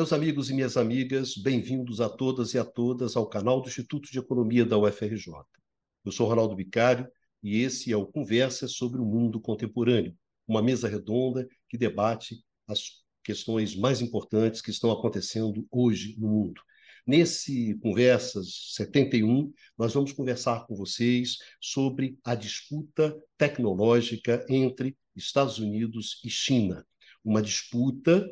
Meus 0.00 0.14
amigos 0.14 0.48
e 0.48 0.54
minhas 0.54 0.78
amigas, 0.78 1.36
bem-vindos 1.36 2.00
a 2.00 2.08
todas 2.08 2.54
e 2.54 2.58
a 2.58 2.64
todas 2.64 3.16
ao 3.16 3.28
canal 3.28 3.60
do 3.60 3.68
Instituto 3.68 4.10
de 4.10 4.18
Economia 4.18 4.64
da 4.64 4.78
UFRJ. 4.78 5.30
Eu 6.02 6.10
sou 6.10 6.26
Ronaldo 6.26 6.56
Bicário 6.56 7.06
e 7.42 7.60
esse 7.60 7.92
é 7.92 7.96
o 7.98 8.06
Conversa 8.06 8.66
sobre 8.66 8.98
o 8.98 9.04
Mundo 9.04 9.38
Contemporâneo, 9.38 10.16
uma 10.48 10.62
mesa 10.62 10.88
redonda 10.88 11.46
que 11.68 11.76
debate 11.76 12.42
as 12.66 13.02
questões 13.22 13.76
mais 13.76 14.00
importantes 14.00 14.62
que 14.62 14.70
estão 14.70 14.90
acontecendo 14.90 15.68
hoje 15.70 16.16
no 16.18 16.28
mundo. 16.28 16.62
Nesse 17.06 17.74
Conversas 17.82 18.72
71, 18.76 19.52
nós 19.76 19.92
vamos 19.92 20.12
conversar 20.12 20.66
com 20.66 20.74
vocês 20.74 21.36
sobre 21.60 22.18
a 22.24 22.34
disputa 22.34 23.14
tecnológica 23.36 24.46
entre 24.48 24.96
Estados 25.14 25.58
Unidos 25.58 26.22
e 26.24 26.30
China. 26.30 26.86
Uma 27.22 27.42
disputa 27.42 28.26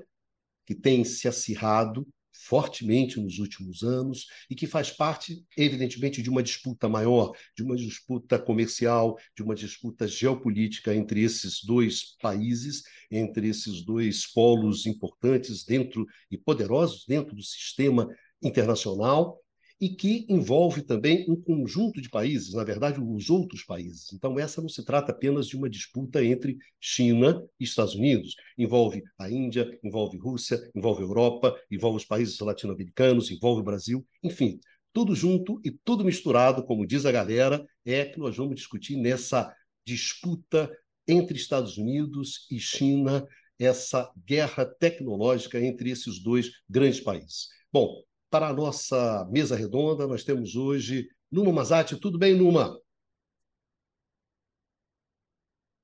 que 0.68 0.74
tem 0.74 1.02
se 1.02 1.26
acirrado 1.26 2.06
fortemente 2.30 3.18
nos 3.18 3.38
últimos 3.38 3.82
anos 3.82 4.26
e 4.50 4.54
que 4.54 4.66
faz 4.66 4.90
parte, 4.90 5.42
evidentemente, 5.56 6.20
de 6.20 6.28
uma 6.28 6.42
disputa 6.42 6.86
maior, 6.90 7.32
de 7.56 7.62
uma 7.62 7.74
disputa 7.74 8.38
comercial, 8.38 9.18
de 9.34 9.42
uma 9.42 9.54
disputa 9.54 10.06
geopolítica 10.06 10.94
entre 10.94 11.22
esses 11.22 11.64
dois 11.64 12.14
países, 12.20 12.82
entre 13.10 13.48
esses 13.48 13.82
dois 13.82 14.30
polos 14.30 14.84
importantes 14.84 15.64
dentro 15.64 16.04
e 16.30 16.36
poderosos 16.36 17.06
dentro 17.06 17.34
do 17.34 17.42
sistema 17.42 18.06
internacional 18.42 19.40
e 19.80 19.88
que 19.88 20.26
envolve 20.28 20.82
também 20.82 21.24
um 21.28 21.36
conjunto 21.40 22.00
de 22.00 22.08
países, 22.08 22.52
na 22.52 22.64
verdade, 22.64 23.00
os 23.00 23.30
outros 23.30 23.62
países. 23.62 24.12
Então, 24.12 24.38
essa 24.38 24.60
não 24.60 24.68
se 24.68 24.84
trata 24.84 25.12
apenas 25.12 25.46
de 25.46 25.56
uma 25.56 25.70
disputa 25.70 26.24
entre 26.24 26.58
China 26.80 27.42
e 27.60 27.64
Estados 27.64 27.94
Unidos. 27.94 28.34
Envolve 28.56 29.02
a 29.18 29.30
Índia, 29.30 29.70
envolve 29.82 30.18
Rússia, 30.18 30.58
envolve 30.74 31.02
Europa, 31.02 31.54
envolve 31.70 31.98
os 31.98 32.04
países 32.04 32.38
latino-americanos, 32.40 33.30
envolve 33.30 33.60
o 33.60 33.64
Brasil, 33.64 34.04
enfim, 34.22 34.58
tudo 34.92 35.14
junto 35.14 35.60
e 35.64 35.70
tudo 35.70 36.04
misturado, 36.04 36.64
como 36.64 36.86
diz 36.86 37.06
a 37.06 37.12
galera, 37.12 37.64
é 37.84 38.04
que 38.04 38.18
nós 38.18 38.36
vamos 38.36 38.56
discutir 38.56 38.96
nessa 38.96 39.54
disputa 39.86 40.68
entre 41.06 41.36
Estados 41.36 41.78
Unidos 41.78 42.46
e 42.50 42.58
China, 42.58 43.26
essa 43.58 44.10
guerra 44.26 44.64
tecnológica 44.66 45.60
entre 45.60 45.90
esses 45.90 46.22
dois 46.22 46.50
grandes 46.68 47.00
países. 47.00 47.48
Bom, 47.72 48.02
para 48.30 48.48
a 48.48 48.52
nossa 48.52 49.26
mesa 49.30 49.56
redonda, 49.56 50.06
nós 50.06 50.24
temos 50.24 50.54
hoje 50.54 51.08
Numa 51.30 51.52
Mazati. 51.52 51.96
Tudo 51.96 52.18
bem, 52.18 52.34
Numa? 52.34 52.78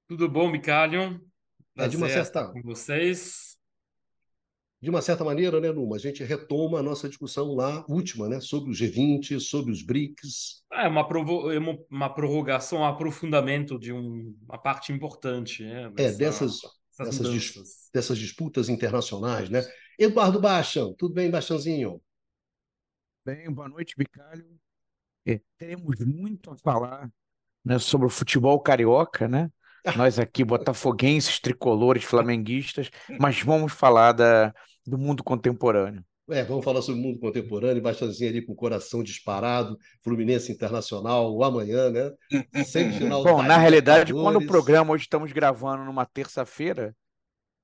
Tudo 0.07 0.29
bom, 0.29 0.51
Micalion? 0.51 1.19
É, 1.77 1.89
de 1.89 1.97
uma 1.97 2.09
certa... 2.09 2.47
com 2.49 2.63
vocês. 2.63 3.55
De 4.81 4.91
uma 4.91 5.01
certa 5.01 5.25
maneira, 5.25 5.59
né, 5.61 5.73
Numa, 5.73 5.97
a 5.97 5.99
gente 5.99 6.23
retoma 6.23 6.79
a 6.79 6.83
nossa 6.83 7.09
discussão 7.09 7.55
lá, 7.55 7.85
última, 7.89 8.29
né, 8.29 8.39
sobre 8.39 8.71
o 8.71 8.75
G20, 8.75 9.41
sobre 9.41 9.73
os 9.73 9.83
BRICS. 9.83 10.63
É 10.71 10.87
uma, 10.87 11.09
provo... 11.09 11.51
É 11.51 11.59
uma 11.91 12.13
prorrogação, 12.13 12.81
um 12.81 12.85
aprofundamento 12.85 13.79
de 13.79 13.93
um... 13.93 14.37
uma 14.47 14.59
parte 14.59 14.93
importante. 14.93 15.65
Né, 15.65 15.91
dessa... 15.95 16.15
É, 16.15 16.19
dessas, 16.19 16.61
dessas, 16.99 17.31
dis... 17.31 17.91
dessas 17.95 18.19
disputas 18.19 18.69
internacionais, 18.69 19.49
né? 19.49 19.65
Eduardo 19.99 20.39
Bachan, 20.39 20.93
tudo 20.99 21.15
bem, 21.15 21.31
Bachanzinho? 21.31 22.03
Bem, 23.25 23.51
boa 23.51 23.71
noite, 23.71 23.95
Bicalho. 23.97 24.45
É, 25.27 25.41
teremos 25.57 25.99
muito 26.01 26.51
a 26.51 26.57
falar 26.59 27.11
né, 27.65 27.79
sobre 27.79 28.07
o 28.07 28.11
futebol 28.11 28.61
carioca, 28.61 29.27
né? 29.27 29.51
Nós 29.97 30.19
aqui, 30.19 30.45
botafoguenses, 30.45 31.41
tricolores, 31.41 32.05
flamenguistas, 32.05 32.91
mas 33.19 33.41
vamos 33.41 33.73
falar 33.73 34.13
da, 34.13 34.53
do 34.87 34.99
mundo 34.99 35.25
contemporâneo. 35.25 36.05
É, 36.29 36.45
vamos 36.45 36.63
falar 36.63 36.83
sobre 36.83 37.01
o 37.01 37.03
mundo 37.03 37.19
contemporâneo, 37.19 37.83
Baixãozinho 37.83 38.29
ali 38.29 38.45
com 38.45 38.53
o 38.53 38.57
coração 38.57 39.03
disparado, 39.03 39.79
Fluminense 40.03 40.53
Internacional, 40.53 41.35
o 41.35 41.43
amanhã, 41.43 41.91
né? 41.91 42.13
Semifinal 42.63 43.25
Bom, 43.25 43.43
na 43.43 43.57
realidade, 43.57 44.13
quando 44.13 44.37
o 44.37 44.47
programa, 44.47 44.93
hoje 44.93 45.05
estamos 45.05 45.33
gravando 45.33 45.83
numa 45.85 46.05
terça-feira, 46.05 46.95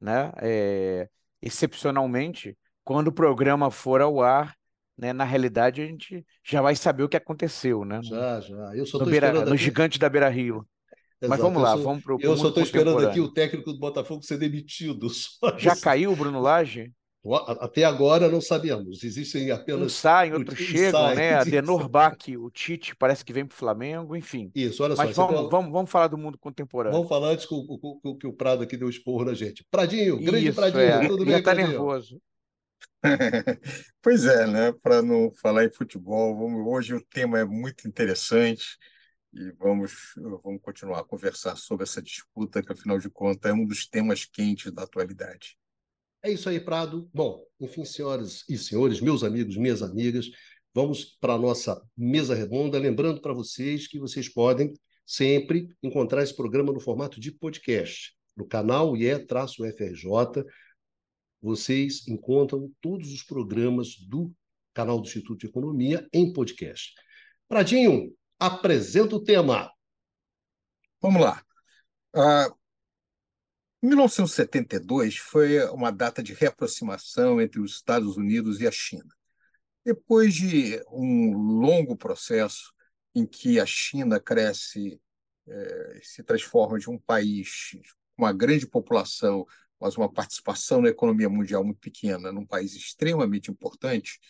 né? 0.00 0.32
É, 0.38 1.06
excepcionalmente, 1.42 2.56
quando 2.82 3.08
o 3.08 3.12
programa 3.12 3.70
for 3.70 4.00
ao 4.00 4.22
ar, 4.22 4.58
né, 5.00 5.12
na 5.14 5.24
realidade 5.24 5.80
a 5.80 5.86
gente 5.86 6.24
já 6.44 6.60
vai 6.60 6.76
saber 6.76 7.02
o 7.02 7.08
que 7.08 7.16
aconteceu, 7.16 7.84
né? 7.84 8.00
Já, 8.02 8.40
já. 8.40 8.76
Eu 8.76 8.84
só 8.84 8.98
no, 8.98 9.06
Beira, 9.06 9.32
no 9.44 9.56
gigante 9.56 9.98
da 9.98 10.08
Beira 10.08 10.28
Rio. 10.28 10.66
Exato. 11.22 11.28
Mas 11.28 11.40
vamos 11.40 11.62
lá, 11.62 11.72
sou, 11.72 11.82
vamos 11.82 12.02
para 12.02 12.16
o 12.16 12.18
Eu 12.20 12.36
só 12.36 12.48
estou 12.48 12.62
esperando 12.62 13.06
aqui 13.06 13.20
o 13.20 13.32
técnico 13.32 13.72
do 13.72 13.78
Botafogo 13.78 14.22
ser 14.22 14.38
demitido. 14.38 15.08
Já 15.58 15.72
isso. 15.72 15.82
caiu 15.82 16.12
o 16.12 16.16
Bruno 16.16 16.40
Lage? 16.40 16.92
Até 17.60 17.84
agora 17.84 18.30
não 18.30 18.40
sabemos. 18.40 19.04
Existem 19.04 19.50
apenas. 19.50 19.82
Um 19.82 19.88
saem, 19.90 20.32
outros 20.32 20.58
chegam, 20.58 21.00
sai, 21.00 21.16
né? 21.16 21.34
Adenor 21.40 21.86
Bach, 21.86 22.16
o 22.38 22.50
Tite, 22.50 22.96
parece 22.96 23.22
que 23.22 23.32
vem 23.32 23.44
para 23.44 23.54
o 23.54 23.58
Flamengo, 23.58 24.16
enfim. 24.16 24.50
Isso, 24.54 24.82
olha 24.82 24.94
Mas 24.96 25.14
só. 25.14 25.26
Vamos, 25.26 25.40
tem... 25.42 25.50
vamos, 25.50 25.72
vamos 25.72 25.90
falar 25.90 26.08
do 26.08 26.16
mundo 26.16 26.38
contemporâneo. 26.38 26.96
Vamos 26.96 27.08
falar 27.10 27.28
antes 27.28 27.44
que 27.44 27.54
o, 27.54 28.16
que 28.16 28.26
o 28.26 28.32
Prado 28.32 28.62
aqui 28.62 28.76
deu 28.76 28.88
esporro 28.88 29.26
na 29.26 29.34
gente. 29.34 29.66
Pradinho, 29.70 30.18
grande 30.18 30.48
Isso, 30.48 30.56
Pradinho, 30.56 30.82
é. 30.82 31.08
tudo 31.08 31.24
bem? 31.24 31.32
Já 31.32 31.38
está 31.40 31.54
nervoso. 31.54 32.18
pois 34.02 34.24
é, 34.24 34.46
né? 34.46 34.72
Para 34.72 35.02
não 35.02 35.32
falar 35.32 35.64
em 35.64 35.70
futebol, 35.70 36.36
vamos... 36.36 36.66
hoje 36.66 36.94
o 36.94 37.04
tema 37.04 37.38
é 37.38 37.44
muito 37.44 37.88
interessante 37.88 38.76
e 39.32 39.52
vamos, 39.52 40.12
vamos 40.42 40.60
continuar 40.60 41.00
a 41.00 41.04
conversar 41.04 41.56
sobre 41.56 41.84
essa 41.84 42.02
disputa, 42.02 42.62
que 42.62 42.72
afinal 42.72 42.98
de 42.98 43.08
contas 43.08 43.50
é 43.50 43.54
um 43.54 43.64
dos 43.64 43.86
temas 43.86 44.24
quentes 44.24 44.72
da 44.72 44.82
atualidade. 44.82 45.56
É 46.22 46.30
isso 46.30 46.48
aí, 46.48 46.60
Prado. 46.60 47.08
Bom, 47.14 47.42
enfim, 47.60 47.84
senhoras 47.84 48.44
e 48.48 48.58
senhores, 48.58 49.00
meus 49.00 49.22
amigos, 49.22 49.56
minhas 49.56 49.82
amigas, 49.82 50.30
vamos 50.74 51.16
para 51.18 51.34
a 51.34 51.38
nossa 51.38 51.80
mesa 51.96 52.34
redonda. 52.34 52.78
Lembrando 52.78 53.22
para 53.22 53.32
vocês 53.32 53.86
que 53.86 53.98
vocês 53.98 54.28
podem 54.28 54.74
sempre 55.06 55.68
encontrar 55.82 56.22
esse 56.22 56.36
programa 56.36 56.72
no 56.72 56.80
formato 56.80 57.18
de 57.18 57.32
podcast, 57.32 58.14
no 58.36 58.46
canal 58.46 58.96
IE-FRJ 58.96 60.44
vocês 61.40 62.06
encontram 62.06 62.70
todos 62.80 63.12
os 63.12 63.22
programas 63.22 63.96
do 63.96 64.32
canal 64.74 65.00
do 65.00 65.06
Instituto 65.06 65.40
de 65.40 65.46
Economia 65.46 66.08
em 66.12 66.32
podcast. 66.32 66.94
Pradinho, 67.48 68.14
apresenta 68.38 69.16
o 69.16 69.22
tema. 69.22 69.72
Vamos 71.00 71.22
lá. 71.22 71.44
Uh, 72.14 72.60
1972 73.82 75.16
foi 75.16 75.64
uma 75.70 75.90
data 75.90 76.22
de 76.22 76.34
reaproximação 76.34 77.40
entre 77.40 77.60
os 77.60 77.76
Estados 77.76 78.16
Unidos 78.16 78.60
e 78.60 78.66
a 78.66 78.70
China. 78.70 79.08
Depois 79.84 80.34
de 80.34 80.82
um 80.92 81.32
longo 81.32 81.96
processo 81.96 82.74
em 83.14 83.26
que 83.26 83.58
a 83.58 83.64
China 83.64 84.20
cresce, 84.20 85.00
eh, 85.48 86.00
se 86.02 86.22
transforma 86.22 86.78
de 86.78 86.90
um 86.90 86.98
país 86.98 87.70
com 88.14 88.24
uma 88.24 88.32
grande 88.32 88.66
população 88.66 89.46
mas 89.80 89.96
uma 89.96 90.12
participação 90.12 90.82
na 90.82 90.88
economia 90.88 91.28
mundial 91.28 91.64
muito 91.64 91.80
pequena, 91.80 92.30
num 92.30 92.46
país 92.46 92.74
extremamente 92.74 93.50
importante, 93.50 94.20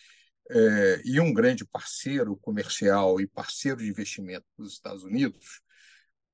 é, 0.49 1.01
e 1.05 1.19
um 1.19 1.33
grande 1.33 1.65
parceiro 1.65 2.35
comercial 2.37 3.19
e 3.19 3.27
parceiro 3.27 3.79
de 3.79 3.89
investimento 3.89 4.45
dos 4.57 4.73
Estados 4.73 5.03
Unidos, 5.03 5.61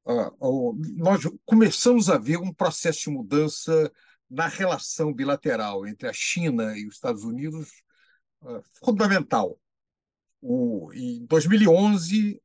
uh, 0.06 0.74
nós 0.96 1.22
começamos 1.46 2.10
a 2.10 2.18
ver 2.18 2.38
um 2.38 2.54
processo 2.54 3.02
de 3.02 3.10
mudança 3.10 3.92
na 4.30 4.48
relação 4.48 5.14
bilateral 5.14 5.86
entre 5.88 6.08
a 6.08 6.14
China 6.14 6.78
e 6.78 6.88
os 6.88 6.96
Estados 6.96 7.24
Unidos 7.24 7.84
uh, 8.42 8.62
fundamental. 8.84 9.60
O, 10.42 10.92
em 10.94 11.26
2011, 11.26 12.42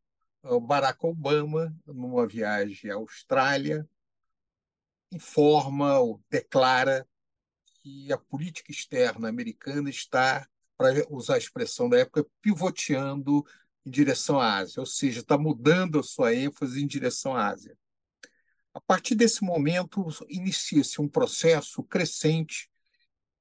Barack 0.63 0.99
Obama, 1.07 1.75
numa 1.87 2.27
viagem 2.27 2.91
à 2.91 2.95
Austrália, 2.95 3.89
informa 5.15 5.99
ou 6.01 6.23
declara 6.31 7.07
que 7.83 8.13
a 8.13 8.19
política 8.19 8.71
externa 8.71 9.29
americana 9.29 9.91
está, 9.91 10.47
para 10.77 11.07
usar 11.11 11.35
a 11.35 11.39
expressão 11.39 11.89
da 11.89 11.99
época, 11.99 12.27
pivoteando 12.41 13.45
em 13.85 13.91
direção 13.91 14.41
à 14.41 14.59
Ásia, 14.59 14.81
ou 14.81 14.87
seja, 14.87 15.21
está 15.21 15.37
mudando 15.37 15.99
a 15.99 16.03
sua 16.03 16.35
ênfase 16.35 16.83
em 16.83 16.87
direção 16.87 17.37
à 17.37 17.49
Ásia. 17.49 17.77
A 18.75 18.81
partir 18.81 19.15
desse 19.15 19.45
momento, 19.45 20.09
inicia-se 20.29 21.01
um 21.01 21.09
processo 21.09 21.83
crescente 21.83 22.71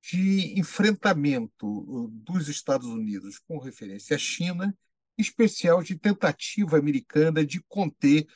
de 0.02 0.60
enfrentamento 0.60 1.68
uh, 1.68 2.08
dos 2.10 2.50
Estados 2.50 2.88
Unidos 2.88 3.40
com 3.40 3.60
referência 3.60 4.16
à 4.16 4.20
China, 4.20 4.76
em 5.18 5.22
especial 5.22 5.84
de 5.84 5.96
tentativa 5.96 6.78
americana 6.78 7.46
de 7.46 7.62
conter 7.68 8.28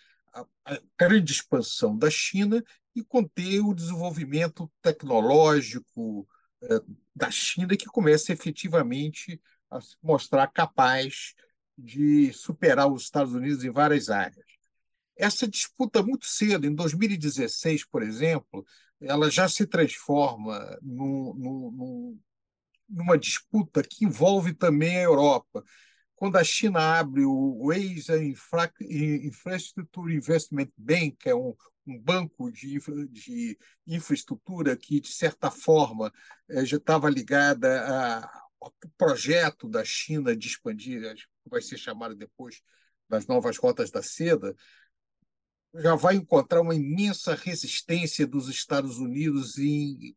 a, 0.66 0.80
grande 1.00 1.32
expansão 1.32 1.98
da 1.98 2.10
China 2.10 2.64
e 2.96 3.04
conter 3.04 3.62
o 3.62 3.74
desenvolvimento 3.74 4.72
tecnológico 4.82 6.28
eh, 6.64 6.82
da 7.16 7.30
China, 7.32 7.76
que 7.76 7.86
começa 7.86 8.34
efetivamente 8.34 9.42
a 9.70 9.82
se 9.82 9.96
mostrar 10.02 10.48
capaz 10.48 11.34
de 11.78 12.32
superar 12.34 12.92
os 12.92 13.04
Estados 13.04 13.34
Unidos 13.34 13.64
em 13.64 13.72
várias 13.72 14.10
áreas. 14.10 14.46
Essa 15.18 15.48
disputa, 15.48 16.04
muito 16.04 16.26
cedo, 16.26 16.66
em 16.68 16.74
2016, 16.74 17.86
por 17.86 18.04
exemplo, 18.04 18.66
ela 19.02 19.30
já 19.30 19.48
se 19.48 19.66
transforma 19.66 20.78
num, 20.82 21.34
num, 21.34 22.20
numa 22.90 23.18
disputa 23.18 23.84
que 23.84 24.06
envolve 24.06 24.54
também 24.54 24.98
a 24.98 25.04
Europa. 25.04 25.64
Quando 26.16 26.38
a 26.38 26.44
China 26.44 26.80
abre 26.80 27.26
o 27.26 27.72
Asia 27.72 28.24
Infra 28.24 28.72
Infrastructure 28.82 30.16
Investment 30.16 30.72
Bank, 30.78 31.18
que 31.20 31.30
é 31.30 31.36
um, 31.36 31.54
um 31.86 32.00
banco 32.00 32.52
de, 32.52 32.80
de 33.10 33.58
infraestrutura 33.86 34.76
que, 34.78 35.00
de 35.00 35.12
certa 35.12 35.52
forma, 35.52 36.12
eh, 36.50 36.66
já 36.66 36.78
estava 36.78 37.10
ligada 37.10 37.86
ao 38.60 38.74
projeto 38.98 39.68
da 39.68 39.84
China 39.84 40.36
de 40.36 40.48
expandir, 40.48 41.02
vai 41.46 41.62
ser 41.62 41.78
chamado 41.78 42.16
depois 42.16 42.62
das 43.10 43.28
novas 43.28 43.58
rotas 43.58 43.92
da 43.92 44.02
seda, 44.02 44.56
já 45.76 45.96
vai 45.96 46.16
encontrar 46.16 46.62
uma 46.62 46.74
imensa 46.74 47.36
resistência 47.36 48.26
dos 48.26 48.48
Estados 48.48 48.98
Unidos 48.98 49.58
em 49.58 50.16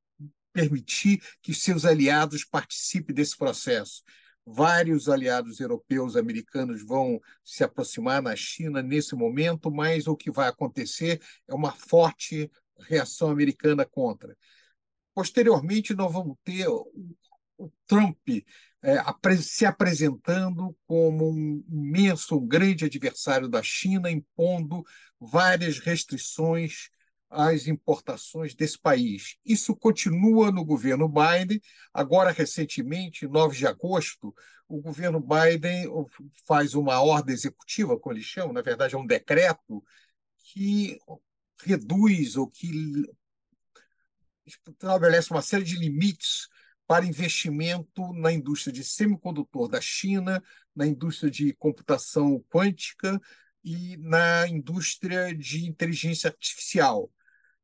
permitir 0.53 1.23
que 1.43 1.53
seus 1.53 1.85
aliados 1.85 2.45
participem 2.45 3.15
desse 3.15 3.37
processo. 3.37 4.03
Vários 4.50 5.09
aliados 5.09 5.61
europeus 5.61 6.17
americanos 6.17 6.83
vão 6.83 7.21
se 7.45 7.62
aproximar 7.62 8.23
na 8.23 8.35
China 8.35 8.83
nesse 8.83 9.15
momento, 9.15 9.71
mas 9.71 10.06
o 10.06 10.17
que 10.17 10.31
vai 10.31 10.49
acontecer 10.49 11.21
é 11.47 11.55
uma 11.55 11.73
forte 11.73 12.50
reação 12.79 13.31
americana 13.31 13.85
contra. 13.85 14.35
Posteriormente, 15.15 15.95
nós 15.95 16.11
vamos 16.11 16.37
ter 16.45 16.67
o 16.67 17.73
Trump 17.87 18.29
é, 18.83 18.97
se 19.43 19.67
apresentando 19.67 20.75
como 20.87 21.29
um 21.29 21.62
imenso, 21.69 22.39
um 22.39 22.47
grande 22.47 22.85
adversário 22.85 23.49
da 23.49 23.62
China, 23.62 24.11
impondo 24.11 24.85
várias 25.21 25.79
restrições 25.79 26.89
às 27.31 27.67
importações 27.67 28.55
desse 28.55 28.79
país. 28.79 29.37
Isso 29.45 29.77
continua 29.77 30.51
no 30.51 30.65
governo 30.65 31.09
Biden. 31.09 31.61
Agora, 31.93 32.31
recentemente, 32.31 33.27
9 33.27 33.57
de 33.57 33.67
agosto, 33.67 34.35
o 34.69 34.81
governo 34.81 35.21
Biden 35.21 35.87
faz 36.47 36.75
uma 36.75 37.01
ordem 37.01 37.35
executiva, 37.35 37.99
como 37.99 38.15
eles 38.15 38.27
chamam, 38.27 38.53
na 38.53 38.63
verdade, 38.63 38.95
é 38.95 38.99
um 38.99 39.07
decreto 39.07 39.83
que 40.43 40.99
reduz 41.65 42.37
ou 42.37 42.49
que 42.49 42.71
estabelece 44.47 45.31
uma 45.31 45.43
série 45.43 45.65
de 45.65 45.77
limites 45.77 46.49
para 46.87 47.05
investimento 47.05 48.15
na 48.15 48.33
indústria 48.33 48.73
de 48.73 48.83
semicondutor 48.83 49.69
da 49.69 49.81
China, 49.81 50.43
na 50.75 50.87
indústria 50.87 51.31
de 51.31 51.53
computação 51.55 52.43
quântica 52.49 53.21
e 53.63 53.97
na 53.99 54.49
indústria 54.49 55.35
de 55.35 55.67
inteligência 55.67 56.31
artificial. 56.31 57.11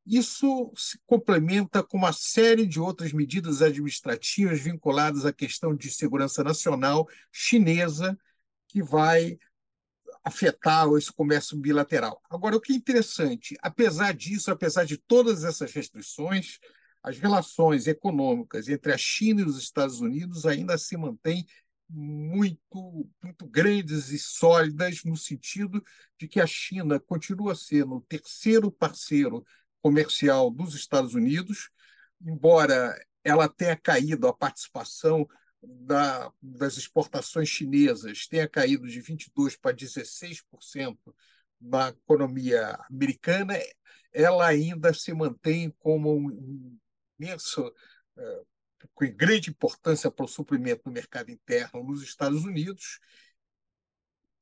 Isso 0.05 0.71
se 0.75 0.99
complementa 1.07 1.81
com 1.81 1.97
uma 1.97 2.13
série 2.13 2.67
de 2.67 2.79
outras 2.79 3.11
medidas 3.11 3.61
administrativas 3.61 4.59
vinculadas 4.59 5.25
à 5.25 5.33
questão 5.33 5.75
de 5.75 5.89
segurança 5.89 6.43
nacional 6.43 7.07
chinesa, 7.31 8.17
que 8.67 8.83
vai 8.83 9.39
afetar 10.23 10.87
esse 10.97 11.11
comércio 11.11 11.57
bilateral. 11.57 12.21
Agora, 12.29 12.55
o 12.55 12.61
que 12.61 12.73
é 12.73 12.75
interessante, 12.75 13.55
apesar 13.61 14.13
disso, 14.13 14.51
apesar 14.51 14.83
de 14.83 14.97
todas 14.97 15.43
essas 15.43 15.71
restrições, 15.71 16.59
as 17.01 17.19
relações 17.19 17.85
econômicas 17.85 18.67
entre 18.67 18.91
a 18.91 18.97
China 18.97 19.41
e 19.41 19.45
os 19.45 19.57
Estados 19.57 20.01
Unidos 20.01 20.45
ainda 20.45 20.77
se 20.77 20.97
mantêm 20.97 21.45
muito, 21.87 23.07
muito 23.23 23.45
grandes 23.47 24.09
e 24.09 24.17
sólidas, 24.17 25.03
no 25.03 25.15
sentido 25.15 25.83
de 26.19 26.27
que 26.27 26.39
a 26.39 26.47
China 26.47 26.99
continua 26.99 27.53
sendo 27.53 27.97
o 27.97 28.01
terceiro 28.01 28.71
parceiro 28.71 29.45
comercial 29.85 30.49
dos 30.49 30.73
Estados 30.73 31.13
Unidos, 31.13 31.69
embora 32.19 32.99
ela 33.23 33.47
tenha 33.47 33.77
caído 33.77 34.27
a 34.27 34.33
participação 34.33 35.29
da, 35.61 36.33
das 36.41 36.75
exportações 36.75 37.49
chinesas, 37.49 38.25
tenha 38.25 38.49
caído 38.49 38.87
de 38.87 38.99
22% 38.99 39.59
para 39.61 39.75
16% 39.75 40.97
na 41.61 41.89
economia 41.89 42.79
americana, 42.89 43.53
ela 44.11 44.47
ainda 44.47 44.91
se 44.91 45.13
mantém 45.13 45.69
como 45.77 46.15
um, 46.15 46.79
imenso, 47.19 47.71
é, 48.17 48.41
com 48.91 49.05
grande 49.11 49.51
importância 49.51 50.09
para 50.09 50.25
o 50.25 50.27
suprimento 50.27 50.85
do 50.85 50.91
mercado 50.91 51.29
interno 51.29 51.83
nos 51.83 52.01
Estados 52.01 52.43
Unidos. 52.43 52.99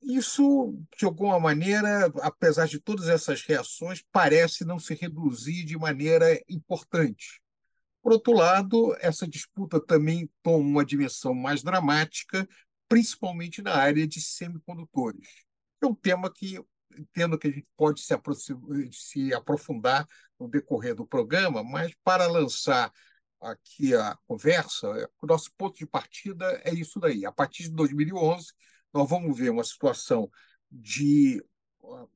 Isso, 0.06 0.78
de 0.98 1.06
alguma 1.06 1.40
maneira, 1.40 2.08
apesar 2.22 2.68
de 2.68 2.80
todas 2.80 3.08
essas 3.08 3.42
reações, 3.42 4.04
parece 4.12 4.66
não 4.66 4.78
se 4.78 4.94
reduzir 4.94 5.64
de 5.64 5.78
maneira 5.78 6.42
importante. 6.50 7.42
Por 8.02 8.12
outro 8.12 8.34
lado, 8.34 8.96
essa 9.00 9.26
disputa 9.26 9.80
também 9.80 10.30
toma 10.42 10.58
uma 10.58 10.86
dimensão 10.86 11.34
mais 11.34 11.64
dramática, 11.64 12.48
principalmente 12.90 13.62
na 13.62 13.76
área 13.76 14.06
de 14.06 14.20
semicondutores. 14.20 15.28
É 15.82 15.86
um 15.88 15.96
tema 15.96 16.32
que 16.32 16.60
entendo 16.98 17.38
que 17.38 17.48
a 17.48 17.52
gente 17.52 17.68
pode 17.76 18.02
se, 18.02 18.14
se 18.92 19.34
aprofundar 19.34 20.06
no 20.40 20.48
decorrer 20.48 20.94
do 20.96 21.08
programa, 21.08 21.64
mas 21.64 21.94
para 22.04 22.28
lançar 22.28 22.92
aqui 23.42 23.94
a 23.96 24.18
conversa, 24.28 24.88
o 25.22 25.26
nosso 25.26 25.52
ponto 25.58 25.78
de 25.78 25.86
partida 25.86 26.62
é 26.64 26.74
isso 26.74 27.00
daí. 27.00 27.26
A 27.26 27.32
partir 27.32 27.64
de 27.64 27.72
2011, 27.72 28.54
nós 28.94 29.10
vamos 29.10 29.38
ver 29.38 29.50
uma 29.50 29.64
situação 29.64 30.30
de 30.72 31.44
uh, 31.82 32.10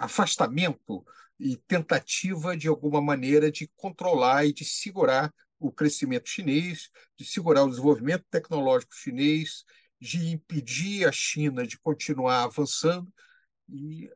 afastamento 0.00 1.04
e 1.38 1.56
tentativa, 1.56 2.56
de 2.56 2.68
alguma 2.68 3.00
maneira, 3.00 3.50
de 3.50 3.68
controlar 3.76 4.44
e 4.44 4.52
de 4.52 4.64
segurar 4.64 5.32
o 5.58 5.70
crescimento 5.70 6.28
chinês, 6.28 6.90
de 7.16 7.24
segurar 7.24 7.64
o 7.64 7.70
desenvolvimento 7.70 8.24
tecnológico 8.30 8.94
chinês, 8.94 9.64
de 10.00 10.28
impedir 10.28 11.06
a 11.06 11.12
China 11.12 11.66
de 11.66 11.78
continuar 11.78 12.44
avançando 12.44 13.12
e 13.68 14.10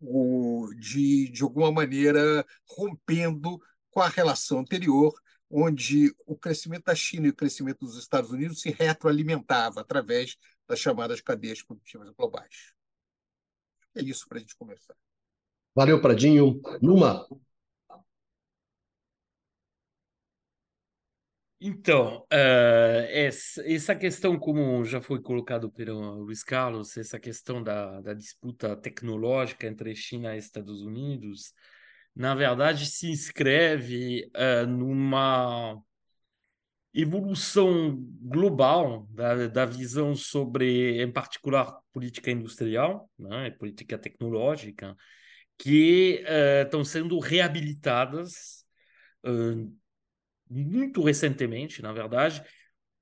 o, 0.00 0.68
de, 0.78 1.28
de 1.28 1.42
alguma 1.42 1.72
maneira, 1.72 2.44
rompendo 2.68 3.60
com 3.90 4.00
a 4.00 4.08
relação 4.08 4.60
anterior, 4.60 5.12
onde 5.50 6.14
o 6.26 6.36
crescimento 6.36 6.84
da 6.84 6.94
China 6.94 7.26
e 7.26 7.30
o 7.30 7.36
crescimento 7.36 7.80
dos 7.80 7.98
Estados 7.98 8.30
Unidos 8.30 8.60
se 8.60 8.70
retroalimentava 8.70 9.80
através 9.80 10.36
das 10.72 10.80
chamadas 10.80 11.20
cadeias 11.20 11.62
produtivas 11.62 12.08
globais. 12.10 12.72
É 13.94 14.00
isso 14.00 14.26
para 14.26 14.38
a 14.38 14.40
gente 14.40 14.56
começar. 14.56 14.96
Valeu, 15.74 16.00
Pradinho. 16.00 16.60
Numa, 16.80 17.26
Então, 21.64 22.26
uh, 22.32 23.06
essa 23.64 23.94
questão, 23.94 24.36
como 24.36 24.84
já 24.84 25.00
foi 25.00 25.22
colocado 25.22 25.70
pelo 25.70 26.24
Luiz 26.24 26.42
Carlos, 26.42 26.96
essa 26.96 27.20
questão 27.20 27.62
da, 27.62 28.00
da 28.00 28.14
disputa 28.14 28.76
tecnológica 28.76 29.68
entre 29.68 29.94
China 29.94 30.34
e 30.34 30.38
Estados 30.38 30.82
Unidos, 30.82 31.54
na 32.16 32.34
verdade, 32.34 32.86
se 32.86 33.08
inscreve 33.08 34.28
uh, 34.34 34.66
numa 34.66 35.80
evolução 36.94 37.96
global 38.20 39.06
da, 39.10 39.46
da 39.46 39.64
visão 39.64 40.14
sobre, 40.14 41.02
em 41.02 41.10
particular, 41.10 41.78
política 41.92 42.30
industrial, 42.30 43.10
né, 43.18 43.50
política 43.52 43.98
tecnológica, 43.98 44.96
que 45.58 46.24
uh, 46.24 46.64
estão 46.64 46.84
sendo 46.84 47.18
reabilitadas 47.18 48.64
uh, 49.24 49.72
muito 50.50 51.02
recentemente, 51.02 51.80
na 51.80 51.92
verdade, 51.92 52.42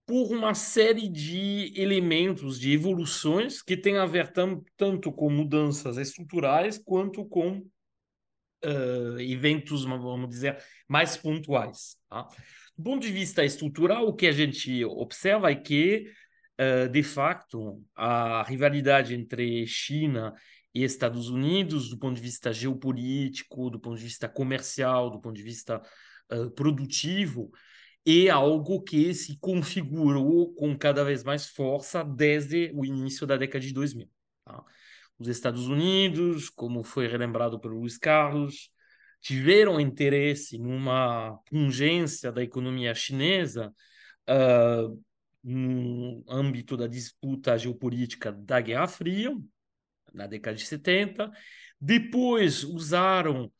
por 0.06 0.32
uma 0.32 0.54
série 0.54 1.08
de 1.08 1.72
elementos, 1.76 2.58
de 2.58 2.72
evoluções 2.72 3.62
que 3.62 3.76
têm 3.76 3.96
a 3.96 4.06
ver 4.06 4.32
tam, 4.32 4.62
tanto 4.76 5.12
com 5.12 5.30
mudanças 5.30 5.96
estruturais 5.96 6.78
quanto 6.78 7.24
com 7.24 7.58
uh, 8.64 9.20
eventos, 9.20 9.84
vamos 9.84 10.28
dizer, 10.28 10.62
mais 10.88 11.16
pontuais. 11.16 11.96
Tá? 12.08 12.28
Ponto 12.82 13.06
de 13.06 13.12
vista 13.12 13.44
estrutural, 13.44 14.06
o 14.06 14.14
que 14.14 14.26
a 14.26 14.32
gente 14.32 14.84
observa 14.84 15.50
é 15.50 15.54
que, 15.54 16.10
uh, 16.60 16.88
de 16.88 17.02
facto, 17.02 17.82
a 17.94 18.42
rivalidade 18.42 19.14
entre 19.14 19.66
China 19.66 20.34
e 20.74 20.84
Estados 20.84 21.28
Unidos, 21.28 21.90
do 21.90 21.98
ponto 21.98 22.16
de 22.16 22.22
vista 22.22 22.52
geopolítico, 22.52 23.70
do 23.70 23.80
ponto 23.80 23.96
de 23.96 24.04
vista 24.04 24.28
comercial, 24.28 25.10
do 25.10 25.20
ponto 25.20 25.36
de 25.36 25.42
vista 25.42 25.80
produtivo 26.54 27.50
é 28.06 28.28
algo 28.28 28.82
que 28.82 29.12
se 29.14 29.38
configurou 29.38 30.54
com 30.54 30.76
cada 30.76 31.04
vez 31.04 31.22
mais 31.22 31.48
força 31.48 32.02
desde 32.02 32.72
o 32.74 32.84
início 32.84 33.26
da 33.26 33.36
década 33.36 33.64
de 33.64 33.72
2000. 33.72 34.08
Tá? 34.44 34.64
Os 35.18 35.28
Estados 35.28 35.68
Unidos, 35.68 36.48
como 36.48 36.82
foi 36.82 37.06
relembrado 37.06 37.60
pelo 37.60 37.78
Luiz 37.78 37.98
Carlos, 37.98 38.70
tiveram 39.20 39.80
interesse 39.80 40.58
numa 40.58 41.38
pungência 41.46 42.32
da 42.32 42.42
economia 42.42 42.94
chinesa 42.94 43.72
uh, 44.28 45.02
no 45.42 46.24
âmbito 46.28 46.76
da 46.76 46.86
disputa 46.86 47.56
geopolítica 47.58 48.32
da 48.32 48.60
Guerra 48.60 48.86
Fria, 48.86 49.36
na 50.12 50.26
década 50.26 50.56
de 50.56 50.64
70. 50.64 51.30
Depois 51.80 52.64
usaram 52.64 53.50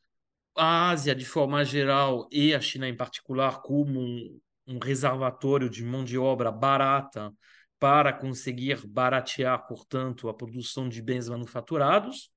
a 0.55 0.89
Ásia, 0.89 1.15
de 1.15 1.25
forma 1.25 1.63
geral, 1.63 2.27
e 2.31 2.53
a 2.53 2.61
China 2.61 2.87
em 2.87 2.95
particular, 2.95 3.61
como 3.61 3.99
um, 3.99 4.39
um 4.67 4.79
reservatório 4.79 5.69
de 5.69 5.83
mão 5.83 6.03
de 6.03 6.17
obra 6.17 6.51
barata 6.51 7.33
para 7.79 8.13
conseguir 8.13 8.85
baratear, 8.85 9.65
portanto, 9.65 10.29
a 10.29 10.33
produção 10.33 10.87
de 10.87 11.01
bens 11.01 11.29
manufaturados. 11.29 12.31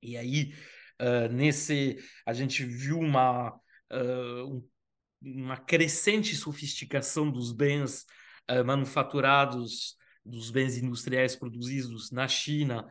E 0.00 0.16
aí, 0.16 0.54
nesse, 1.30 1.96
a 2.26 2.32
gente 2.32 2.64
viu 2.64 2.98
uma, 2.98 3.54
uh, 3.92 4.68
uma 5.22 5.56
crescente 5.56 6.34
sofisticação 6.36 7.30
dos 7.30 7.52
bens 7.52 8.04
uh, 8.50 8.64
manufaturados, 8.64 9.96
dos 10.24 10.50
bens 10.50 10.76
industriais 10.76 11.34
produzidos 11.34 12.10
na 12.10 12.28
China 12.28 12.86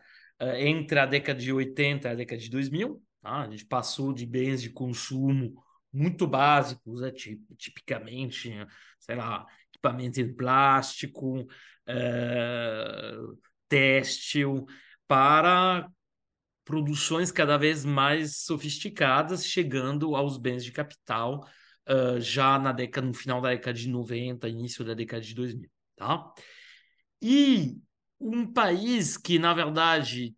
entre 0.57 0.97
a 0.97 1.05
década 1.05 1.37
de 1.37 1.51
80 1.51 2.07
e 2.07 2.11
a 2.11 2.15
década 2.15 2.41
de 2.41 2.49
2000. 2.49 3.03
Tá? 3.19 3.41
A 3.41 3.49
gente 3.49 3.65
passou 3.65 4.13
de 4.13 4.25
bens 4.25 4.61
de 4.61 4.69
consumo 4.69 5.53
muito 5.91 6.25
básicos, 6.25 7.01
né? 7.01 7.11
tipicamente, 7.57 8.51
sei 8.99 9.15
lá, 9.15 9.45
equipamento 9.69 10.23
de 10.23 10.33
plástico, 10.33 11.45
têxtil, 13.67 14.65
para 15.07 15.89
produções 16.69 17.31
cada 17.31 17.57
vez 17.57 17.83
mais 17.83 18.43
sofisticadas, 18.43 19.43
chegando 19.43 20.15
aos 20.15 20.37
bens 20.37 20.63
de 20.63 20.71
capital 20.71 21.43
uh, 21.89 22.21
já 22.21 22.59
na 22.59 22.71
década, 22.71 23.07
no 23.07 23.13
final 23.13 23.41
da 23.41 23.49
década 23.49 23.73
de 23.73 23.89
90, 23.89 24.47
início 24.47 24.85
da 24.85 24.93
década 24.93 25.19
de 25.23 25.33
2000. 25.33 25.67
Tá? 25.95 26.31
E 27.19 27.75
um 28.19 28.45
país 28.45 29.17
que, 29.17 29.39
na 29.39 29.51
verdade, 29.51 30.35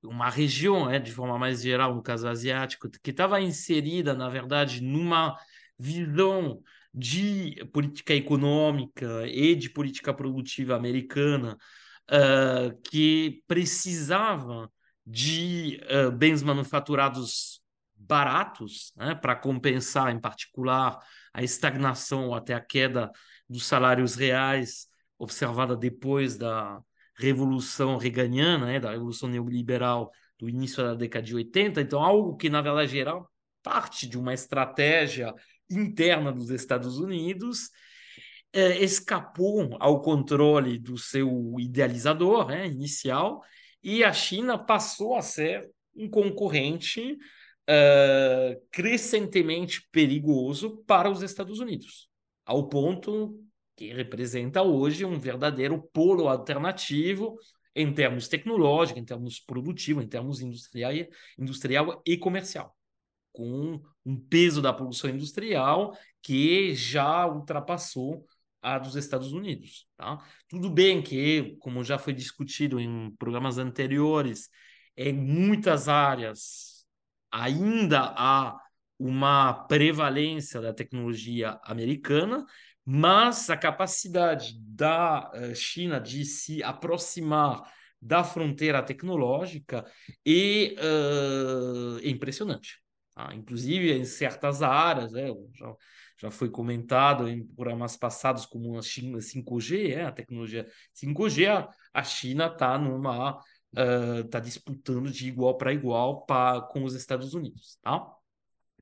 uma 0.00 0.30
região, 0.30 0.88
é, 0.88 1.00
de 1.00 1.10
forma 1.10 1.36
mais 1.36 1.60
geral, 1.60 1.92
no 1.92 2.04
caso 2.04 2.28
asiático, 2.28 2.88
que 3.02 3.10
estava 3.10 3.40
inserida, 3.40 4.14
na 4.14 4.28
verdade, 4.28 4.80
numa 4.80 5.36
visão 5.76 6.62
de 6.94 7.56
política 7.72 8.14
econômica 8.14 9.26
e 9.26 9.56
de 9.56 9.68
política 9.70 10.14
produtiva 10.14 10.76
americana 10.76 11.58
uh, 12.08 12.80
que 12.88 13.42
precisava 13.48 14.70
de 15.06 15.80
uh, 15.84 16.10
bens 16.10 16.42
manufaturados 16.42 17.62
baratos 17.96 18.92
né, 18.96 19.14
para 19.14 19.34
compensar, 19.34 20.10
em 20.10 20.20
particular, 20.20 20.98
a 21.32 21.42
estagnação 21.42 22.28
ou 22.28 22.34
até 22.34 22.54
a 22.54 22.60
queda 22.60 23.10
dos 23.48 23.66
salários 23.66 24.14
reais 24.14 24.86
observada 25.18 25.76
depois 25.76 26.36
da 26.36 26.80
revolução 27.16 27.96
reganiana, 27.96 28.66
né, 28.66 28.80
da 28.80 28.90
revolução 28.90 29.28
neoliberal 29.28 30.10
do 30.38 30.48
início 30.48 30.82
da 30.82 30.94
década 30.94 31.24
de 31.24 31.34
80. 31.34 31.80
Então, 31.80 32.02
algo 32.02 32.36
que, 32.36 32.50
na 32.50 32.60
verdade, 32.60 32.98
era 32.98 33.22
parte 33.62 34.06
de 34.06 34.18
uma 34.18 34.34
estratégia 34.34 35.32
interna 35.70 36.32
dos 36.32 36.50
Estados 36.50 36.98
Unidos, 36.98 37.70
é, 38.52 38.82
escapou 38.82 39.76
ao 39.80 40.02
controle 40.02 40.78
do 40.78 40.98
seu 40.98 41.54
idealizador 41.58 42.48
né, 42.48 42.66
inicial 42.66 43.42
e 43.84 44.02
a 44.02 44.12
China 44.12 44.58
passou 44.58 45.14
a 45.14 45.22
ser 45.22 45.70
um 45.94 46.08
concorrente 46.08 47.12
uh, 47.12 48.60
crescentemente 48.72 49.86
perigoso 49.92 50.82
para 50.86 51.10
os 51.10 51.22
Estados 51.22 51.60
Unidos, 51.60 52.08
ao 52.46 52.66
ponto 52.68 53.38
que 53.76 53.92
representa 53.92 54.62
hoje 54.62 55.04
um 55.04 55.18
verdadeiro 55.18 55.82
polo 55.92 56.28
alternativo 56.28 57.36
em 57.76 57.92
termos 57.92 58.26
tecnológicos, 58.26 59.02
em 59.02 59.04
termos 59.04 59.38
produtivos, 59.38 60.02
em 60.02 60.08
termos 60.08 60.40
industrial, 60.40 60.92
industrial 61.38 62.02
e 62.06 62.16
comercial 62.16 62.74
com 63.34 63.82
um 64.06 64.16
peso 64.16 64.62
da 64.62 64.72
produção 64.72 65.10
industrial 65.10 65.92
que 66.22 66.72
já 66.74 67.26
ultrapassou 67.26 68.24
a 68.64 68.78
dos 68.78 68.96
Estados 68.96 69.32
Unidos. 69.32 69.86
Tá? 69.96 70.18
Tudo 70.48 70.70
bem 70.70 71.02
que, 71.02 71.56
como 71.60 71.84
já 71.84 71.98
foi 71.98 72.14
discutido 72.14 72.80
em 72.80 73.14
programas 73.16 73.58
anteriores, 73.58 74.48
em 74.96 75.12
muitas 75.12 75.88
áreas 75.88 76.86
ainda 77.30 78.14
há 78.16 78.58
uma 78.98 79.52
prevalência 79.66 80.60
da 80.60 80.72
tecnologia 80.72 81.58
americana, 81.64 82.46
mas 82.84 83.50
a 83.50 83.56
capacidade 83.56 84.54
da 84.60 85.30
eh, 85.34 85.54
China 85.54 86.00
de 86.00 86.24
se 86.24 86.62
aproximar 86.62 87.62
da 88.00 88.22
fronteira 88.22 88.82
tecnológica 88.82 89.84
uh, 90.26 91.98
é 92.02 92.08
impressionante. 92.08 92.78
Ah, 93.16 93.34
inclusive 93.34 93.92
em 93.92 94.04
certas 94.04 94.62
áreas, 94.62 95.12
né, 95.12 95.28
já, 96.16 96.30
foi 96.30 96.48
comentado 96.48 97.28
em 97.28 97.44
programas 97.44 97.96
passados 97.96 98.46
como 98.46 98.78
a 98.78 98.82
China 98.82 99.18
5G, 99.18 99.92
é, 99.92 100.04
a 100.04 100.12
tecnologia 100.12 100.66
5G, 100.94 101.48
a, 101.48 101.68
a 101.92 102.04
China 102.04 102.46
está 102.46 102.78
numa 102.78 103.40
está 104.24 104.38
uh, 104.38 104.40
disputando 104.40 105.10
de 105.10 105.26
igual 105.26 105.56
para 105.56 105.72
igual 105.72 106.24
pra, 106.24 106.60
com 106.60 106.84
os 106.84 106.94
Estados 106.94 107.34
Unidos, 107.34 107.76
tá? 107.82 108.06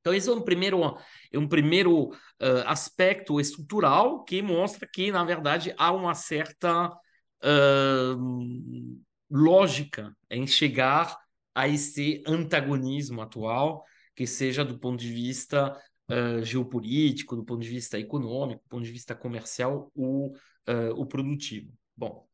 Então 0.02 0.12
esse 0.12 0.28
é 0.28 0.32
um 0.32 0.42
primeiro 0.42 0.98
é 1.32 1.38
um 1.38 1.48
primeiro 1.48 2.08
uh, 2.08 2.66
aspecto 2.66 3.40
estrutural 3.40 4.24
que 4.24 4.42
mostra 4.42 4.86
que 4.92 5.12
na 5.12 5.24
verdade 5.24 5.72
há 5.78 5.92
uma 5.92 6.14
certa 6.14 6.88
uh, 6.88 9.00
lógica 9.30 10.14
em 10.28 10.46
chegar 10.46 11.16
a 11.54 11.68
esse 11.68 12.22
antagonismo 12.26 13.22
atual 13.22 13.84
que 14.14 14.26
seja 14.26 14.64
do 14.64 14.78
ponto 14.78 15.00
de 15.00 15.10
vista 15.10 15.74
uh, 16.10 16.44
geopolítico, 16.44 17.36
do 17.36 17.44
ponto 17.44 17.62
de 17.62 17.68
vista 17.68 17.98
econômico, 17.98 18.62
do 18.62 18.68
ponto 18.68 18.84
de 18.84 18.92
vista 18.92 19.14
comercial, 19.14 19.90
o, 19.94 20.32
uh, 20.68 20.92
o 20.96 21.06
produtivo. 21.06 21.72
Bom, 21.96 22.26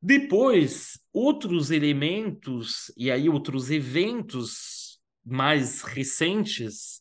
depois, 0.00 1.00
outros 1.12 1.70
elementos 1.70 2.92
e 2.96 3.10
aí 3.10 3.28
outros 3.28 3.70
eventos 3.70 5.00
mais 5.24 5.82
recentes 5.82 7.00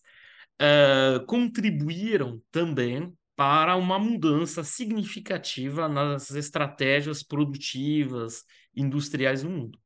uh, 0.62 1.24
contribuíram 1.26 2.42
também 2.52 3.14
para 3.36 3.76
uma 3.76 4.00
mudança 4.00 4.64
significativa 4.64 5.88
nas 5.88 6.32
estratégias 6.32 7.22
produtivas 7.22 8.44
industriais 8.76 9.44
no 9.44 9.52
mundo. 9.52 9.80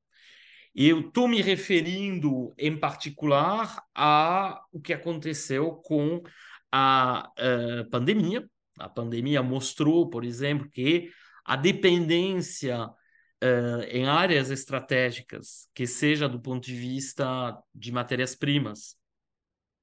Eu 0.74 1.02
estou 1.02 1.28
me 1.28 1.42
referindo, 1.42 2.54
em 2.58 2.78
particular, 2.78 3.84
a 3.94 4.64
o 4.72 4.80
que 4.80 4.94
aconteceu 4.94 5.74
com 5.76 6.24
a 6.72 7.30
uh, 7.38 7.90
pandemia. 7.90 8.50
A 8.80 8.88
pandemia 8.88 9.44
mostrou, 9.44 10.10
por 10.10 10.24
exemplo, 10.24 10.70
que 10.70 11.12
a 11.44 11.58
dependência 11.58 12.88
uh, 12.88 13.84
em 13.90 14.08
áreas 14.08 14.50
estratégicas, 14.50 15.68
que 15.74 15.86
seja 15.86 16.30
do 16.30 16.40
ponto 16.40 16.66
de 16.66 16.76
vista 16.76 17.62
de 17.76 17.92
matérias-primas, 17.92 18.96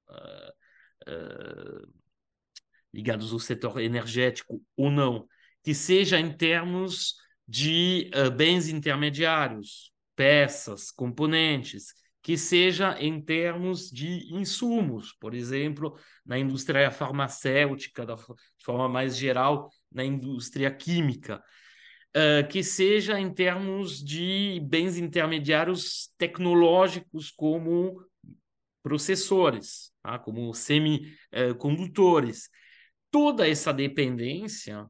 uh, 0.09 0.53
ligados 2.93 3.33
ao 3.33 3.39
setor 3.39 3.81
energético 3.81 4.63
ou 4.75 4.91
não, 4.91 5.29
que 5.63 5.75
seja 5.75 6.19
em 6.19 6.35
termos 6.35 7.15
de 7.47 8.11
bens 8.37 8.69
intermediários, 8.69 9.91
peças, 10.19 10.91
componentes, 10.91 11.95
que 12.21 12.37
seja 12.37 13.01
em 13.01 13.21
termos 13.21 13.89
de 13.89 14.35
insumos, 14.35 15.13
por 15.13 15.33
exemplo, 15.33 15.97
na 16.27 16.37
indústria 16.37 16.91
farmacêutica, 16.91 18.05
da, 18.05 18.17
de 18.17 18.65
forma 18.65 18.89
mais 18.89 19.17
geral, 19.17 19.71
na 19.93 20.05
indústria 20.05 20.73
química, 20.73 21.41
uh, 22.17 22.49
que 22.49 22.65
seja 22.65 23.21
em 23.21 23.33
termos 23.33 24.03
de 24.03 24.61
bens 24.65 24.97
intermediários 24.97 26.11
tecnológicos, 26.19 27.31
como 27.31 28.05
processores, 28.83 29.93
tá? 30.03 30.19
como 30.19 30.53
semicondutores. 30.53 32.51
Toda 33.09 33.49
essa 33.49 33.73
dependência 33.73 34.85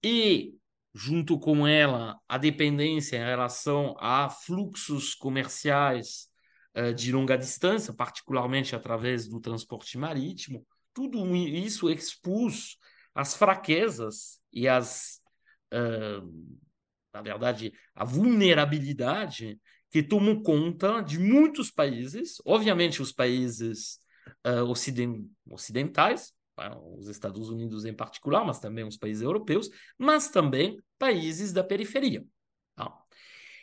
e 0.00 0.59
junto 0.94 1.38
com 1.38 1.66
ela, 1.66 2.18
a 2.28 2.36
dependência 2.36 3.16
em 3.16 3.24
relação 3.24 3.96
a 3.98 4.28
fluxos 4.28 5.14
comerciais 5.14 6.28
uh, 6.76 6.92
de 6.92 7.12
longa 7.12 7.36
distância, 7.36 7.94
particularmente 7.94 8.74
através 8.74 9.28
do 9.28 9.40
transporte 9.40 9.96
marítimo, 9.96 10.66
tudo 10.92 11.24
isso 11.36 11.88
expôs 11.90 12.76
as 13.14 13.34
fraquezas 13.34 14.40
e 14.52 14.66
as, 14.66 15.20
uh, 15.72 16.58
na 17.12 17.22
verdade, 17.22 17.72
a 17.94 18.04
vulnerabilidade 18.04 19.58
que 19.90 20.02
tomam 20.02 20.42
conta 20.42 21.00
de 21.00 21.18
muitos 21.18 21.70
países, 21.70 22.36
obviamente 22.44 23.02
os 23.02 23.12
países 23.12 23.98
uh, 24.46 24.64
ocidentais, 25.50 26.32
os 26.96 27.08
Estados 27.08 27.48
Unidos 27.48 27.84
em 27.84 27.94
particular, 27.94 28.44
mas 28.44 28.58
também 28.58 28.84
os 28.84 28.96
países 28.96 29.22
europeus, 29.22 29.70
mas 29.98 30.28
também 30.28 30.78
países 30.98 31.52
da 31.52 31.64
periferia. 31.64 32.24
Tá? 32.76 32.92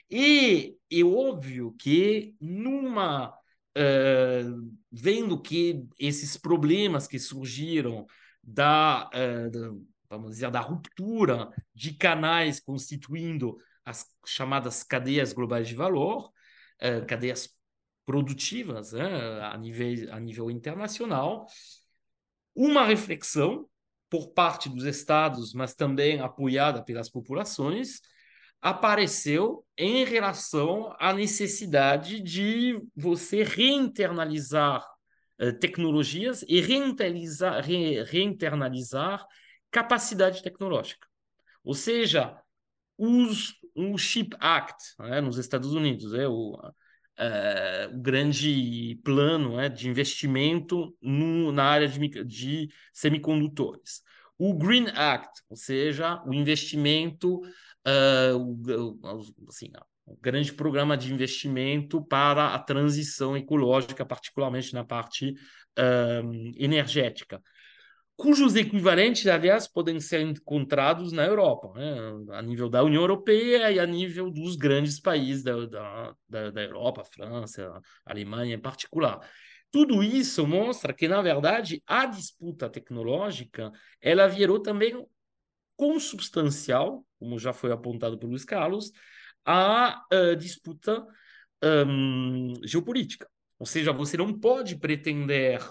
E 0.10 0.78
é 0.92 1.04
óbvio 1.04 1.76
que 1.78 2.36
numa 2.40 3.30
uh, 3.30 4.78
vendo 4.92 5.42
que 5.42 5.86
esses 6.00 6.38
problemas 6.38 7.08
que 7.08 7.20
surgiram 7.20 8.06
da, 8.44 9.10
uh, 9.10 9.86
vamos 10.10 10.32
dizer, 10.32 10.50
da 10.50 10.62
ruptura 10.62 11.50
de 11.74 11.94
canais 11.94 12.60
constituindo 12.60 13.58
as 13.86 14.06
chamadas 14.26 14.84
cadeias 14.84 15.34
globais 15.34 15.68
de 15.68 15.76
valor, 15.76 16.32
uh, 16.82 17.06
cadeias 17.06 17.50
produtivas 18.06 18.94
né, 18.94 19.42
a, 19.42 19.58
nível, 19.58 20.14
a 20.14 20.20
nível 20.20 20.50
internacional, 20.50 21.46
uma 22.58 22.84
reflexão 22.84 23.70
por 24.10 24.30
parte 24.30 24.68
dos 24.68 24.84
estados, 24.84 25.54
mas 25.54 25.76
também 25.76 26.20
apoiada 26.20 26.84
pelas 26.84 27.08
populações, 27.08 28.02
apareceu 28.60 29.64
em 29.78 30.04
relação 30.04 30.96
à 31.00 31.14
necessidade 31.14 32.20
de 32.20 32.82
você 32.96 33.44
reinternalizar 33.44 34.84
uh, 35.40 35.54
tecnologias 35.60 36.44
e 36.48 36.60
reinternalizar, 36.60 37.64
re, 37.64 38.04
reinternalizar 38.04 39.24
capacidade 39.70 40.42
tecnológica. 40.42 41.08
Ou 41.64 41.76
seja, 41.76 42.42
os, 42.98 43.54
o 43.76 43.96
Chip 44.00 44.36
Act 44.40 44.96
né, 44.98 45.22
nos 45.22 45.38
Estados 45.38 45.74
Unidos, 45.74 46.12
é 46.16 46.28
o, 46.28 46.58
uh, 47.20 47.96
o 47.96 48.02
grande 48.02 49.00
plano 49.04 49.58
né, 49.58 49.70
de 49.70 49.90
investimento 49.90 50.96
no, 51.02 51.52
na 51.52 51.64
área 51.64 51.88
de, 51.88 52.24
de 52.24 52.70
semicondutores. 52.94 54.02
O 54.38 54.54
Green 54.54 54.88
Act, 54.94 55.42
ou 55.50 55.58
seja, 55.58 56.22
o 56.26 56.34
investimento, 56.34 57.40
uh, 57.40 58.38
o, 58.38 59.00
assim, 59.50 59.72
um 60.08 60.16
grande 60.22 60.54
programa 60.54 60.96
de 60.96 61.14
investimento 61.14 62.02
para 62.06 62.54
a 62.54 62.60
transição 62.60 63.36
ecológica, 63.36 64.06
particularmente 64.06 64.74
na 64.74 64.84
parte 64.84 65.32
uh, 65.32 66.54
energética 66.56 67.42
cujos 68.18 68.56
equivalentes, 68.56 69.28
aliás, 69.28 69.68
podem 69.68 70.00
ser 70.00 70.22
encontrados 70.22 71.12
na 71.12 71.24
Europa, 71.24 71.72
né? 71.76 72.36
a 72.36 72.42
nível 72.42 72.68
da 72.68 72.84
União 72.84 73.02
Europeia 73.04 73.72
e 73.72 73.80
a 73.80 73.86
nível 73.86 74.32
dos 74.32 74.56
grandes 74.56 75.00
países 75.00 75.44
da, 75.44 76.14
da, 76.28 76.52
da, 76.52 76.64
Europa, 76.64 77.04
França, 77.06 77.80
Alemanha 78.04 78.56
em 78.56 78.60
particular. 78.60 79.20
Tudo 79.72 80.02
isso 80.02 80.48
mostra 80.48 80.94
que, 80.94 81.08
na 81.08 81.22
verdade, 81.22 81.84
a 81.86 82.08
disputa 82.08 82.68
tecnológica 82.68 83.72
ela 84.02 84.28
virou 84.28 84.60
também 84.60 85.06
consubstancial, 85.76 87.06
como 87.20 87.38
já 87.38 87.54
foi 87.54 87.72
apontado 87.72 88.18
por 88.18 88.28
Luiz 88.28 88.44
Carlos, 88.44 88.92
à 89.46 90.04
uh, 90.12 90.36
disputa 90.36 91.06
um, 91.64 92.54
geopolítica. 92.64 93.30
Ou 93.60 93.66
seja, 93.66 93.94
você 93.94 94.18
não 94.18 94.34
pode 94.34 94.76
pretender 94.76 95.62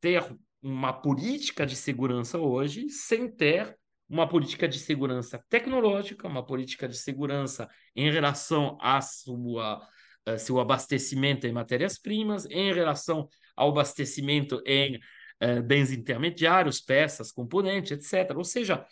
ter 0.00 0.24
uma 0.62 0.92
política 0.92 1.64
de 1.66 1.76
segurança 1.76 2.38
hoje 2.38 2.88
sem 2.88 3.30
ter 3.30 3.76
uma 4.08 4.26
política 4.26 4.66
de 4.66 4.78
segurança 4.78 5.42
tecnológica, 5.48 6.26
uma 6.26 6.44
política 6.44 6.88
de 6.88 6.96
segurança 6.96 7.68
em 7.94 8.10
relação 8.10 8.78
a 8.80 9.00
sua, 9.00 9.86
eh, 10.26 10.38
seu 10.38 10.58
abastecimento 10.58 11.46
em 11.46 11.52
matérias-primas, 11.52 12.46
em 12.46 12.72
relação 12.72 13.28
ao 13.54 13.70
abastecimento 13.70 14.62
em 14.64 14.96
uh, 15.42 15.62
bens 15.62 15.90
intermediários, 15.90 16.80
peças, 16.80 17.32
componentes, 17.32 17.90
etc. 17.90 18.36
Ou 18.36 18.44
seja, 18.44 18.86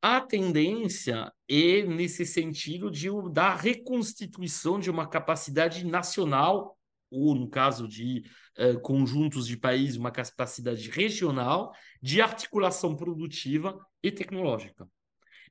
a 0.00 0.20
tendência 0.20 1.32
é 1.48 1.82
nesse 1.82 2.26
sentido 2.26 2.90
de 2.90 3.08
da 3.32 3.54
reconstituição 3.54 4.78
de 4.78 4.90
uma 4.90 5.08
capacidade 5.08 5.84
nacional 5.86 6.76
ou 7.14 7.34
no 7.34 7.48
caso 7.48 7.88
de 7.88 8.24
uh, 8.58 8.80
conjuntos 8.80 9.46
de 9.46 9.56
países, 9.56 9.96
uma 9.96 10.10
capacidade 10.10 10.90
regional 10.90 11.72
de 12.02 12.20
articulação 12.20 12.96
produtiva 12.96 13.78
e 14.02 14.10
tecnológica. 14.10 14.88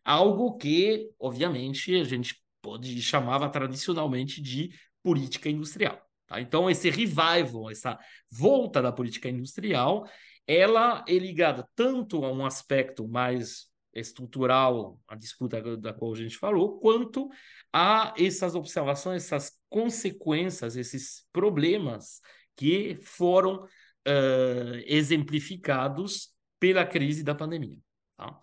Algo 0.04 0.58
que, 0.58 1.10
obviamente, 1.20 1.96
a 1.96 2.04
gente 2.04 2.36
pode 2.62 3.02
chamava 3.02 3.50
tradicionalmente 3.50 4.42
de 4.42 4.72
política 5.02 5.50
industrial. 5.50 6.02
Tá? 6.28 6.42
Então, 6.42 6.70
esse 6.70 6.90
revival, 6.90 7.70
essa 7.70 7.98
volta 8.32 8.82
da 8.82 8.92
política 8.92 9.30
industrial, 9.30 10.08
ela 10.48 11.04
é 11.08 11.14
ligada 11.14 11.68
tanto 11.76 12.24
a 12.26 12.32
um 12.32 12.46
aspecto 12.46 13.08
mais 13.08 13.68
estrutural, 13.94 15.00
a 15.08 15.16
disputa 15.16 15.78
da 15.78 15.94
qual 15.94 16.14
a 16.14 16.18
gente 16.18 16.38
falou, 16.38 16.80
quanto 16.80 17.30
a 17.72 18.14
essas 18.18 18.56
observações, 18.56 19.26
essas 19.26 19.60
consequências, 19.70 20.76
esses 20.76 21.28
problemas 21.32 22.22
que 22.56 22.98
foram 23.02 23.64
uh, 23.64 24.84
exemplificados 24.86 26.34
pela 26.60 26.86
crise 26.86 27.24
da 27.24 27.36
pandemia. 27.36 27.78
Tá? 28.18 28.40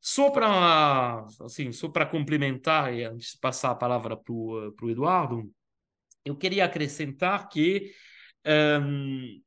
Só 0.00 0.30
para 0.30 1.26
assim, 1.42 1.70
para 1.92 2.06
complementar 2.06 2.94
e 2.94 3.04
antes 3.04 3.32
de 3.32 3.38
passar 3.38 3.70
a 3.70 3.74
palavra 3.74 4.16
para 4.16 4.32
o 4.32 4.90
Eduardo, 4.90 5.50
eu 6.24 6.36
queria 6.36 6.64
acrescentar 6.64 7.48
que 7.48 7.92
um, 8.46 9.40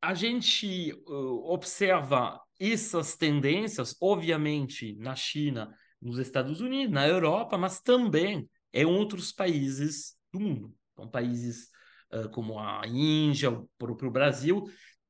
a 0.00 0.14
gente 0.14 0.92
uh, 1.06 1.52
observa 1.52 2.40
essas 2.70 3.16
tendências, 3.16 3.96
obviamente, 4.00 4.94
na 4.96 5.16
China, 5.16 5.74
nos 6.00 6.18
Estados 6.18 6.60
Unidos, 6.60 6.94
na 6.94 7.08
Europa, 7.08 7.58
mas 7.58 7.80
também 7.80 8.48
em 8.72 8.84
outros 8.84 9.32
países 9.32 10.14
do 10.32 10.38
mundo. 10.38 10.74
Então, 10.92 11.08
países 11.08 11.68
uh, 12.12 12.28
como 12.30 12.58
a 12.58 12.82
Índia, 12.86 13.50
o 13.50 13.68
próprio 13.76 14.10
Brasil, 14.10 14.64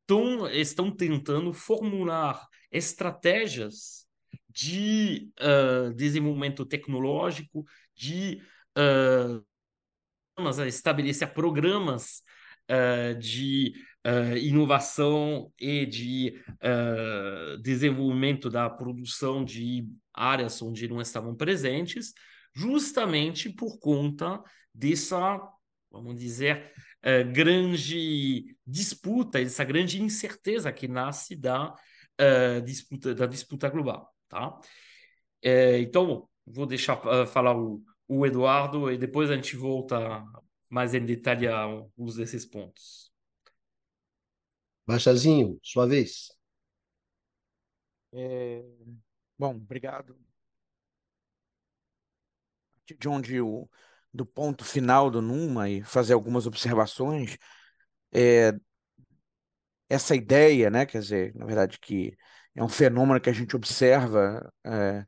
tão, 0.07 0.49
estão 0.49 0.91
tentando 0.91 1.53
formular 1.53 2.47
estratégias 2.71 4.07
de 4.49 5.31
uh, 5.41 5.93
desenvolvimento 5.95 6.65
tecnológico, 6.65 7.65
de 7.95 8.43
uh, 8.79 9.45
estabelecer 10.67 11.33
programas 11.33 12.23
uh, 12.71 13.19
de 13.19 13.73
uh, 14.07 14.37
inovação 14.37 15.53
e 15.59 15.87
de 15.87 16.43
uh, 16.55 17.59
desenvolvimento 17.59 18.51
da 18.51 18.69
produção 18.69 19.45
de 19.45 19.88
áreas 20.12 20.61
onde 20.62 20.88
não 20.88 21.01
estavam 21.01 21.35
presentes, 21.35 22.12
justamente 22.55 23.49
por 23.51 23.79
conta 23.79 24.43
dessa, 24.75 25.41
vamos 25.91 26.19
dizer, 26.19 26.73
uh, 27.05 27.33
grande 27.33 28.57
disputa, 28.67 29.41
essa 29.41 29.65
grande 29.65 30.03
incerteza 30.03 30.73
que 30.73 30.88
nasce 30.88 31.37
da 31.37 31.75
disputa 32.65 33.15
da 33.17 33.27
disputa 33.27 33.69
global, 33.69 34.15
tá? 34.29 34.57
então 35.81 36.29
vou 36.47 36.67
deixar 36.67 36.97
falar 37.27 37.57
o, 37.57 37.83
o 38.07 38.25
Eduardo 38.25 38.93
e 38.93 38.99
depois 38.99 39.29
a 39.29 39.35
gente 39.35 39.57
volta 39.57 40.23
mais 40.71 40.95
em 40.95 41.05
detalhe 41.05 41.49
a 41.49 41.62
alguns 41.62 42.15
desses 42.15 42.47
pontos. 42.47 43.12
Baixazinho, 44.87 45.59
sua 45.62 45.87
vez. 45.87 46.29
É... 48.12 48.64
Bom, 49.38 49.57
obrigado. 49.57 50.16
De 52.99 53.09
onde 53.09 53.40
o 53.40 53.68
do 54.12 54.27
ponto 54.27 54.64
final 54.64 55.11
do 55.11 55.23
Numa 55.23 55.71
e 55.71 55.83
fazer 55.83 56.12
algumas 56.12 56.47
observações, 56.47 57.38
é, 58.12 58.53
essa 59.88 60.14
ideia, 60.14 60.71
né, 60.71 60.87
quer 60.87 61.01
dizer, 61.01 61.35
na 61.35 61.47
verdade 61.47 61.79
que 61.79 62.16
é 62.55 62.62
um 62.62 62.68
fenômeno 62.68 63.21
que 63.21 63.31
a 63.31 63.33
gente 63.33 63.57
observa 63.57 64.53
é, 64.64 65.07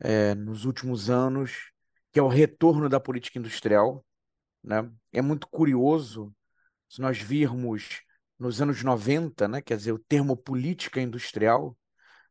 é, 0.00 0.34
nos 0.34 0.64
últimos 0.64 1.10
anos, 1.10 1.72
que 2.12 2.18
é 2.18 2.22
o 2.22 2.28
retorno 2.28 2.88
da 2.88 3.00
política 3.00 3.38
industrial, 3.38 4.04
né? 4.62 4.90
É 5.12 5.22
muito 5.22 5.48
curioso 5.48 6.34
se 6.88 7.00
nós 7.00 7.18
virmos 7.18 8.02
nos 8.38 8.60
anos 8.62 8.82
90, 8.82 9.48
né, 9.48 9.60
quer 9.62 9.76
dizer, 9.76 9.92
o 9.92 9.98
termo 9.98 10.36
política 10.36 11.00
industrial, 11.00 11.76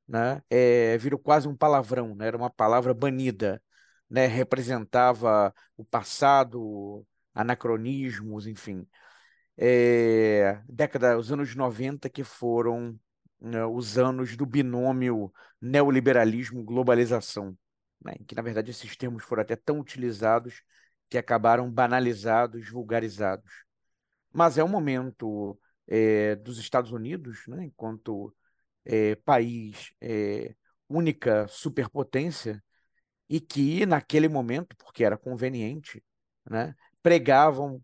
né, 0.08 0.41
é, 0.50 0.98
virou 0.98 1.20
quase 1.20 1.48
um 1.48 1.56
palavrão, 1.56 2.15
né, 2.15 2.28
era 2.28 2.38
uma 2.38 2.50
palavra 2.50 2.93
banida, 2.93 3.62
né, 4.10 4.28
representava 4.28 5.54
o 5.76 5.84
passado, 5.86 7.06
anacronismos, 7.34 8.48
enfim. 8.48 8.88
É, 9.58 10.62
década, 10.70 11.17
os 11.17 11.32
anos 11.32 11.56
90 11.56 12.10
que 12.10 12.24
foram 12.24 13.00
né, 13.39 13.65
os 13.65 13.98
anos 13.98 14.36
do 14.36 14.46
binômio 14.46 15.32
neoliberalismo-globalização, 15.62 17.58
né, 18.04 18.13
em 18.20 18.24
que, 18.24 18.36
na 18.36 18.41
verdade, 18.41 18.72
esses 18.72 18.96
termos 18.96 19.24
foram 19.24 19.41
até 19.41 19.56
tão 19.56 19.80
utilizados 19.80 20.62
que 21.10 21.17
acabaram 21.17 21.70
banalizados, 21.72 22.70
vulgarizados. 22.70 23.65
Mas 24.34 24.58
é 24.58 24.63
um 24.63 24.67
momento 24.67 25.58
é, 25.88 26.36
dos 26.36 26.60
Estados 26.60 26.91
Unidos, 26.91 27.47
né, 27.47 27.65
enquanto 27.65 28.36
é, 28.86 29.15
país 29.15 29.91
é, 30.02 30.56
única 30.89 31.47
superpotência, 31.47 32.63
e 33.30 33.41
que 33.41 33.86
naquele 33.86 34.28
momento, 34.30 34.76
porque 34.78 35.04
era 35.04 35.17
conveniente, 35.17 36.04
né, 36.50 36.76
pregavam 37.04 37.84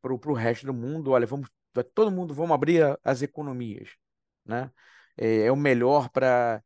para 0.00 0.12
o 0.12 0.34
resto 0.34 0.66
do 0.66 0.74
mundo, 0.74 1.10
olha, 1.10 1.26
vamos 1.26 1.50
todo 1.94 2.10
mundo 2.10 2.34
vamos 2.34 2.52
abrir 2.54 2.98
as 3.04 3.22
economias, 3.22 3.90
né? 4.44 4.70
é, 5.16 5.42
é 5.46 5.52
o 5.52 5.56
melhor 5.56 6.10
para 6.10 6.62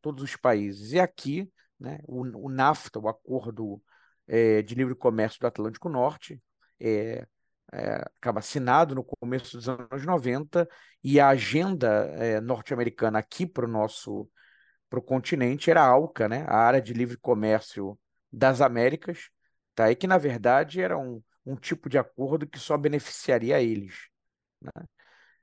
todos 0.00 0.22
os 0.24 0.36
países. 0.36 0.92
E 0.92 1.00
aqui, 1.00 1.50
né, 1.78 2.00
o, 2.06 2.22
o 2.46 2.48
NAFTA, 2.48 2.98
o 2.98 3.08
Acordo 3.08 3.82
é, 4.26 4.62
de 4.62 4.74
Livre 4.74 4.94
Comércio 4.94 5.40
do 5.40 5.46
Atlântico 5.46 5.88
Norte, 5.88 6.42
é, 6.80 7.26
é, 7.72 7.96
acaba 8.18 8.40
assinado 8.40 8.94
no 8.94 9.04
começo 9.04 9.56
dos 9.56 9.68
anos 9.68 10.04
90 10.04 10.68
e 11.04 11.20
a 11.20 11.28
agenda 11.28 11.88
é, 12.16 12.40
norte-americana 12.40 13.18
aqui 13.18 13.46
para 13.46 13.64
o 13.64 13.68
nosso 13.68 14.28
para 14.88 14.98
o 14.98 15.02
continente 15.02 15.70
era 15.70 15.82
a 15.82 15.86
ALCA, 15.86 16.28
né, 16.28 16.44
a 16.48 16.56
Área 16.56 16.82
de 16.82 16.92
Livre 16.92 17.16
Comércio 17.16 17.96
das 18.32 18.60
Américas, 18.60 19.30
tá? 19.72 19.88
e 19.90 19.94
que, 19.94 20.06
na 20.08 20.18
verdade, 20.18 20.80
era 20.80 20.98
um, 20.98 21.22
um 21.46 21.54
tipo 21.54 21.88
de 21.88 21.96
acordo 21.96 22.44
que 22.44 22.58
só 22.58 22.76
beneficiaria 22.76 23.62
eles, 23.62 24.08
né? 24.60 24.84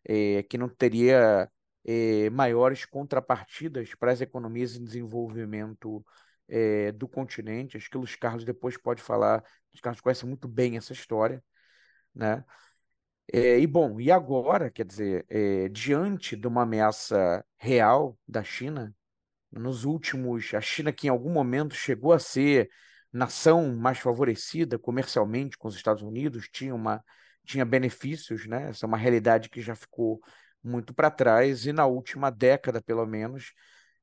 É, 0.04 0.44
que 0.44 0.58
não 0.58 0.70
teria 0.70 1.50
maiores 2.34 2.86
contrapartidas 2.86 3.96
para 3.96 4.12
as 4.12 4.20
economias 4.20 4.76
em 4.76 4.84
desenvolvimento 4.84 6.06
do 6.96 7.08
continente. 7.08 7.78
Acho 7.78 7.90
que 7.90 7.98
o 7.98 8.02
Luiz 8.02 8.16
Carlos 8.16 8.44
depois 8.44 8.78
pode 8.78 9.02
falar, 9.02 9.40
o 9.40 9.44
Luiz 9.74 9.82
Carlos 9.82 10.02
conhece 10.02 10.26
muito 10.26 10.48
bem 10.50 10.76
essa 10.76 10.92
história, 10.92 11.42
né? 12.18 12.44
É, 13.32 13.60
e 13.60 13.68
bom, 13.68 14.00
e 14.00 14.12
agora, 14.12 14.72
quer 14.72 14.86
dizer, 14.86 15.26
é, 15.30 15.68
diante 15.70 16.36
de 16.36 16.48
uma 16.48 16.64
ameaça 16.64 17.46
real 17.58 18.18
da 18.28 18.44
China, 18.44 18.96
nos 19.52 19.86
últimos, 19.86 20.54
a 20.54 20.62
China 20.62 20.94
que 20.94 21.08
em 21.08 21.10
algum 21.10 21.32
momento 21.32 21.76
chegou 21.76 22.14
a 22.14 22.20
ser 22.20 22.70
nação 23.12 23.76
mais 23.76 24.00
favorecida 24.00 24.80
comercialmente 24.80 25.58
com 25.58 25.68
os 25.68 25.76
Estados 25.76 26.04
Unidos, 26.04 26.50
tinha 26.52 26.76
uma 26.76 27.04
tinha 27.46 27.66
benefícios, 27.66 28.46
né? 28.48 28.70
Essa 28.70 28.86
é 28.86 28.88
uma 28.88 28.98
realidade 28.98 29.50
que 29.50 29.62
já 29.62 29.76
ficou 29.76 30.22
muito 30.64 30.94
para 30.94 31.10
trás 31.12 31.66
e 31.66 31.72
na 31.74 31.86
última 31.86 32.30
década, 32.30 32.82
pelo 32.82 33.06
menos, 33.06 33.54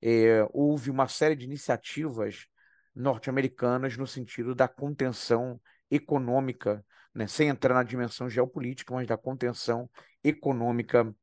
é, 0.03 0.47
houve 0.53 0.91
uma 0.91 1.09
série 1.09 1.37
de 1.37 1.45
iniciativas 1.45 2.47
norte-americanas 2.95 3.97
no 3.97 4.07
sentido 4.07 4.55
da 4.55 4.69
contenção 4.69 5.61
econômica, 5.91 6.85
né? 7.15 7.27
Sem 7.27 7.49
entrar 7.49 7.75
na 7.75 7.83
dimensão 7.83 8.29
geopolítica, 8.29 8.95
mas 8.95 9.07
da 9.07 9.17
contenção 9.17 9.89
econômica 10.23 11.15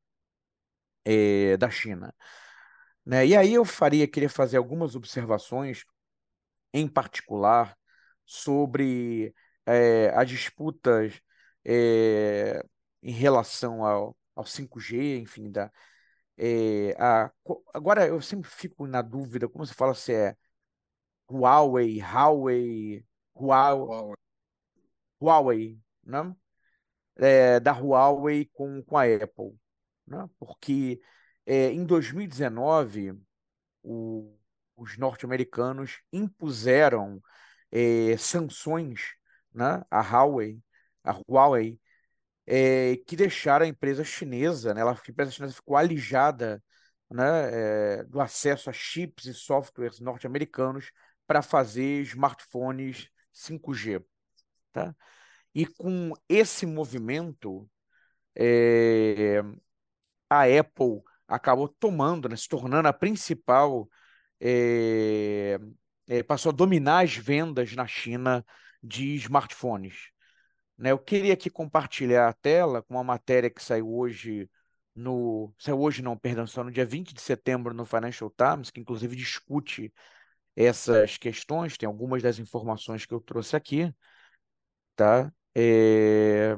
é, 1.06 1.58
da 1.58 1.69
China. 1.69 2.13
Né? 3.06 3.27
E 3.27 3.36
aí 3.36 3.54
eu 3.54 3.65
faria, 3.65 4.08
queria 4.08 4.30
fazer 4.30 4.58
algumas 4.58 4.95
observações, 4.95 5.84
em 6.73 6.88
particular, 6.88 7.77
sobre 8.25 9.34
é, 9.65 10.10
as 10.15 10.30
disputas 10.30 11.21
é, 11.65 12.63
em 13.04 13.12
relação 13.12 13.86
ao, 13.86 14.17
ao 14.36 14.45
5G, 14.45 15.19
enfim, 15.19 15.51
da, 15.51 15.71
é, 16.38 16.95
a, 16.99 17.32
agora 17.73 18.08
eu 18.08 18.21
sempre 18.21 18.49
fico 18.49 18.88
na 18.88 19.01
dúvida, 19.01 19.47
como 19.49 19.65
se 19.65 19.73
fala 19.73 19.93
se 19.93 20.13
é 20.13 20.36
Huawei, 21.30 22.01
Huawei, 22.01 23.06
Huawei, 23.36 24.15
Huawei 25.21 25.79
né? 26.03 26.36
É, 27.17 27.60
da 27.60 27.73
Huawei 27.73 28.45
com, 28.53 28.81
com 28.84 28.97
a 28.97 29.03
Apple, 29.05 29.57
né? 30.07 30.29
Porque 30.39 31.01
é, 31.45 31.71
em 31.71 31.86
2019, 31.86 33.13
o, 33.84 34.38
os 34.75 34.97
norte-americanos 34.97 35.99
impuseram 36.12 37.21
é, 37.71 38.17
sanções 38.17 39.15
né, 39.53 39.84
à 39.91 40.01
Huawei, 40.01 40.62
a 41.03 41.13
Huawei 41.29 41.79
é, 42.45 42.97
que 43.07 43.15
deixaram 43.15 43.65
a 43.65 43.69
empresa 43.69 44.03
chinesa, 44.03 44.73
né, 44.73 44.84
a 44.84 44.97
empresa 45.10 45.31
chinesa 45.31 45.53
ficou 45.55 45.77
alijada 45.77 46.63
né, 47.10 47.99
é, 47.99 48.03
do 48.05 48.19
acesso 48.21 48.69
a 48.69 48.73
chips 48.73 49.25
e 49.25 49.34
softwares 49.34 49.99
norte-americanos 49.99 50.91
para 51.27 51.41
fazer 51.41 52.01
smartphones 52.03 53.10
5G. 53.34 54.03
Tá? 54.71 54.95
E 55.53 55.65
com 55.65 56.13
esse 56.29 56.65
movimento, 56.65 57.69
é, 58.36 59.41
a 60.29 60.43
Apple 60.43 61.01
acabou 61.27 61.67
tomando, 61.67 62.29
né, 62.29 62.36
se 62.36 62.47
tornando 62.47 62.88
a 62.88 62.93
principal, 62.93 63.89
é, 64.39 65.60
é, 66.07 66.23
passou 66.23 66.51
a 66.51 66.55
dominar 66.55 67.03
as 67.03 67.15
vendas 67.15 67.73
na 67.75 67.88
China 67.88 68.45
de 68.84 69.15
smartphones. 69.15 70.10
Né? 70.77 70.91
Eu 70.91 70.99
queria 70.99 71.34
aqui 71.34 71.49
compartilhar 71.49 72.27
a 72.29 72.34
tela 72.34 72.81
com 72.81 72.95
uma 72.95 73.03
matéria 73.03 73.49
que 73.49 73.63
saiu 73.63 73.93
hoje 73.93 74.49
no. 74.95 75.53
Saiu 75.60 75.79
hoje, 75.79 76.01
não, 76.01 76.17
perdão, 76.17 76.47
só 76.47 76.63
no 76.63 76.71
dia 76.71 76.86
20 76.86 77.13
de 77.13 77.21
setembro 77.21 77.73
no 77.73 77.86
Financial 77.86 78.29
Times, 78.31 78.71
que 78.71 78.79
inclusive 78.79 79.15
discute 79.15 79.93
essas 80.55 81.17
questões, 81.17 81.77
tem 81.77 81.88
algumas 81.88 82.21
das 82.21 82.39
informações 82.39 83.05
que 83.05 83.13
eu 83.13 83.21
trouxe 83.21 83.55
aqui, 83.55 83.93
tá? 84.95 85.32
É... 85.56 86.56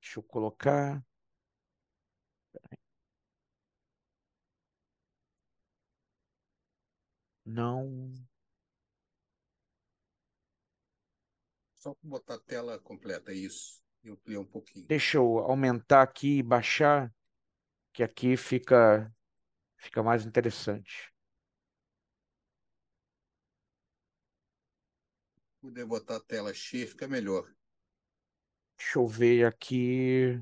Deixa 0.00 0.18
eu 0.20 0.22
colocar. 0.22 1.02
Não. 7.44 8.12
Só 11.74 11.94
botar 12.02 12.34
a 12.34 12.38
tela 12.38 12.78
completa, 12.78 13.32
isso. 13.32 13.82
E 14.02 14.10
ampliar 14.10 14.40
um 14.40 14.44
pouquinho. 14.44 14.86
Deixa 14.86 15.16
eu 15.18 15.38
aumentar 15.38 16.02
aqui 16.02 16.38
e 16.38 16.42
baixar, 16.42 17.12
que 17.92 18.02
aqui 18.02 18.36
fica, 18.36 19.12
fica 19.78 20.02
mais 20.02 20.26
interessante. 20.26 21.13
Poder 25.64 25.86
botar 25.86 26.16
a 26.16 26.20
tela 26.20 26.52
cheia 26.52 26.86
fica 26.86 27.08
melhor. 27.08 27.50
Deixa 28.76 28.98
eu 28.98 29.06
ver 29.06 29.46
aqui. 29.46 30.38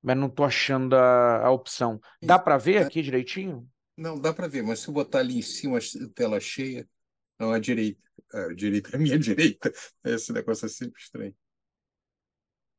Mas 0.00 0.16
não 0.16 0.28
estou 0.28 0.46
achando 0.46 0.94
a, 0.94 1.44
a 1.44 1.50
opção. 1.50 2.00
Dá 2.22 2.38
para 2.38 2.56
ver 2.56 2.86
aqui 2.86 3.02
direitinho? 3.02 3.68
Não, 3.96 4.16
dá 4.16 4.32
para 4.32 4.46
ver, 4.46 4.62
mas 4.62 4.78
se 4.78 4.86
eu 4.86 4.94
botar 4.94 5.18
ali 5.18 5.38
em 5.38 5.42
cima 5.42 5.78
a 5.78 6.08
tela 6.14 6.38
cheia, 6.38 6.88
não, 7.36 7.50
a 7.50 7.58
direita. 7.58 8.00
A 8.32 8.54
direita 8.54 8.90
é 8.90 8.94
a 8.94 8.98
minha 9.00 9.18
direita. 9.18 9.72
Esse 10.04 10.32
negócio 10.32 10.66
é 10.66 10.68
sempre 10.68 11.02
estranho. 11.02 11.34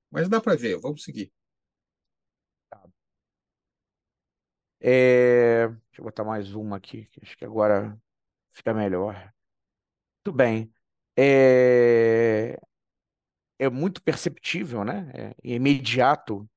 Mas 0.09 0.29
dá 0.29 0.39
para 0.39 0.55
ver, 0.55 0.79
vamos 0.79 1.03
seguir. 1.03 1.29
Tá. 2.69 2.87
É... 4.79 5.67
Deixa 5.67 5.99
eu 5.99 6.05
botar 6.05 6.23
mais 6.23 6.53
uma 6.53 6.77
aqui, 6.77 7.03
que 7.07 7.19
acho 7.21 7.35
que 7.35 7.43
agora 7.43 8.01
fica 8.53 8.73
melhor. 8.73 9.33
Tudo 10.23 10.37
bem. 10.37 10.74
É, 11.17 12.57
é 13.59 13.69
muito 13.69 14.01
perceptível, 14.01 14.83
né? 14.83 15.11
É 15.15 15.35
imediato 15.43 16.49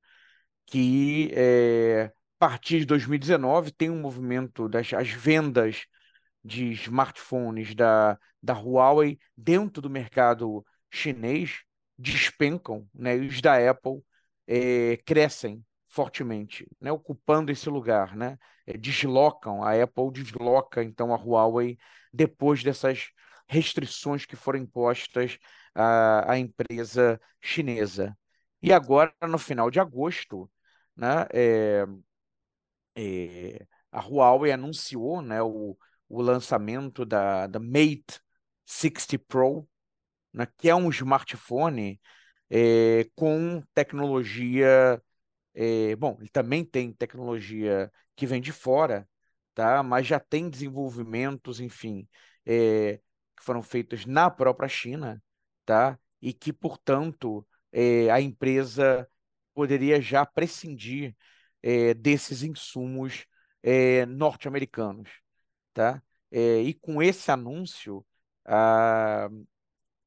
que 0.67 1.31
é, 1.33 2.11
partir 2.39 2.79
de 2.79 2.85
2019 2.85 3.71
tem 3.71 3.89
um 3.89 4.01
movimento 4.01 4.69
das 4.69 4.93
as 4.93 5.09
vendas 5.09 5.85
de 6.43 6.71
smartphones 6.73 7.75
da, 7.75 8.17
da 8.43 8.53
Huawei 8.55 9.19
dentro 9.37 9.81
do 9.81 9.89
mercado 9.89 10.65
chinês 10.91 11.61
despencam, 11.97 12.87
né? 12.93 13.17
E 13.17 13.27
os 13.27 13.41
da 13.41 13.55
Apple 13.71 14.01
é, 14.47 14.97
crescem 15.05 15.63
fortemente, 15.87 16.67
né? 16.81 16.91
Ocupando 16.91 17.51
esse 17.51 17.69
lugar, 17.69 18.15
né? 18.15 18.37
É, 18.65 18.77
deslocam, 18.77 19.63
a 19.63 19.73
Apple 19.81 20.11
desloca 20.13 20.83
então 20.83 21.13
a 21.13 21.17
Huawei 21.17 21.77
depois 22.13 22.63
dessas 22.63 23.09
restrições 23.49 24.25
que 24.25 24.35
foram 24.35 24.59
impostas 24.59 25.37
à, 25.75 26.33
à 26.33 26.37
empresa 26.39 27.19
chinesa. 27.41 28.17
E 28.61 28.71
agora, 28.73 29.13
no 29.27 29.37
final 29.39 29.71
de 29.71 29.79
agosto, 29.79 30.49
né, 30.95 31.25
é, 31.33 31.85
é, 32.95 33.65
a 33.91 34.01
Huawei 34.01 34.51
anunciou 34.51 35.21
né, 35.21 35.41
o, 35.41 35.77
o 36.07 36.21
lançamento 36.21 37.05
da, 37.05 37.47
da 37.47 37.59
Mate 37.59 38.19
60 38.65 39.19
Pro, 39.19 39.67
né, 40.33 40.47
que 40.57 40.69
é 40.69 40.75
um 40.75 40.89
smartphone 40.89 41.99
é, 42.49 43.09
com 43.15 43.61
tecnologia. 43.73 45.01
É, 45.53 45.95
bom, 45.95 46.17
ele 46.19 46.29
também 46.29 46.65
tem 46.65 46.93
tecnologia 46.93 47.91
que 48.15 48.25
vem 48.27 48.41
de 48.41 48.51
fora, 48.51 49.07
tá? 49.55 49.83
mas 49.83 50.07
já 50.07 50.19
tem 50.19 50.49
desenvolvimentos, 50.49 51.59
enfim, 51.59 52.07
é, 52.45 52.99
que 53.39 53.45
foram 53.45 53.63
feitos 53.63 54.05
na 54.05 54.29
própria 54.29 54.67
China, 54.69 55.23
tá? 55.65 55.97
e 56.21 56.33
que, 56.33 56.51
portanto, 56.53 57.45
é, 57.71 58.09
a 58.11 58.19
empresa 58.21 59.09
poderia 59.53 60.01
já 60.01 60.25
prescindir 60.25 61.15
é, 61.63 61.93
desses 61.93 62.43
insumos 62.43 63.25
é, 63.63 64.05
norte-americanos. 64.05 65.09
Tá? 65.73 66.01
É, 66.31 66.61
e 66.61 66.73
com 66.73 67.01
esse 67.01 67.31
anúncio, 67.31 68.05
a, 68.45 69.29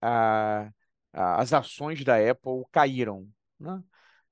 a, 0.01 0.73
a, 1.13 1.41
as 1.41 1.53
ações 1.53 2.05
da 2.05 2.17
Apple 2.17 2.65
caíram. 2.71 3.29
Né? 3.59 3.83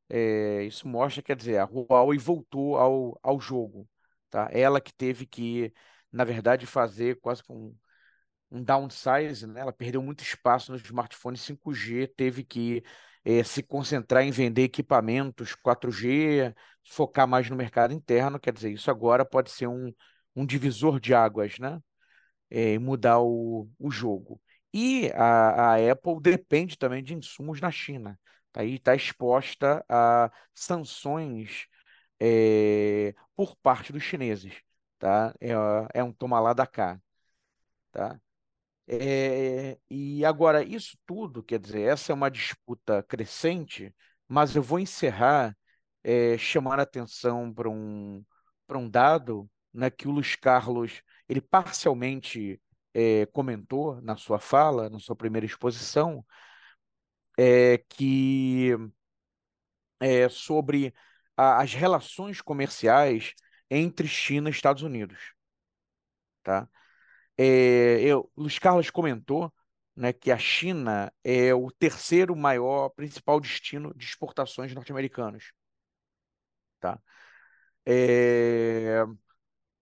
É, 0.08 0.64
isso 0.64 0.88
mostra, 0.88 1.22
quer 1.22 1.36
dizer, 1.36 1.58
a 1.58 1.64
Huawei 1.64 2.18
voltou 2.18 2.76
ao, 2.76 3.18
ao 3.22 3.40
jogo. 3.40 3.88
Tá? 4.30 4.48
Ela 4.52 4.80
que 4.80 4.92
teve 4.92 5.26
que, 5.26 5.72
na 6.12 6.24
verdade, 6.24 6.66
fazer 6.66 7.18
quase 7.20 7.42
um, 7.48 7.74
um 8.50 8.62
downsize, 8.62 9.46
né? 9.46 9.60
ela 9.60 9.72
perdeu 9.72 10.02
muito 10.02 10.22
espaço 10.22 10.72
no 10.72 10.78
smartphone 10.78 11.36
5G, 11.36 12.06
teve 12.08 12.44
que 12.44 12.82
é, 13.24 13.42
se 13.44 13.62
concentrar 13.62 14.24
em 14.24 14.30
vender 14.30 14.62
equipamentos 14.62 15.54
4G, 15.54 16.54
focar 16.88 17.28
mais 17.28 17.48
no 17.50 17.56
mercado 17.56 17.92
interno. 17.94 18.40
Quer 18.40 18.52
dizer, 18.52 18.72
isso 18.72 18.90
agora 18.90 19.24
pode 19.24 19.50
ser 19.50 19.66
um, 19.68 19.92
um 20.34 20.46
divisor 20.46 20.98
de 21.00 21.14
águas, 21.14 21.58
né? 21.58 21.80
É, 22.50 22.78
mudar 22.78 23.20
o, 23.20 23.68
o 23.78 23.90
jogo. 23.90 24.40
E 24.72 25.10
a, 25.14 25.74
a 25.74 25.92
Apple 25.92 26.20
depende 26.20 26.78
também 26.78 27.02
de 27.02 27.14
insumos 27.14 27.60
na 27.60 27.70
China. 27.70 28.18
Tá 28.52 28.62
aí 28.62 28.74
está 28.76 28.94
exposta 28.94 29.84
a 29.88 30.30
sanções 30.54 31.66
é, 32.20 33.14
por 33.36 33.56
parte 33.56 33.92
dos 33.92 34.02
chineses. 34.02 34.54
Tá? 34.98 35.34
É, 35.40 35.50
é 35.94 36.04
um 36.04 36.12
toma 36.12 36.40
lá 36.40 36.52
da 36.52 36.66
cá. 36.66 37.00
Tá? 37.92 38.20
É, 38.92 39.78
e 39.88 40.24
agora, 40.24 40.64
isso 40.64 40.98
tudo, 41.06 41.42
quer 41.44 41.60
dizer, 41.60 41.82
essa 41.82 42.10
é 42.12 42.14
uma 42.14 42.28
disputa 42.30 43.02
crescente, 43.04 43.94
mas 44.28 44.56
eu 44.56 44.62
vou 44.62 44.80
encerrar 44.80 45.56
é, 46.02 46.36
chamando 46.36 46.80
a 46.80 46.82
atenção 46.82 47.52
para 47.54 47.68
um, 47.70 48.24
um 48.70 48.90
dado 48.90 49.48
né, 49.72 49.90
que 49.90 50.08
o 50.08 50.10
Luiz 50.10 50.34
Carlos 50.34 51.02
ele 51.28 51.40
parcialmente 51.40 52.60
é, 52.92 53.26
comentou 53.26 54.00
na 54.02 54.16
sua 54.16 54.40
fala, 54.40 54.90
na 54.90 54.98
sua 54.98 55.14
primeira 55.14 55.46
exposição, 55.46 56.24
é, 57.38 57.78
que 57.88 58.74
é 60.00 60.28
sobre 60.28 60.94
a, 61.36 61.62
as 61.62 61.74
relações 61.74 62.40
comerciais 62.40 63.34
entre 63.70 64.08
China 64.08 64.48
e 64.48 64.52
Estados 64.52 64.82
Unidos. 64.82 65.34
Tá? 66.42 66.68
É, 67.42 68.02
eu, 68.02 68.30
Luiz 68.36 68.58
Carlos 68.58 68.90
comentou 68.90 69.50
né, 69.96 70.12
que 70.12 70.30
a 70.30 70.36
China 70.36 71.10
é 71.24 71.54
o 71.54 71.70
terceiro 71.70 72.36
maior, 72.36 72.90
principal 72.90 73.40
destino 73.40 73.94
de 73.94 74.04
exportações 74.04 74.74
norte-americanos. 74.74 75.50
Tá? 76.78 77.00
É, 77.86 79.02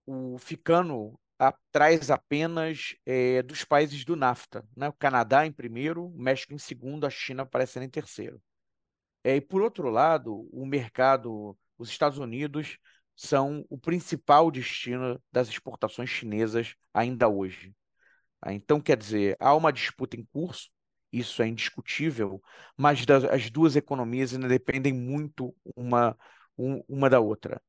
o, 0.06 0.38
ficando 0.38 1.18
atrás 1.36 2.12
apenas 2.12 2.94
é, 3.04 3.42
dos 3.42 3.64
países 3.64 4.04
do 4.04 4.14
NAFTA. 4.14 4.64
Né? 4.76 4.88
O 4.88 4.92
Canadá 4.92 5.44
em 5.44 5.52
primeiro, 5.52 6.06
o 6.06 6.16
México 6.16 6.54
em 6.54 6.58
segundo, 6.58 7.06
a 7.06 7.10
China 7.10 7.42
aparecendo 7.42 7.82
em 7.84 7.90
terceiro. 7.90 8.40
É, 9.24 9.34
e 9.34 9.40
por 9.40 9.62
outro 9.62 9.90
lado, 9.90 10.48
o 10.52 10.64
mercado, 10.64 11.58
os 11.76 11.88
Estados 11.90 12.18
Unidos 12.18 12.78
são 13.18 13.66
o 13.68 13.76
principal 13.76 14.48
destino 14.48 15.20
das 15.32 15.48
exportações 15.48 16.08
chinesas 16.08 16.76
ainda 16.94 17.28
hoje. 17.28 17.74
Ah, 18.40 18.52
então, 18.54 18.80
quer 18.80 18.96
dizer, 18.96 19.36
há 19.40 19.54
uma 19.56 19.72
disputa 19.72 20.16
em 20.16 20.24
curso, 20.24 20.70
isso 21.12 21.42
é 21.42 21.48
indiscutível, 21.48 22.40
mas 22.76 23.04
as 23.32 23.50
duas 23.50 23.74
economias 23.74 24.32
ainda 24.32 24.46
dependem 24.46 24.92
muito 24.92 25.52
uma, 25.74 26.16
um, 26.56 26.80
uma 26.88 27.10
da 27.10 27.18
outra. 27.18 27.60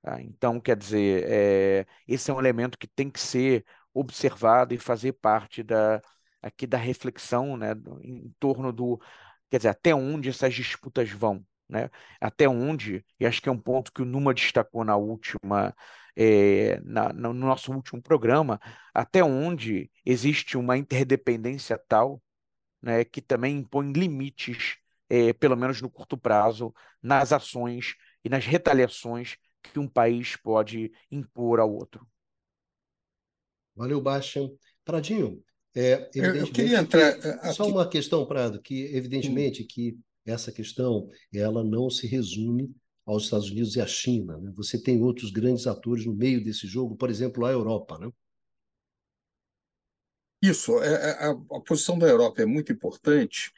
Tá? 0.00 0.22
Então, 0.22 0.58
quer 0.58 0.76
dizer, 0.76 1.24
é, 1.28 1.86
esse 2.08 2.30
é 2.30 2.34
um 2.34 2.40
elemento 2.40 2.78
que 2.78 2.88
tem 2.88 3.10
que 3.10 3.20
ser 3.20 3.66
observado 3.92 4.72
e 4.74 4.78
fazer 4.78 5.12
parte 5.12 5.62
da, 5.62 6.00
aqui 6.40 6.66
da 6.66 6.78
reflexão 6.78 7.54
né, 7.56 7.72
em 8.02 8.34
torno 8.40 8.72
do, 8.72 8.98
quer 9.50 9.58
dizer, 9.58 9.68
até 9.68 9.94
onde 9.94 10.30
essas 10.30 10.54
disputas 10.54 11.10
vão. 11.10 11.44
Né? 11.68 11.90
Até 12.20 12.48
onde, 12.48 13.04
e 13.18 13.26
acho 13.26 13.42
que 13.42 13.48
é 13.48 13.52
um 13.52 13.58
ponto 13.58 13.92
que 13.92 14.02
o 14.02 14.04
Numa 14.04 14.32
destacou 14.32 14.84
na 14.84 14.96
última, 14.96 15.74
é, 16.16 16.80
na, 16.84 17.12
no 17.12 17.32
nosso 17.34 17.72
último 17.72 18.00
programa, 18.00 18.60
até 18.94 19.22
onde 19.24 19.90
existe 20.04 20.56
uma 20.56 20.76
interdependência 20.76 21.76
tal 21.88 22.22
né, 22.80 23.04
que 23.04 23.20
também 23.20 23.58
impõe 23.58 23.92
limites, 23.92 24.76
é, 25.08 25.32
pelo 25.32 25.56
menos 25.56 25.80
no 25.80 25.90
curto 25.90 26.16
prazo, 26.16 26.72
nas 27.02 27.32
ações 27.32 27.94
e 28.24 28.28
nas 28.28 28.44
retaliações 28.44 29.36
que 29.62 29.78
um 29.78 29.88
país 29.88 30.36
pode 30.36 30.92
impor 31.10 31.58
ao 31.58 31.72
outro. 31.72 32.06
Valeu, 33.74 34.00
Baixa. 34.00 34.40
Pradinho, 34.84 35.42
é, 35.74 36.08
eu 36.14 36.50
queria 36.50 36.78
entrar 36.78 37.18
que, 37.18 37.28
aqui... 37.28 37.52
só 37.52 37.66
uma 37.66 37.86
questão, 37.86 38.24
Prado, 38.24 38.62
que 38.62 38.84
evidentemente 38.96 39.62
hum. 39.62 39.66
que 39.68 39.98
essa 40.26 40.52
questão 40.52 41.08
ela 41.32 41.62
não 41.62 41.88
se 41.88 42.06
resume 42.06 42.74
aos 43.06 43.24
Estados 43.24 43.50
Unidos 43.50 43.76
e 43.76 43.80
à 43.80 43.86
China. 43.86 44.36
Né? 44.38 44.52
Você 44.56 44.82
tem 44.82 45.00
outros 45.02 45.30
grandes 45.30 45.66
atores 45.66 46.04
no 46.04 46.14
meio 46.14 46.42
desse 46.42 46.66
jogo, 46.66 46.96
por 46.96 47.08
exemplo, 47.08 47.46
a 47.46 47.52
Europa. 47.52 47.98
Né? 47.98 48.10
Isso, 50.42 50.78
é, 50.82 50.92
é, 50.92 51.10
a, 51.26 51.30
a, 51.30 51.60
posição 51.60 51.98
da 51.98 52.06
Europa 52.08 52.42
é 52.42 52.46
muito 52.46 52.72
importante. 52.72 53.52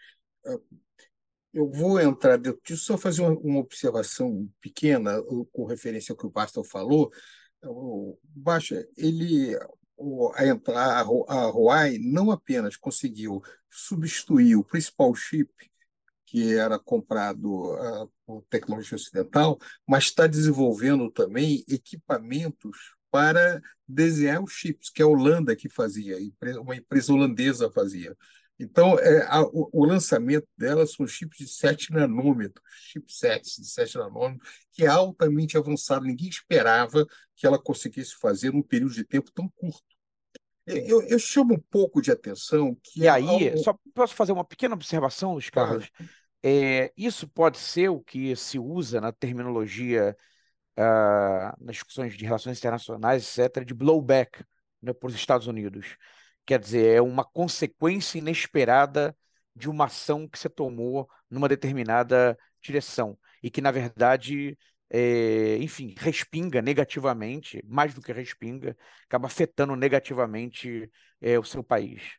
Eu 1.52 1.70
vou 1.70 1.98
entrar 1.98 2.36
dentro 2.36 2.60
disso, 2.62 2.84
só 2.84 2.98
fazer 2.98 3.22
uma, 3.22 3.30
uma 3.38 3.60
observação 3.60 4.48
pequena 4.60 5.20
com 5.50 5.64
referência 5.64 6.12
ao 6.12 6.16
que 6.16 6.26
o 6.26 6.30
Bastel 6.30 6.62
falou. 6.62 7.10
O 7.64 8.16
ele 8.96 9.56
a, 9.56 11.00
a 11.00 11.46
Huawei 11.48 11.98
não 11.98 12.30
apenas 12.30 12.76
conseguiu 12.76 13.42
substituir 13.68 14.54
o 14.54 14.62
principal 14.62 15.12
chip 15.14 15.67
que 16.30 16.54
era 16.54 16.78
comprado 16.78 17.72
uh, 17.72 18.10
por 18.26 18.44
tecnologia 18.50 18.96
ocidental, 18.96 19.58
mas 19.86 20.04
está 20.04 20.26
desenvolvendo 20.26 21.10
também 21.10 21.64
equipamentos 21.66 22.76
para 23.10 23.62
desenhar 23.86 24.42
os 24.42 24.52
chips, 24.52 24.90
que 24.90 25.02
a 25.02 25.06
Holanda 25.06 25.56
que 25.56 25.70
fazia, 25.70 26.18
uma 26.60 26.76
empresa 26.76 27.14
holandesa 27.14 27.70
fazia. 27.70 28.14
Então, 28.60 28.98
é, 28.98 29.24
a, 29.28 29.40
o, 29.42 29.70
o, 29.72 29.84
lançamento 29.86 30.46
dela 30.56 30.84
são 30.86 31.06
chips 31.06 31.38
de 31.38 31.48
7 31.48 31.92
nanômetros, 31.92 32.62
chipsets 32.74 33.56
de 33.56 33.68
7 33.68 33.96
nanômetros, 33.96 34.50
que 34.72 34.84
é 34.84 34.88
altamente 34.88 35.56
avançado. 35.56 36.04
Ninguém 36.04 36.28
esperava 36.28 37.06
que 37.36 37.46
ela 37.46 37.58
conseguisse 37.58 38.16
fazer 38.20 38.52
num 38.52 38.62
período 38.62 38.92
de 38.92 39.04
tempo 39.04 39.30
tão 39.32 39.48
curto. 39.48 39.96
Eu, 40.66 41.02
eu 41.04 41.18
chamo 41.18 41.54
um 41.54 41.62
pouco 41.70 42.02
de 42.02 42.10
atenção 42.10 42.76
que. 42.82 43.00
E 43.00 43.08
aí, 43.08 43.56
só 43.58 43.74
posso 43.94 44.14
fazer 44.14 44.32
uma 44.32 44.44
pequena 44.44 44.74
observação, 44.74 45.32
Luiz 45.32 45.48
Carlos? 45.48 45.88
É, 46.42 46.92
isso 46.96 47.28
pode 47.28 47.58
ser 47.58 47.88
o 47.88 48.00
que 48.00 48.34
se 48.36 48.58
usa 48.58 49.00
na 49.00 49.12
terminologia, 49.12 50.16
uh, 50.78 51.64
nas 51.64 51.76
discussões 51.76 52.16
de 52.16 52.24
relações 52.24 52.58
internacionais, 52.58 53.38
etc., 53.38 53.64
de 53.64 53.74
blowback 53.74 54.44
né, 54.82 54.92
para 54.92 55.08
os 55.08 55.14
Estados 55.14 55.46
Unidos. 55.46 55.96
Quer 56.46 56.60
dizer, 56.60 56.96
é 56.96 57.02
uma 57.02 57.24
consequência 57.24 58.18
inesperada 58.18 59.16
de 59.54 59.68
uma 59.68 59.86
ação 59.86 60.28
que 60.28 60.38
você 60.38 60.48
tomou 60.48 61.08
numa 61.30 61.48
determinada 61.48 62.38
direção 62.62 63.18
e 63.42 63.50
que, 63.50 63.60
na 63.60 63.70
verdade, 63.70 64.56
é, 64.90 65.56
enfim, 65.58 65.94
respinga 65.98 66.62
negativamente, 66.62 67.62
mais 67.66 67.94
do 67.94 68.00
que 68.00 68.12
respinga, 68.12 68.76
acaba 69.04 69.26
afetando 69.26 69.76
negativamente 69.76 70.90
é, 71.20 71.38
o 71.38 71.44
seu 71.44 71.62
país. 71.62 72.18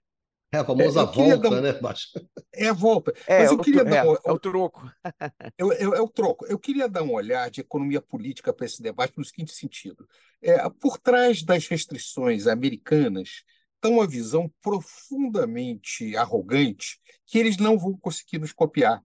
É 0.51 0.57
a 0.57 0.65
famosa 0.65 1.01
é, 1.01 1.05
volta, 1.05 1.47
um... 1.49 1.61
né, 1.61 1.73
Baixo? 1.73 2.07
É 2.53 2.69
a 2.69 2.73
volta. 2.73 3.13
É, 3.27 3.39
Mas 3.39 3.51
eu 3.51 3.59
queria 3.59 3.85
dar 3.85 4.05
é, 4.05 4.17
é 4.25 4.31
o 4.31 4.39
troco. 4.39 4.91
É, 5.57 5.63
é, 5.63 5.83
é, 5.83 6.01
o 6.01 6.07
troco. 6.07 6.45
Eu 6.47 6.57
queria 6.57 6.87
dar 6.87 7.03
um 7.03 7.13
olhar 7.13 7.49
de 7.51 7.61
economia 7.61 8.01
política 8.01 8.51
para 8.53 8.65
esse 8.65 8.81
debate 8.81 9.17
no 9.17 9.23
seguinte 9.23 9.53
sentido. 9.53 10.07
É, 10.41 10.57
por 10.69 10.97
trás 10.97 11.43
das 11.43 11.67
restrições 11.67 12.47
americanas, 12.47 13.43
tão 13.79 13.93
uma 13.93 14.07
visão 14.07 14.51
profundamente 14.61 16.15
arrogante 16.15 16.99
que 17.25 17.37
eles 17.37 17.57
não 17.57 17.77
vão 17.77 17.97
conseguir 17.97 18.39
nos 18.39 18.51
copiar. 18.53 19.03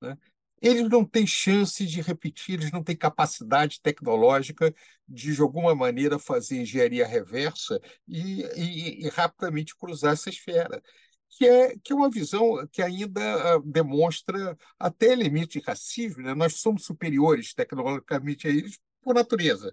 Né? 0.00 0.16
Eles 0.66 0.88
não 0.88 1.04
têm 1.04 1.24
chance 1.24 1.86
de 1.86 2.00
repetir, 2.00 2.54
eles 2.54 2.72
não 2.72 2.82
têm 2.82 2.96
capacidade 2.96 3.80
tecnológica 3.80 4.74
de, 5.08 5.32
de 5.34 5.40
alguma 5.40 5.76
maneira, 5.76 6.18
fazer 6.18 6.60
engenharia 6.60 7.06
reversa 7.06 7.80
e, 8.08 8.42
e, 8.56 9.06
e 9.06 9.08
rapidamente 9.10 9.76
cruzar 9.76 10.14
essa 10.14 10.28
esfera. 10.28 10.82
Que 11.28 11.46
é, 11.46 11.76
que 11.78 11.92
é 11.92 11.96
uma 11.96 12.10
visão 12.10 12.66
que 12.72 12.82
ainda 12.82 13.58
uh, 13.58 13.62
demonstra 13.62 14.56
até 14.78 15.12
elementos 15.12 15.52
de 15.52 15.60
racismo. 15.60 16.22
Né? 16.22 16.34
Nós 16.34 16.54
somos 16.60 16.84
superiores 16.84 17.54
tecnologicamente 17.54 18.48
a 18.48 18.50
eles 18.50 18.78
por 19.02 19.14
natureza. 19.14 19.72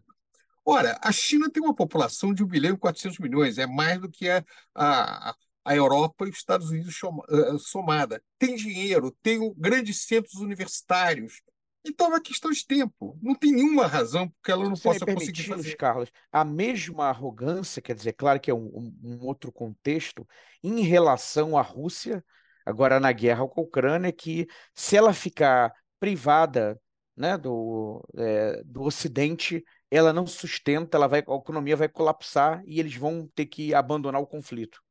Ora, 0.63 0.99
a 1.01 1.11
China 1.11 1.49
tem 1.49 1.63
uma 1.63 1.75
população 1.75 2.33
de 2.33 2.43
1 2.43 2.47
bilhão 2.47 2.73
e 2.75 2.77
400 2.77 3.17
milhões, 3.19 3.57
é 3.57 3.65
mais 3.65 3.99
do 3.99 4.09
que 4.09 4.29
a, 4.29 4.43
a, 4.75 5.35
a 5.65 5.75
Europa 5.75 6.25
e 6.25 6.29
os 6.29 6.37
Estados 6.37 6.69
Unidos 6.69 6.95
eh, 7.29 7.57
somada. 7.57 8.21
Tem 8.37 8.55
dinheiro, 8.55 9.15
tem 9.21 9.53
grandes 9.57 10.05
centros 10.05 10.35
universitários. 10.35 11.41
Então 11.85 12.07
é 12.07 12.09
uma 12.11 12.21
questão 12.21 12.49
de 12.51 12.65
tempo. 12.65 13.17
Não 13.21 13.35
tem 13.35 13.51
nenhuma 13.51 13.87
razão 13.87 14.29
porque 14.29 14.51
ela 14.51 14.63
não 14.63 14.75
possa 14.75 15.05
conseguir 15.05 15.43
fazer. 15.43 15.75
Carlos, 15.75 16.09
a 16.31 16.45
mesma 16.45 17.09
arrogância, 17.09 17.81
quer 17.81 17.95
dizer, 17.95 18.13
claro 18.13 18.39
que 18.39 18.49
é 18.49 18.53
um, 18.53 18.93
um, 19.03 19.25
outro 19.25 19.51
contexto, 19.51 20.27
em 20.63 20.81
relação 20.81 21.57
à 21.57 21.61
Rússia, 21.61 22.23
agora 22.65 22.99
na 22.99 23.11
guerra 23.11 23.47
com 23.47 23.61
a 23.61 23.63
Ucrânia, 23.63 24.13
que 24.13 24.47
se 24.73 24.95
ela 24.95 25.13
ficar 25.13 25.73
privada 25.99 26.79
né, 27.15 27.37
do, 27.37 28.01
é, 28.17 28.63
do 28.63 28.83
Ocidente, 28.83 29.63
ela 29.91 30.13
não 30.13 30.25
sustenta, 30.25 30.97
ela 30.97 31.07
vai, 31.07 31.19
a 31.19 31.35
economia 31.35 31.75
vai 31.75 31.89
colapsar 31.89 32.63
e 32.65 32.79
eles 32.79 32.95
vão 32.95 33.29
ter 33.35 33.45
que 33.45 33.73
abandonar 33.73 34.21
o 34.21 34.27
conflito. 34.27 34.81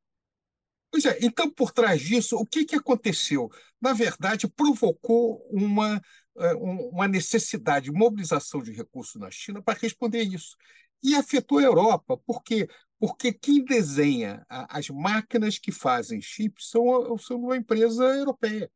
Pois 0.92 1.06
é, 1.06 1.18
então, 1.22 1.50
por 1.50 1.72
trás 1.72 2.02
disso, 2.02 2.36
o 2.36 2.44
que, 2.44 2.66
que 2.66 2.76
aconteceu? 2.76 3.48
Na 3.80 3.94
verdade, 3.94 4.46
provocou 4.46 5.38
uma, 5.50 5.98
é, 6.36 6.52
uma 6.52 7.08
necessidade 7.08 7.86
de 7.86 7.92
mobilização 7.92 8.62
de 8.62 8.72
recursos 8.72 9.18
na 9.18 9.30
China 9.30 9.62
para 9.62 9.78
responder 9.78 10.22
isso. 10.22 10.54
E 11.02 11.14
afetou 11.14 11.58
a 11.58 11.62
Europa. 11.62 12.18
Por 12.18 12.42
quê? 12.42 12.68
Porque 12.98 13.32
quem 13.32 13.64
desenha 13.64 14.44
as 14.48 14.90
máquinas 14.90 15.58
que 15.58 15.72
fazem 15.72 16.20
chips 16.20 16.68
são, 16.68 17.16
são 17.16 17.38
uma 17.38 17.56
empresa 17.56 18.04
europeia. 18.04 18.70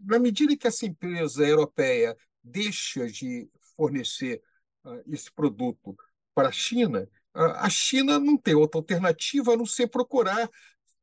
Na 0.00 0.18
medida 0.18 0.56
que 0.56 0.66
essa 0.66 0.84
empresa 0.84 1.46
europeia 1.46 2.16
deixa 2.42 3.06
de 3.06 3.48
fornecer 3.76 4.42
uh, 4.84 5.00
esse 5.12 5.32
produto 5.32 5.96
para 6.34 6.48
a 6.48 6.52
China, 6.52 7.08
a 7.36 7.68
China 7.68 8.18
não 8.18 8.36
tem 8.36 8.54
outra 8.54 8.78
alternativa 8.78 9.52
a 9.52 9.56
não 9.56 9.66
ser 9.66 9.88
procurar 9.88 10.48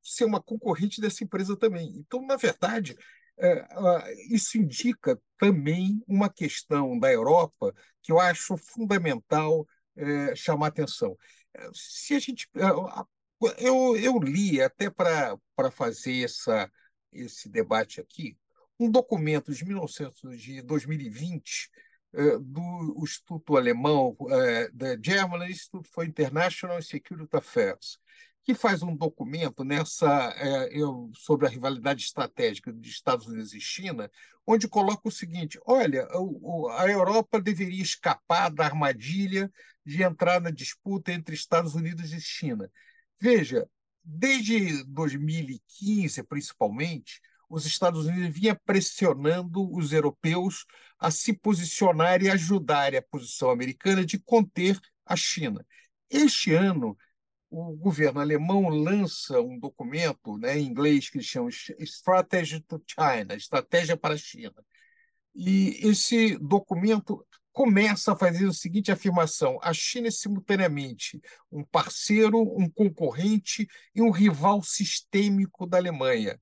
ser 0.02 0.26
uma 0.26 0.41
concorrente 0.41 1.00
dessa 1.00 1.24
empresa 1.24 1.56
também. 1.56 1.93
Então, 1.96 2.26
na 2.26 2.36
verdade, 2.36 2.98
uh, 3.38 4.34
isso 4.34 4.58
indica 4.58 5.19
também 5.38 6.04
uma 6.08 6.30
questão 6.30 7.00
da 7.00 7.12
Europa 7.12 7.74
que 8.02 8.12
eu 8.12 8.19
acho 8.19 8.58
fundamental 8.58 9.65
eh, 9.96 10.36
chamar 10.36 10.67
atenção. 10.67 11.17
Se 11.74 12.15
a 12.15 12.19
gente, 12.19 12.50
eu, 13.58 13.96
eu 13.98 14.19
li 14.19 14.62
até 14.62 14.89
para 14.89 15.38
fazer 15.72 16.24
essa, 16.24 16.69
esse 17.12 17.48
debate 17.48 18.02
aqui, 18.02 18.38
um 18.80 18.89
documento 18.89 19.54
de, 19.54 19.63
1900, 19.63 20.41
de 20.41 20.62
2020 20.62 21.69
eh, 21.72 21.83
do 22.39 23.04
Instituto 23.04 23.58
Alemão, 23.58 24.15
eh, 24.30 24.69
da 24.71 24.97
German 25.02 25.49
Institute 25.49 25.89
for 25.89 26.06
International 26.06 26.82
Security 26.82 27.36
Affairs, 27.36 27.97
que 28.43 28.54
faz 28.54 28.84
um 28.84 28.95
documento 28.95 29.63
nessa 29.63 30.34
eh, 30.38 30.69
sobre 31.15 31.47
a 31.47 31.49
rivalidade 31.49 32.04
estratégica 32.04 32.71
de 32.71 32.89
Estados 32.89 33.26
Unidos 33.26 33.54
e 33.54 33.60
China, 33.60 34.12
onde 34.45 34.67
coloca 34.67 35.08
o 35.08 35.12
seguinte: 35.12 35.60
olha, 35.65 36.08
a 36.78 36.88
Europa 36.88 37.41
deveria 37.41 37.82
escapar 37.82 38.52
da 38.52 38.65
armadilha 38.65 39.52
de 39.86 40.04
entrar 40.04 40.39
na 40.39 40.52
disputa 40.52 41.12
entre 41.12 41.34
Estados 41.34 41.73
Unidos 41.73 42.13
e 42.13 42.21
China. 42.21 42.69
Veja, 43.19 43.67
desde 44.04 44.84
2015, 44.84 46.23
principalmente, 46.23 47.21
os 47.49 47.65
Estados 47.65 48.06
Unidos 48.06 48.36
vinha 48.36 48.60
pressionando 48.65 49.71
os 49.73 49.93
europeus 49.93 50.65
a 51.04 51.12
se 51.12 51.34
posicionar 51.34 52.24
e 52.24 52.30
ajudarem 52.30 52.98
a 52.98 53.02
posição 53.02 53.50
americana 53.50 54.06
de 54.06 54.18
conter 54.18 54.80
a 55.06 55.18
China. 55.18 55.66
Este 56.10 56.54
ano, 56.54 56.98
o 57.50 57.76
governo 57.76 58.22
alemão 58.22 58.70
lança 58.70 59.42
um 59.42 59.60
documento 59.60 60.38
né, 60.38 60.58
em 60.58 60.66
inglês 60.66 61.10
que 61.10 61.18
eles 61.18 61.28
chamam 61.28 61.50
Strategy 61.50 62.62
to 62.62 62.82
China, 62.88 63.36
Estratégia 63.36 63.98
para 63.98 64.13
a 64.13 64.18
China. 64.18 64.56
E 65.36 65.78
esse 65.86 66.38
documento 66.38 67.28
começa 67.52 68.13
a 68.13 68.16
fazer 68.16 68.48
a 68.48 68.54
seguinte 68.54 68.89
afirmação: 68.89 69.60
a 69.62 69.74
China 69.74 70.08
é 70.08 70.12
simultaneamente 70.12 71.22
um 71.52 71.66
parceiro, 71.66 72.39
um 72.42 72.70
concorrente 72.70 73.68
e 73.94 74.02
um 74.02 74.10
rival 74.10 74.63
sistêmico 74.63 75.68
da 75.68 75.78
Alemanha. 75.78 76.39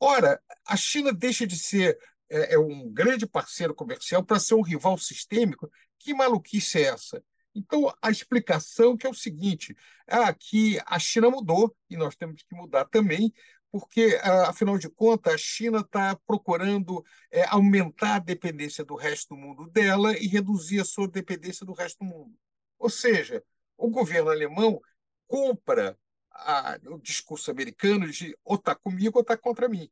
Ora, 0.00 0.40
a 0.66 0.74
China 0.74 1.12
deixa 1.12 1.46
de 1.46 1.58
ser 1.58 1.98
é, 2.30 2.54
é 2.54 2.58
um 2.58 2.88
grande 2.90 3.26
parceiro 3.26 3.74
comercial 3.74 4.24
para 4.24 4.38
ser 4.38 4.54
um 4.54 4.62
rival 4.62 4.96
sistêmico. 4.96 5.70
Que 5.98 6.14
maluquice 6.14 6.78
é 6.78 6.82
essa? 6.82 7.22
Então, 7.54 7.92
a 8.00 8.10
explicação 8.10 8.96
que 8.96 9.06
é 9.06 9.10
o 9.10 9.14
seguinte: 9.14 9.76
é 10.06 10.32
que 10.32 10.78
a 10.86 10.98
China 10.98 11.28
mudou 11.30 11.76
e 11.90 11.96
nós 11.96 12.14
temos 12.14 12.42
que 12.42 12.54
mudar 12.54 12.84
também, 12.86 13.32
porque, 13.72 14.18
afinal 14.46 14.78
de 14.78 14.88
contas, 14.88 15.34
a 15.34 15.38
China 15.38 15.80
está 15.80 16.16
procurando 16.26 17.04
é, 17.30 17.44
aumentar 17.46 18.16
a 18.16 18.20
dependência 18.20 18.84
do 18.84 18.94
resto 18.94 19.34
do 19.34 19.40
mundo 19.40 19.68
dela 19.68 20.16
e 20.16 20.26
reduzir 20.26 20.80
a 20.80 20.84
sua 20.84 21.08
dependência 21.08 21.66
do 21.66 21.72
resto 21.72 21.98
do 21.98 22.04
mundo. 22.04 22.34
Ou 22.78 22.88
seja, 22.88 23.44
o 23.76 23.90
governo 23.90 24.30
alemão 24.30 24.80
compra 25.26 25.98
a, 26.32 26.78
o 26.86 26.98
discurso 26.98 27.50
americano 27.50 28.10
de 28.10 28.36
ou 28.44 28.56
está 28.56 28.74
comigo 28.74 29.18
ou 29.18 29.22
está 29.22 29.36
contra 29.36 29.68
mim. 29.68 29.88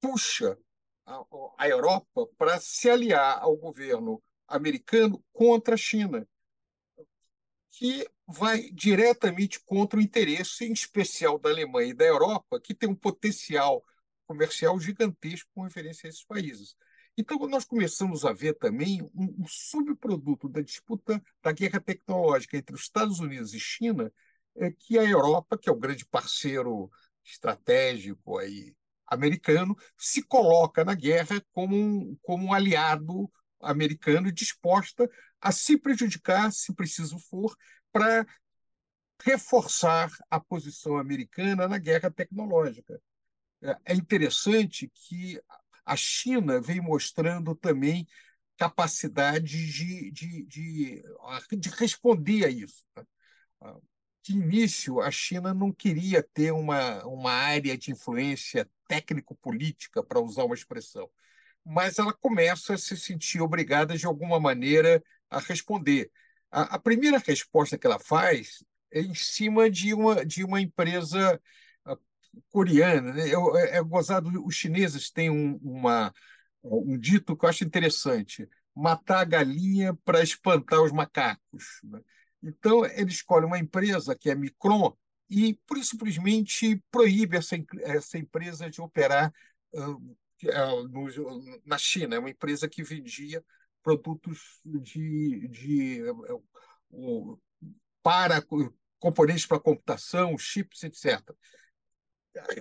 Puxa 0.00 0.56
a, 1.56 1.68
Europa 1.68 2.26
para 2.36 2.60
se 2.60 2.90
aliar 2.90 3.38
ao 3.40 3.56
governo 3.56 4.22
americano 4.46 5.22
contra 5.32 5.74
a 5.74 5.78
China, 5.78 6.26
que 7.70 8.06
vai 8.26 8.70
diretamente 8.70 9.60
contra 9.60 9.98
o 9.98 10.02
interesse, 10.02 10.64
em 10.64 10.72
especial 10.72 11.38
da 11.38 11.48
Alemanha 11.48 11.90
e 11.90 11.94
da 11.94 12.04
Europa, 12.04 12.60
que 12.60 12.74
tem 12.74 12.88
um 12.88 12.94
potencial 12.94 13.84
comercial 14.26 14.78
gigantesco 14.78 15.48
com 15.54 15.62
referência 15.62 16.06
a 16.06 16.10
esses 16.10 16.24
países. 16.24 16.76
Então, 17.16 17.38
nós 17.48 17.64
começamos 17.64 18.24
a 18.24 18.32
ver 18.32 18.54
também 18.54 19.02
um, 19.14 19.42
um 19.42 19.46
subproduto 19.46 20.48
da 20.48 20.60
disputa 20.60 21.22
da 21.42 21.52
guerra 21.52 21.80
tecnológica 21.80 22.56
entre 22.56 22.74
os 22.74 22.82
Estados 22.82 23.18
Unidos 23.18 23.54
e 23.54 23.60
China, 23.60 24.12
é 24.56 24.70
que 24.70 24.98
a 24.98 25.04
Europa, 25.04 25.56
que 25.56 25.68
é 25.68 25.72
o 25.72 25.78
grande 25.78 26.04
parceiro 26.04 26.90
estratégico 27.24 28.38
aí, 28.38 28.74
americano, 29.10 29.76
se 29.96 30.22
coloca 30.22 30.84
na 30.84 30.94
guerra 30.94 31.42
como 31.52 31.76
um, 31.76 32.16
como 32.22 32.46
um 32.46 32.52
aliado 32.52 33.30
americano 33.60 34.30
disposta 34.30 35.08
a 35.40 35.52
se 35.52 35.76
prejudicar, 35.78 36.52
se 36.52 36.72
preciso 36.74 37.18
for, 37.18 37.56
para 37.92 38.26
reforçar 39.22 40.10
a 40.30 40.38
posição 40.38 40.96
americana 40.96 41.66
na 41.66 41.78
guerra 41.78 42.10
tecnológica. 42.10 43.00
É 43.84 43.94
interessante 43.94 44.90
que 44.94 45.40
a 45.84 45.96
China 45.96 46.60
vem 46.60 46.80
mostrando 46.80 47.54
também 47.56 48.06
capacidade 48.56 49.72
de, 49.72 50.10
de, 50.12 50.44
de, 50.44 51.02
de 51.56 51.68
responder 51.70 52.44
a 52.44 52.48
isso. 52.48 52.84
De 54.28 54.34
início, 54.34 55.00
a 55.00 55.10
China 55.10 55.54
não 55.54 55.72
queria 55.72 56.22
ter 56.22 56.52
uma, 56.52 57.02
uma 57.06 57.32
área 57.32 57.78
de 57.78 57.90
influência 57.92 58.68
técnico-política, 58.86 60.04
para 60.04 60.20
usar 60.20 60.44
uma 60.44 60.54
expressão, 60.54 61.08
mas 61.64 61.98
ela 61.98 62.12
começa 62.12 62.74
a 62.74 62.78
se 62.78 62.94
sentir 62.94 63.40
obrigada, 63.40 63.96
de 63.96 64.04
alguma 64.04 64.38
maneira, 64.38 65.02
a 65.30 65.38
responder. 65.38 66.10
A, 66.50 66.74
a 66.74 66.78
primeira 66.78 67.16
resposta 67.16 67.78
que 67.78 67.86
ela 67.86 67.98
faz 67.98 68.62
é 68.92 69.00
em 69.00 69.14
cima 69.14 69.70
de 69.70 69.94
uma, 69.94 70.26
de 70.26 70.44
uma 70.44 70.60
empresa 70.60 71.40
ah, 71.86 71.96
coreana. 72.50 73.14
Né? 73.14 73.30
É, 73.30 73.76
é, 73.78 73.82
gozado, 73.82 74.30
os 74.44 74.54
chineses 74.54 75.10
têm 75.10 75.30
um, 75.30 75.56
uma, 75.62 76.12
um 76.62 76.98
dito 76.98 77.34
que 77.34 77.46
eu 77.46 77.48
acho 77.48 77.64
interessante: 77.64 78.46
matar 78.76 79.20
a 79.20 79.24
galinha 79.24 79.94
para 80.04 80.22
espantar 80.22 80.82
os 80.82 80.92
macacos. 80.92 81.80
Né? 81.82 82.02
Então, 82.42 82.84
ele 82.84 83.10
escolhe 83.10 83.46
uma 83.46 83.58
empresa, 83.58 84.16
que 84.16 84.30
é 84.30 84.34
Micron, 84.34 84.96
e 85.28 85.54
por 85.66 85.82
simplesmente 85.84 86.82
proíbe 86.90 87.36
essa, 87.36 87.56
essa 87.80 88.18
empresa 88.18 88.70
de 88.70 88.80
operar 88.80 89.32
uh, 89.74 90.88
no, 90.88 91.60
na 91.64 91.76
China. 91.76 92.16
É 92.16 92.18
uma 92.18 92.30
empresa 92.30 92.68
que 92.68 92.82
vendia 92.82 93.44
produtos 93.82 94.60
de, 94.64 95.48
de 95.48 96.02
uh, 96.90 97.40
para 98.02 98.42
componentes 98.98 99.46
para 99.46 99.60
computação, 99.60 100.36
chips, 100.38 100.82
etc. 100.82 101.20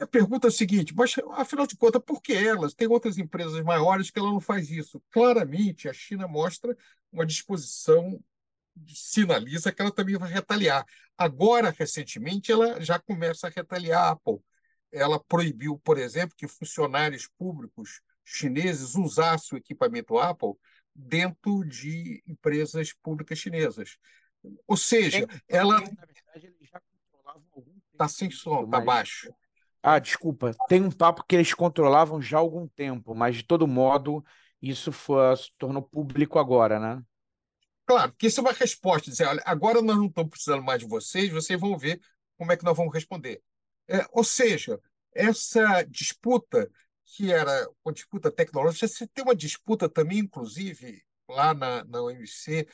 A 0.02 0.08
pergunta 0.08 0.48
é 0.48 0.50
a 0.50 0.52
seguinte, 0.52 0.94
mas 0.96 1.14
afinal 1.34 1.68
de 1.68 1.78
contas, 1.78 2.02
por 2.04 2.22
que 2.22 2.34
elas? 2.34 2.74
Tem 2.74 2.88
outras 2.88 3.18
empresas 3.18 3.62
maiores 3.64 4.10
que 4.10 4.18
ela 4.18 4.32
não 4.32 4.40
faz 4.40 4.72
isso. 4.72 5.02
Claramente, 5.12 5.88
a 5.88 5.94
China 5.94 6.28
mostra 6.28 6.76
uma 7.12 7.26
disposição 7.26 8.20
sinaliza 8.88 9.72
que 9.72 9.82
ela 9.82 9.92
também 9.92 10.18
vai 10.18 10.32
retaliar. 10.32 10.86
Agora, 11.18 11.74
recentemente, 11.78 12.52
ela 12.52 12.80
já 12.82 13.00
começa 13.00 13.48
a 13.48 13.50
retaliar 13.50 14.04
a 14.04 14.10
Apple. 14.12 14.40
Ela 14.92 15.20
proibiu, 15.20 15.80
por 15.80 15.98
exemplo, 15.98 16.36
que 16.38 16.48
funcionários 16.48 17.28
públicos 17.38 18.02
chineses 18.24 18.96
usassem 18.96 19.58
o 19.58 19.60
equipamento 19.60 20.18
Apple 20.18 20.54
dentro 20.94 21.64
de 21.66 22.24
empresas 22.28 22.94
públicas 22.94 23.38
chinesas. 23.38 23.98
Ou 24.68 24.78
seja, 24.78 25.20
é, 25.20 25.58
ela. 25.58 25.80
Na 25.80 25.86
verdade, 25.86 26.48
eles 26.48 26.70
já 26.70 26.80
controlavam 26.80 27.44
algum 27.52 27.72
tempo. 27.72 27.84
Está 27.92 28.08
sem 28.08 28.32
som, 28.32 28.64
está 28.64 28.78
mas... 28.78 28.86
baixo. 28.86 29.34
Ah, 29.82 30.00
desculpa. 30.00 30.52
Tem 30.68 30.82
um 30.82 30.92
papo 30.92 31.24
que 31.28 31.36
eles 31.36 31.54
controlavam 31.54 32.22
já 32.22 32.38
há 32.38 32.40
algum 32.40 32.68
tempo, 32.68 33.16
mas 33.16 33.38
de 33.38 33.44
todo 33.44 33.68
modo, 33.68 34.24
isso 34.62 34.92
foi, 34.92 35.36
se 35.38 35.52
tornou 35.58 35.82
público 35.82 36.40
agora, 36.40 36.80
né? 36.80 37.02
Claro, 37.88 38.14
que 38.14 38.28
isso 38.28 38.40
é 38.40 38.44
uma 38.44 38.52
resposta, 38.52 39.10
dizer, 39.10 39.26
olha, 39.26 39.42
agora 39.46 39.82
nós 39.82 39.98
não 39.98 40.08
estamos 40.08 40.30
precisando 40.30 40.62
mais 40.64 40.80
de 40.80 40.86
vocês, 40.88 41.32
vocês 41.32 41.60
vão 41.60 41.76
ver 41.78 42.00
como 42.38 42.52
é 42.52 42.58
que 42.58 42.64
nós 42.66 42.78
vamos 42.78 42.94
responder. 42.94 43.42
É, 43.88 44.06
ou 44.12 44.24
seja, 44.24 44.80
essa 45.14 45.82
disputa 45.84 46.70
que 47.16 47.32
era 47.32 47.68
uma 47.84 47.94
disputa 47.94 48.32
tecnológica. 48.32 48.88
Você 48.88 49.08
tem 49.08 49.24
uma 49.24 49.36
disputa 49.36 49.88
também, 49.88 50.20
inclusive, 50.20 51.04
lá 51.30 51.54
na, 51.54 51.84
na 51.86 52.02
OMC, 52.02 52.68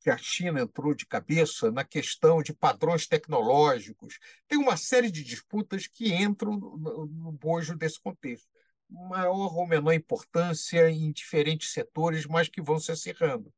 que 0.00 0.10
a 0.10 0.18
China 0.18 0.60
entrou 0.60 0.94
de 0.94 1.06
cabeça 1.06 1.70
na 1.70 1.82
questão 1.82 2.42
de 2.42 2.52
padrões 2.52 3.06
tecnológicos. 3.06 4.18
Tem 4.46 4.58
uma 4.58 4.76
série 4.76 5.10
de 5.10 5.24
disputas 5.24 5.86
que 5.86 6.12
entram 6.14 6.56
no, 6.58 7.06
no 7.06 7.32
bojo 7.32 7.74
desse 7.76 7.98
contexto. 8.00 8.46
Maior 8.88 9.56
ou 9.56 9.66
menor 9.66 9.92
importância 9.94 10.90
em 10.90 11.10
diferentes 11.10 11.72
setores, 11.72 12.26
mas 12.26 12.48
que 12.48 12.60
vão 12.60 12.78
se 12.78 12.92
acirrando. 12.92 13.52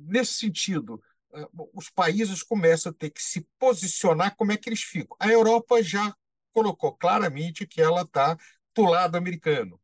Nesse 0.00 0.34
sentido, 0.34 1.02
eh, 1.34 1.48
os 1.72 1.90
países 1.90 2.42
começam 2.42 2.90
a 2.90 2.94
ter 2.94 3.10
que 3.10 3.22
se 3.22 3.46
posicionar 3.58 4.36
como 4.36 4.52
é 4.52 4.56
que 4.56 4.68
eles 4.68 4.82
ficam. 4.82 5.16
A 5.20 5.28
Europa 5.28 5.82
já 5.82 6.14
colocou 6.52 6.94
claramente 6.96 7.66
que 7.66 7.80
ela 7.80 8.02
está 8.02 8.36
do 8.74 8.82
lado 8.82 9.16
americano. 9.16 9.80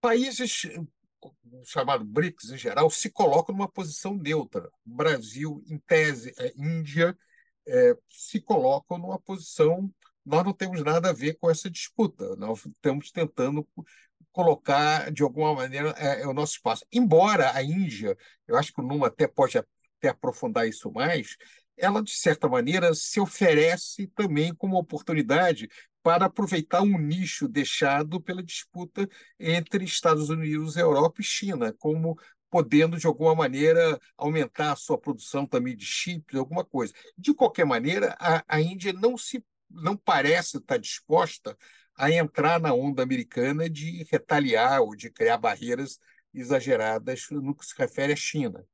Países 0.00 0.66
chamado 1.64 2.04
BRICS 2.04 2.50
em 2.50 2.58
geral 2.58 2.90
se 2.90 3.10
colocam 3.10 3.54
numa 3.54 3.68
posição 3.68 4.14
neutra. 4.16 4.70
Brasil, 4.84 5.62
em 5.68 5.78
tese, 5.78 6.32
é, 6.38 6.52
Índia 6.56 7.16
é, 7.66 7.96
se 8.08 8.40
colocam 8.40 8.98
numa 8.98 9.18
posição. 9.18 9.92
Nós 10.24 10.44
não 10.44 10.52
temos 10.52 10.82
nada 10.82 11.10
a 11.10 11.12
ver 11.12 11.34
com 11.38 11.50
essa 11.50 11.70
disputa. 11.70 12.36
Nós 12.36 12.64
estamos 12.64 13.10
tentando 13.10 13.66
colocar 14.32 15.10
de 15.10 15.22
alguma 15.22 15.54
maneira 15.54 15.94
é, 15.98 16.22
é, 16.22 16.26
o 16.26 16.32
nosso 16.32 16.54
espaço. 16.54 16.84
Embora 16.92 17.52
a 17.54 17.62
Índia, 17.62 18.16
eu 18.46 18.56
acho 18.56 18.72
que 18.72 18.80
o 18.80 18.84
Numa 18.84 19.08
até 19.08 19.26
pode 19.26 19.58
até 19.58 20.08
aprofundar 20.08 20.68
isso 20.68 20.90
mais, 20.90 21.36
ela 21.76 22.02
de 22.02 22.12
certa 22.12 22.48
maneira 22.48 22.94
se 22.94 23.20
oferece 23.20 24.06
também 24.08 24.54
como 24.54 24.76
oportunidade 24.78 25.68
para 26.02 26.26
aproveitar 26.26 26.82
um 26.82 26.98
nicho 26.98 27.46
deixado 27.46 28.20
pela 28.20 28.42
disputa 28.42 29.08
entre 29.38 29.84
Estados 29.84 30.30
Unidos, 30.30 30.76
Europa 30.76 31.20
e 31.20 31.24
China, 31.24 31.74
como 31.78 32.18
podendo, 32.50 32.98
de 32.98 33.06
alguma 33.06 33.34
maneira, 33.34 33.98
aumentar 34.16 34.72
a 34.72 34.76
sua 34.76 34.98
produção 34.98 35.46
também 35.46 35.76
de 35.76 35.84
chips, 35.84 36.34
alguma 36.34 36.64
coisa. 36.64 36.92
De 37.16 37.32
qualquer 37.32 37.64
maneira, 37.64 38.16
a, 38.18 38.42
a 38.48 38.60
Índia 38.60 38.92
não 38.92 39.16
se 39.16 39.44
não 39.70 39.96
parece 39.96 40.56
estar 40.56 40.78
disposta 40.78 41.56
a 42.00 42.10
entrar 42.10 42.60
na 42.60 42.72
onda 42.72 43.02
americana 43.02 43.68
de 43.68 44.04
retaliar 44.10 44.80
ou 44.80 44.94
de 44.96 45.10
criar 45.10 45.36
barreiras 45.36 45.98
exageradas 46.32 47.26
no 47.30 47.54
que 47.54 47.66
se 47.66 47.74
refere 47.76 48.12
à 48.12 48.16
China. 48.16 48.64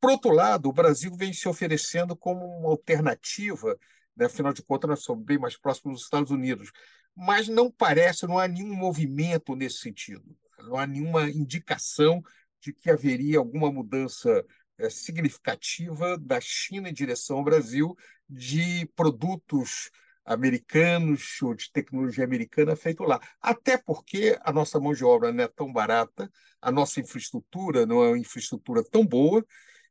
Por 0.00 0.10
outro 0.10 0.30
lado, 0.30 0.68
o 0.68 0.72
Brasil 0.72 1.14
vem 1.16 1.32
se 1.32 1.48
oferecendo 1.48 2.16
como 2.16 2.44
uma 2.46 2.70
alternativa 2.70 3.76
né? 4.20 4.26
afinal 4.26 4.52
de 4.52 4.62
contas, 4.62 4.88
nós 4.88 5.02
somos 5.02 5.24
bem 5.24 5.38
mais 5.38 5.56
próximos 5.56 5.94
dos 5.94 6.04
Estados 6.04 6.30
Unidos. 6.30 6.70
Mas 7.16 7.48
não 7.48 7.70
parece, 7.70 8.26
não 8.26 8.38
há 8.38 8.46
nenhum 8.46 8.74
movimento 8.74 9.56
nesse 9.56 9.78
sentido, 9.78 10.36
não 10.58 10.76
há 10.76 10.86
nenhuma 10.86 11.28
indicação 11.28 12.22
de 12.60 12.72
que 12.72 12.90
haveria 12.90 13.38
alguma 13.38 13.72
mudança 13.72 14.44
é, 14.78 14.90
significativa 14.90 16.18
da 16.18 16.40
China 16.40 16.88
em 16.88 16.92
direção 16.92 17.38
ao 17.38 17.44
Brasil 17.44 17.96
de 18.28 18.86
produtos 18.94 19.90
americanos 20.24 21.40
ou 21.42 21.54
de 21.54 21.70
tecnologia 21.72 22.24
americana 22.24 22.76
feito 22.76 23.02
lá. 23.02 23.20
Até 23.40 23.76
porque 23.76 24.38
a 24.42 24.52
nossa 24.52 24.78
mão 24.78 24.92
de 24.92 25.04
obra 25.04 25.32
não 25.32 25.44
é 25.44 25.48
tão 25.48 25.72
barata, 25.72 26.30
a 26.60 26.70
nossa 26.70 27.00
infraestrutura 27.00 27.86
não 27.86 28.04
é 28.04 28.08
uma 28.08 28.18
infraestrutura 28.18 28.82
tão 28.84 29.06
boa, 29.06 29.44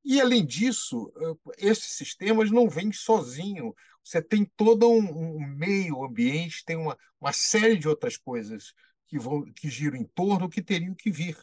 e, 0.04 0.20
além 0.22 0.46
disso, 0.46 1.12
esses 1.58 1.92
sistemas 1.92 2.52
não 2.52 2.70
vêm 2.70 2.92
sozinhos. 2.92 3.74
Você 4.04 4.22
tem 4.22 4.46
todo 4.56 4.90
um, 4.90 5.36
um 5.36 5.48
meio 5.56 6.04
ambiente, 6.04 6.64
tem 6.66 6.78
uma, 6.78 6.98
uma 7.20 7.34
série 7.34 7.78
de 7.78 7.88
outras 7.88 8.18
coisas 8.18 8.74
que, 9.08 9.20
vão, 9.20 9.44
que 9.54 9.70
giram 9.70 9.98
em 9.98 10.06
torno 10.06 10.50
que 10.50 10.62
teriam 10.62 10.96
que 10.96 11.12
vir. 11.12 11.38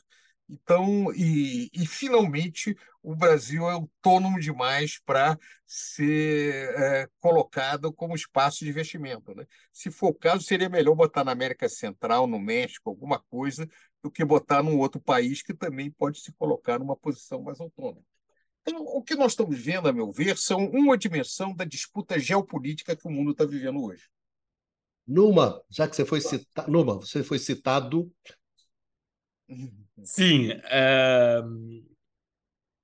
Então, 0.48 1.12
e, 1.12 1.68
e 1.72 1.86
finalmente 1.86 2.76
o 3.02 3.14
Brasil 3.16 3.68
é 3.68 3.72
autônomo 3.72 4.38
demais 4.38 5.00
para 5.04 5.36
ser 5.66 6.70
é, 6.78 7.08
colocado 7.18 7.92
como 7.92 8.14
espaço 8.14 8.64
de 8.64 8.70
investimento. 8.70 9.34
Né? 9.34 9.44
Se 9.72 9.90
for 9.90 10.08
o 10.08 10.14
caso, 10.14 10.44
seria 10.44 10.68
melhor 10.68 10.94
botar 10.94 11.24
na 11.24 11.32
América 11.32 11.68
Central, 11.68 12.26
no 12.26 12.38
México, 12.38 12.88
alguma 12.88 13.18
coisa, 13.18 13.68
do 14.02 14.10
que 14.10 14.24
botar 14.24 14.62
num 14.62 14.78
outro 14.78 15.00
país 15.00 15.42
que 15.42 15.52
também 15.52 15.90
pode 15.90 16.20
se 16.20 16.32
colocar 16.32 16.78
numa 16.78 16.96
posição 16.96 17.42
mais 17.42 17.60
autônoma. 17.60 18.02
Então, 18.62 18.82
o 18.82 19.02
que 19.02 19.14
nós 19.14 19.32
estamos 19.32 19.58
vendo, 19.58 19.88
a 19.88 19.92
meu 19.92 20.12
ver, 20.12 20.36
são 20.36 20.66
uma 20.66 20.98
dimensão 20.98 21.54
da 21.54 21.64
disputa 21.64 22.18
geopolítica 22.18 22.96
que 22.96 23.06
o 23.06 23.10
mundo 23.10 23.30
está 23.30 23.44
vivendo 23.44 23.82
hoje. 23.82 24.08
Numa, 25.06 25.62
já 25.70 25.86
que 25.88 25.94
você 25.94 26.04
foi 26.04 26.20
citado, 26.20 26.70
Numa, 26.70 26.94
você 26.94 27.22
foi 27.22 27.38
citado. 27.38 28.12
Sim, 30.04 30.50
é... 30.64 31.40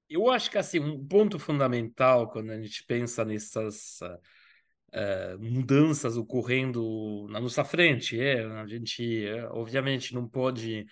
eu 0.08 0.30
acho 0.30 0.50
que 0.50 0.58
assim 0.58 0.78
um 0.78 1.06
ponto 1.06 1.38
fundamental 1.38 2.30
quando 2.30 2.50
a 2.50 2.60
gente 2.60 2.84
pensa 2.84 3.24
nessas 3.24 4.00
uh, 4.02 5.38
mudanças 5.40 6.16
ocorrendo 6.16 7.26
na 7.30 7.40
nossa 7.40 7.64
frente, 7.64 8.20
é 8.20 8.44
a 8.44 8.66
gente 8.66 9.26
é, 9.26 9.46
obviamente 9.48 10.14
não 10.14 10.28
pode 10.28 10.86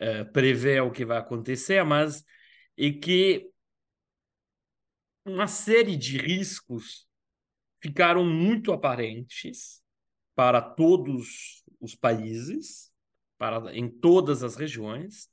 uh, 0.00 0.32
prever 0.32 0.82
o 0.82 0.90
que 0.90 1.04
vai 1.04 1.18
acontecer, 1.18 1.84
mas 1.84 2.24
é 2.78 2.90
que 2.92 3.50
uma 5.24 5.46
série 5.46 5.96
de 5.96 6.18
riscos 6.18 7.06
ficaram 7.80 8.24
muito 8.24 8.72
aparentes 8.72 9.82
para 10.34 10.60
todos 10.60 11.64
os 11.80 11.94
países, 11.94 12.90
para 13.38 13.74
em 13.76 13.88
todas 13.88 14.42
as 14.42 14.56
regiões, 14.56 15.28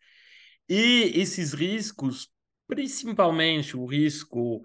e 0.70 1.12
esses 1.16 1.54
riscos, 1.54 2.30
principalmente 2.68 3.76
o 3.76 3.86
risco 3.86 4.58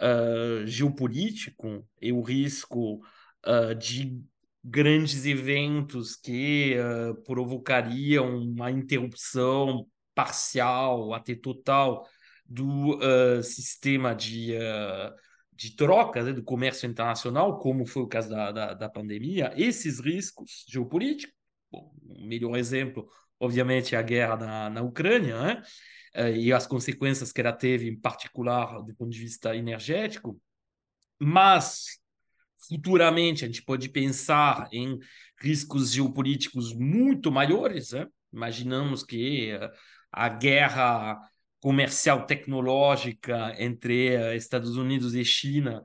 uh, 0.00 0.66
geopolítico 0.66 1.86
e 2.00 2.12
o 2.12 2.20
risco 2.20 2.96
uh, 3.46 3.74
de 3.78 4.20
grandes 4.64 5.24
eventos 5.24 6.16
que 6.16 6.76
uh, 6.76 7.14
provocariam 7.22 8.38
uma 8.38 8.70
interrupção 8.72 9.86
parcial, 10.14 11.14
até 11.14 11.34
total, 11.34 12.06
do 12.44 12.98
sistema 13.42 14.14
de, 14.14 14.52
de 15.54 15.74
troca, 15.74 16.22
né, 16.22 16.34
do 16.34 16.42
comércio 16.42 16.86
internacional, 16.86 17.58
como 17.58 17.86
foi 17.86 18.02
o 18.02 18.06
caso 18.06 18.28
da, 18.28 18.52
da, 18.52 18.74
da 18.74 18.88
pandemia, 18.90 19.54
esses 19.56 19.98
riscos 20.00 20.66
geopolíticos, 20.68 21.34
bom, 21.70 21.94
o 22.04 22.26
melhor 22.26 22.58
exemplo, 22.58 23.08
obviamente, 23.42 23.96
a 23.96 24.02
guerra 24.02 24.36
na, 24.36 24.70
na 24.70 24.82
Ucrânia, 24.82 25.42
né? 25.42 25.62
uh, 26.16 26.36
e 26.36 26.52
as 26.52 26.64
consequências 26.64 27.32
que 27.32 27.40
ela 27.40 27.52
teve, 27.52 27.88
em 27.88 27.98
particular, 27.98 28.80
do 28.82 28.94
ponto 28.94 29.10
de 29.10 29.18
vista 29.18 29.56
energético, 29.56 30.40
mas 31.18 31.98
futuramente 32.68 33.44
a 33.44 33.48
gente 33.48 33.64
pode 33.64 33.88
pensar 33.88 34.68
em 34.72 34.96
riscos 35.40 35.92
geopolíticos 35.92 36.72
muito 36.72 37.32
maiores, 37.32 37.90
né? 37.90 38.06
imaginamos 38.32 39.02
que 39.02 39.50
a 40.12 40.28
guerra 40.28 41.18
comercial 41.60 42.24
tecnológica 42.26 43.54
entre 43.58 44.16
uh, 44.16 44.34
Estados 44.34 44.76
Unidos 44.76 45.16
e 45.16 45.24
China 45.24 45.82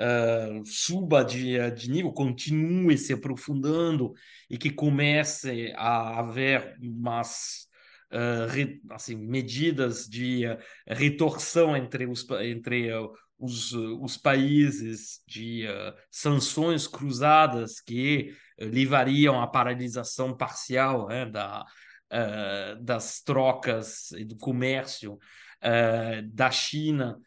uh, 0.00 0.64
suba 0.64 1.22
de, 1.22 1.70
de 1.72 1.90
nível, 1.90 2.12
continue 2.12 2.96
se 2.96 3.12
aprofundando 3.12 4.12
e 4.48 4.56
que 4.56 4.70
comece 4.70 5.72
a 5.76 6.18
haver 6.18 6.76
umas 6.80 7.68
uh, 8.12 8.46
re, 8.48 8.80
assim, 8.90 9.16
medidas 9.16 10.06
de 10.06 10.42
retorção 10.86 11.76
entre 11.76 12.06
os, 12.06 12.26
entre, 12.40 12.90
os, 13.38 13.72
os 13.72 14.16
países, 14.16 15.22
de 15.26 15.66
sanções 16.10 16.86
cruzadas 16.86 17.80
que 17.80 18.34
levariam 18.58 19.40
à 19.40 19.46
paralisação 19.46 20.36
parcial 20.36 21.08
né, 21.08 21.26
da, 21.26 21.64
uh, 22.10 22.82
das 22.82 23.22
trocas 23.22 24.10
e 24.12 24.24
do 24.24 24.36
comércio 24.36 25.14
uh, 25.14 26.22
da 26.32 26.50
China 26.50 27.18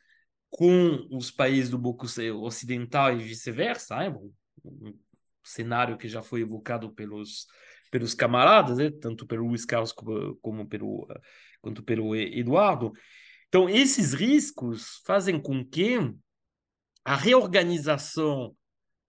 com 0.55 1.07
os 1.09 1.31
países 1.31 1.71
do 1.71 1.79
bloco 1.79 2.05
ocidental 2.43 3.11
e 3.11 3.23
vice-versa, 3.23 3.97
né? 3.97 4.15
um 4.63 4.93
cenário 5.43 5.97
que 5.97 6.07
já 6.07 6.21
foi 6.21 6.41
evocado 6.41 6.93
pelos 6.93 7.47
pelos 7.89 8.13
camaradas, 8.13 8.77
né? 8.77 8.91
tanto 8.91 9.25
pelo 9.25 9.47
Luiz 9.47 9.65
Carlos 9.65 9.91
como, 9.91 10.35
como 10.37 10.67
pelo 10.67 11.07
quanto 11.59 11.81
pelo 11.83 12.15
Eduardo. 12.15 12.91
Então 13.47 13.67
esses 13.67 14.13
riscos 14.13 15.01
fazem 15.05 15.41
com 15.41 15.65
que 15.65 15.97
a 17.03 17.15
reorganização 17.15 18.55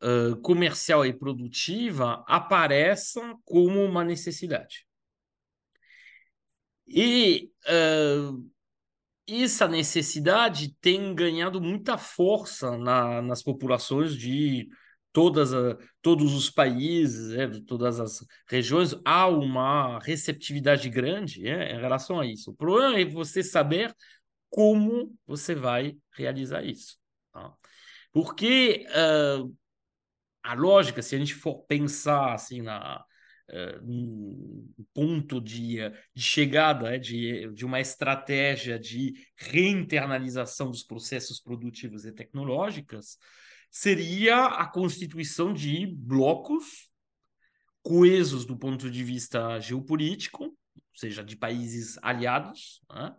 uh, 0.03 0.37
comercial 0.41 1.05
e 1.05 1.13
produtiva 1.13 2.25
apareça 2.27 3.21
como 3.45 3.85
uma 3.85 4.03
necessidade. 4.03 4.87
E 6.87 7.51
uh, 7.67 8.51
essa 9.27 9.67
necessidade 9.67 10.75
tem 10.81 11.15
ganhado 11.15 11.61
muita 11.61 11.97
força 11.97 12.77
na, 12.77 13.23
nas 13.23 13.43
populações 13.43 14.17
de 14.17 14.69
todas 15.13 15.55
a, 15.55 15.79
todos 16.03 16.35
os 16.35 16.51
países, 16.51 17.33
é, 17.33 17.47
de 17.47 17.61
todas 17.63 18.01
as 18.01 18.25
regiões, 18.49 18.95
há 19.05 19.27
uma 19.29 19.99
receptividade 20.01 20.91
grande 20.91 21.47
é, 21.47 21.73
em 21.73 21.81
relação 21.81 22.21
a 22.21 22.27
isso. 22.27 22.51
O 22.51 22.55
problema 22.55 22.99
é 22.99 23.05
você 23.05 23.43
saber 23.43 23.95
como 24.51 25.15
você 25.27 25.55
vai 25.55 25.97
realizar 26.13 26.65
isso. 26.65 26.97
Tá? 27.33 27.53
Porque 28.13 28.87
uh, 28.91 29.55
a 30.43 30.55
lógica, 30.55 31.01
se 31.03 31.17
a 31.17 31.19
gente 31.19 31.35
for 31.35 31.65
pensar 31.65 32.35
assim 32.35 32.61
na 32.63 33.05
uh, 33.51 34.85
ponto 34.93 35.41
de, 35.41 35.77
de 36.15 36.23
chegada 36.23 36.95
é, 36.95 36.99
de, 36.99 37.53
de 37.53 37.65
uma 37.65 37.81
estratégia 37.81 38.79
de 38.79 39.15
reinternalização 39.37 40.71
dos 40.71 40.83
processos 40.83 41.41
produtivos 41.41 42.05
e 42.05 42.13
tecnológicos, 42.13 43.19
seria 43.71 44.47
a 44.47 44.67
constituição 44.67 45.53
de 45.53 45.87
blocos 45.87 46.89
coesos 47.83 48.47
do 48.47 48.57
ponto 48.57 48.91
de 48.91 49.05
vista 49.05 49.59
geopolítico, 49.61 50.45
ou 50.45 50.55
seja, 50.95 51.23
de 51.23 51.37
países 51.37 51.99
aliados, 52.03 52.81
né? 52.91 53.15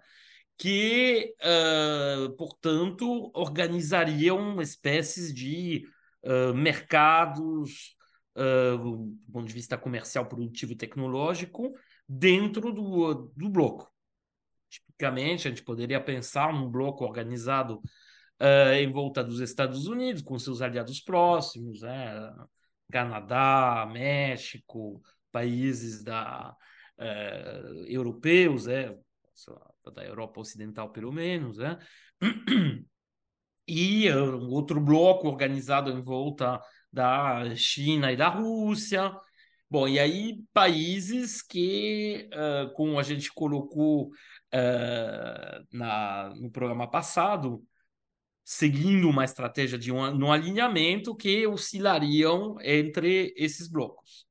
que, 0.58 1.36
uh, 1.42 2.34
portanto, 2.36 3.32
organizariam 3.34 4.62
espécies 4.62 5.34
de 5.34 5.86
uh, 6.24 6.54
mercados, 6.54 7.96
uh, 8.36 8.78
do 8.78 9.18
ponto 9.32 9.48
de 9.48 9.54
vista 9.54 9.78
comercial, 9.78 10.26
produtivo 10.26 10.74
e 10.74 10.76
tecnológico, 10.76 11.74
dentro 12.08 12.72
do, 12.72 13.32
do 13.36 13.50
bloco. 13.50 13.92
Tipicamente, 14.70 15.48
a 15.48 15.52
gente 15.52 15.64
poderia 15.64 16.02
pensar 16.02 16.54
num 16.54 16.70
bloco 16.70 17.04
organizado 17.04 17.82
uh, 18.42 18.74
em 18.74 18.92
volta 18.92 19.24
dos 19.24 19.40
Estados 19.40 19.88
Unidos, 19.88 20.22
com 20.22 20.38
seus 20.38 20.62
aliados 20.62 21.00
próximos, 21.00 21.82
né? 21.82 22.32
Canadá, 22.92 23.90
México, 23.92 25.02
países 25.32 26.04
da, 26.04 26.56
uh, 27.00 27.86
europeus, 27.88 28.68
é, 28.68 28.96
da 29.94 30.06
Europa 30.06 30.40
Ocidental, 30.40 30.92
pelo 30.92 31.12
menos, 31.12 31.58
né? 31.58 31.78
e 33.68 34.10
outro 34.12 34.80
bloco 34.80 35.28
organizado 35.28 35.92
em 35.92 36.02
volta 36.02 36.62
da 36.96 37.54
China 37.56 38.12
e 38.12 38.16
da 38.16 38.30
Rússia. 38.30 39.14
Bom, 39.70 39.88
e 39.88 40.00
aí 40.00 40.42
países 40.54 41.42
que, 41.42 42.30
uh, 42.34 42.74
como 42.74 42.98
a 42.98 43.04
gente 43.04 43.34
colocou 43.34 44.08
uh, 44.08 45.68
na, 45.74 46.34
no 46.36 46.50
programa 46.50 46.90
passado, 46.90 47.62
seguindo 48.44 49.10
uma 49.10 49.26
estratégia 49.26 49.78
de 49.78 49.92
um, 49.92 50.12
no 50.16 50.32
alinhamento 50.32 51.16
que 51.16 51.46
oscilariam 51.48 52.56
entre 52.62 53.34
esses 53.36 53.68
blocos. 53.68 54.26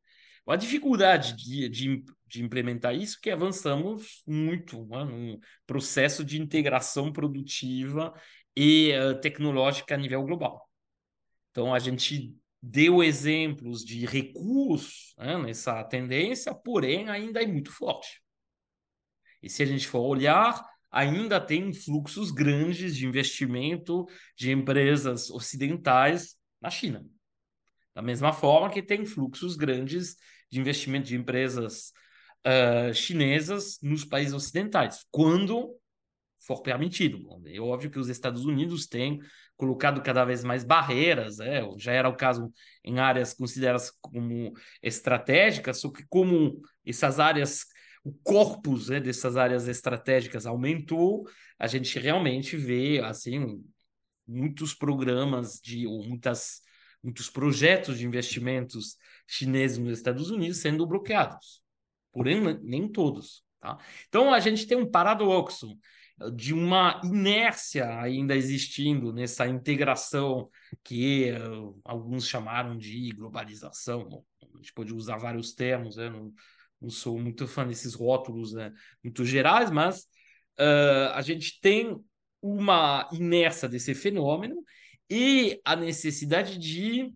A 0.47 0.57
dificuldade 0.57 1.37
de, 1.37 1.69
de, 1.69 2.05
de 2.27 2.43
implementar 2.43 2.95
isso 2.95 3.19
é 3.19 3.23
que 3.25 3.31
avançamos 3.31 4.23
muito 4.27 4.87
né, 4.87 5.05
num 5.05 5.39
processo 5.67 6.25
de 6.25 6.41
integração 6.41 7.13
produtiva 7.13 8.15
e 8.57 8.93
uh, 8.97 9.21
tecnológica 9.21 9.95
a 9.95 9.99
nível 9.99 10.23
global. 10.23 10.67
Então, 11.51 11.75
a 11.75 11.79
gente 11.79 12.35
deu 12.67 13.03
exemplos 13.03 13.85
de 13.85 14.07
recursos 14.07 15.15
né, 15.19 15.37
nessa 15.37 15.85
tendência, 15.85 16.55
porém 16.55 17.11
ainda 17.11 17.43
é 17.43 17.47
muito 17.47 17.71
forte. 17.71 18.23
E 19.43 19.51
se 19.51 19.63
a 19.63 19.67
gente 19.67 19.87
for 19.87 20.01
olhar, 20.01 20.65
ainda 20.91 21.39
tem 21.39 21.75
fluxos 21.75 22.31
grandes 22.31 22.97
de 22.97 23.07
investimento 23.07 24.07
de 24.35 24.51
empresas 24.51 25.31
ocidentais 25.31 26.37
na 26.59 26.71
China. 26.71 27.05
Da 27.95 28.01
mesma 28.01 28.33
forma 28.33 28.71
que 28.71 28.83
tem 28.83 29.05
fluxos 29.05 29.57
grandes 29.57 30.17
de 30.51 30.59
investimento 30.59 31.09
de 31.09 31.17
empresas 31.17 31.93
uh, 32.47 32.95
chinesas 32.95 33.79
nos 33.83 34.07
países 34.07 34.33
ocidentais, 34.33 35.05
quando 35.11 35.79
for 36.39 36.63
permitido. 36.63 37.29
É 37.47 37.61
óbvio 37.61 37.91
que 37.91 37.99
os 37.99 38.09
Estados 38.09 38.47
Unidos 38.47 38.87
têm 38.87 39.21
colocado 39.57 40.03
cada 40.03 40.25
vez 40.25 40.43
mais 40.43 40.65
barreiras, 40.65 41.39
é, 41.41 41.63
já 41.77 41.93
era 41.93 42.09
o 42.09 42.17
caso 42.17 42.53
em 42.85 42.99
áreas 42.99 43.35
consideradas 43.35 43.91
como 44.01 44.53
estratégicas, 44.83 45.81
só 45.81 45.91
que 45.91 46.05
como 46.09 46.61
essas 46.85 47.21
áreas 47.21 47.67
o 48.05 48.13
corpus 48.23 48.91
né, 48.91 49.01
dessas 49.01 49.37
áreas 49.37 49.67
estratégicas 49.67 50.45
aumentou, 50.45 51.27
a 51.59 51.67
gente 51.67 51.99
realmente 51.99 52.57
vê 52.57 53.01
assim 53.03 53.65
muitos 54.27 54.75
programas 54.75 55.59
de 55.61 55.87
ou 55.87 56.05
muitas 56.05 56.61
muitos 57.03 57.29
projetos 57.29 57.99
de 57.99 58.07
investimentos 58.07 58.97
chineses 59.27 59.79
nos 59.79 59.99
Estados 59.99 60.31
Unidos 60.31 60.59
sendo 60.59 60.87
bloqueados, 60.87 61.63
porém 62.13 62.41
nem 62.63 62.89
todos. 62.89 63.45
Tá? 63.61 63.79
Então 64.09 64.33
a 64.33 64.41
gente 64.41 64.67
tem 64.67 64.77
um 64.77 64.91
paradoxo 64.91 65.79
de 66.33 66.55
uma 66.55 67.01
inércia 67.03 67.99
ainda 68.01 68.37
existindo 68.37 69.13
nessa 69.13 69.47
integração 69.49 70.49
que 70.83 71.33
uh, 71.33 71.81
alguns 71.85 72.29
chamaram 72.29 72.77
de 72.77 73.11
globalização. 73.11 74.25
A 74.43 74.57
gente 74.59 74.73
pode 74.73 74.95
usar 74.95 75.17
vários 75.19 75.53
termos, 75.55 75.97
né? 75.97 76.09
não, 76.09 76.33
não 76.81 76.91
sou 76.91 77.19
muito 77.19 77.47
fã 77.49 77.67
desses 77.67 77.95
rótulos 77.95 78.53
né, 78.53 78.73
muito 79.03 79.25
gerais, 79.25 79.71
mas 79.71 80.03
uh, 80.59 81.11
a 81.15 81.21
gente 81.21 81.61
tem 81.61 81.99
uma 82.41 83.09
inércia 83.13 83.69
desse 83.69 83.95
fenômeno 83.95 84.63
e 85.11 85.61
a 85.65 85.75
necessidade 85.75 86.59
de, 86.59 87.13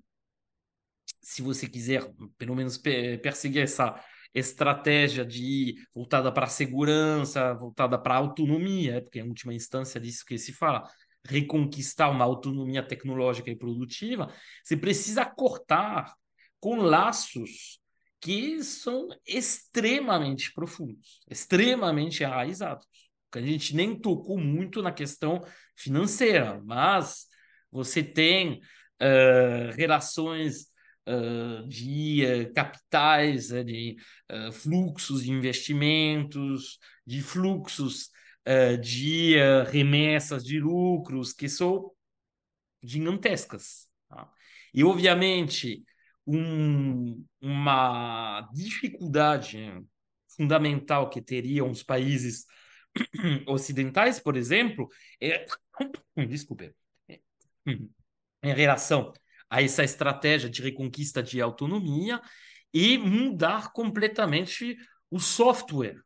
se 1.23 1.41
você 1.41 1.69
quiser, 1.69 2.11
pelo 2.37 2.57
menos 2.57 2.79
perseguir 2.79 3.63
essa 3.63 4.03
estratégia 4.35 5.25
de 5.25 5.75
voltada 5.95 6.31
para 6.33 6.47
a 6.47 6.49
segurança, 6.51 7.55
voltada 7.55 7.99
para 7.99 8.15
a 8.15 8.19
autonomia, 8.19 9.03
porque 9.03 9.21
em 9.21 9.29
última 9.29 9.55
instância 9.55 10.01
disso 10.01 10.25
que 10.25 10.39
se 10.39 10.53
fala, 10.53 10.89
reconquistar 11.27 12.11
uma 12.11 12.25
autonomia 12.25 12.83
tecnológica 12.83 13.51
e 13.51 13.57
produtiva, 13.57 14.33
você 14.63 14.77
precisa 14.77 15.25
cortar 15.25 16.15
com 16.61 16.77
laços 16.77 17.81
que 18.21 18.63
são 18.65 19.09
extremamente 19.27 20.53
profundos, 20.53 21.21
extremamente 21.31 22.23
enraizados. 22.23 22.87
A 23.33 23.41
gente 23.41 23.77
nem 23.77 23.99
tocou 23.99 24.39
muito 24.39 24.83
na 24.83 24.91
questão 24.91 25.41
financeira, 25.77 26.61
mas 26.65 27.27
você 27.71 28.03
tem 28.03 28.55
uh, 28.55 29.77
relações 29.77 30.68
uh, 31.09 31.67
de 31.67 32.25
uh, 32.25 32.53
capitais, 32.53 33.51
né, 33.51 33.65
de 33.65 33.97
fluxos 34.53 35.25
de 35.25 35.31
investimentos, 35.31 36.79
de 37.07 37.23
fluxos 37.23 38.11
de 38.81 39.37
remessas 39.71 40.43
de 40.43 40.59
lucros 40.59 41.35
que 41.35 41.51
são 41.51 41.91
gigantescas. 42.83 43.87
Tá? 44.09 44.31
E, 44.73 44.83
obviamente, 44.83 45.85
um, 46.27 47.25
uma 47.41 48.49
dificuldade 48.55 49.71
fundamental 50.29 51.11
que 51.11 51.21
teriam 51.21 51.71
os 51.71 51.83
países 51.83 52.47
ocidentais, 53.47 54.21
por 54.21 54.37
exemplo, 54.37 54.89
é, 55.21 55.45
desculpe, 56.29 56.75
em 57.67 58.55
relação 58.55 59.13
a 59.51 59.63
essa 59.63 59.83
estratégia 59.85 60.49
de 60.49 60.63
reconquista 60.63 61.23
de 61.23 61.41
autonomia 61.41 62.21
e 62.73 62.99
mudar 62.99 63.73
completamente 63.73 64.77
o 65.11 65.19
software 65.19 66.01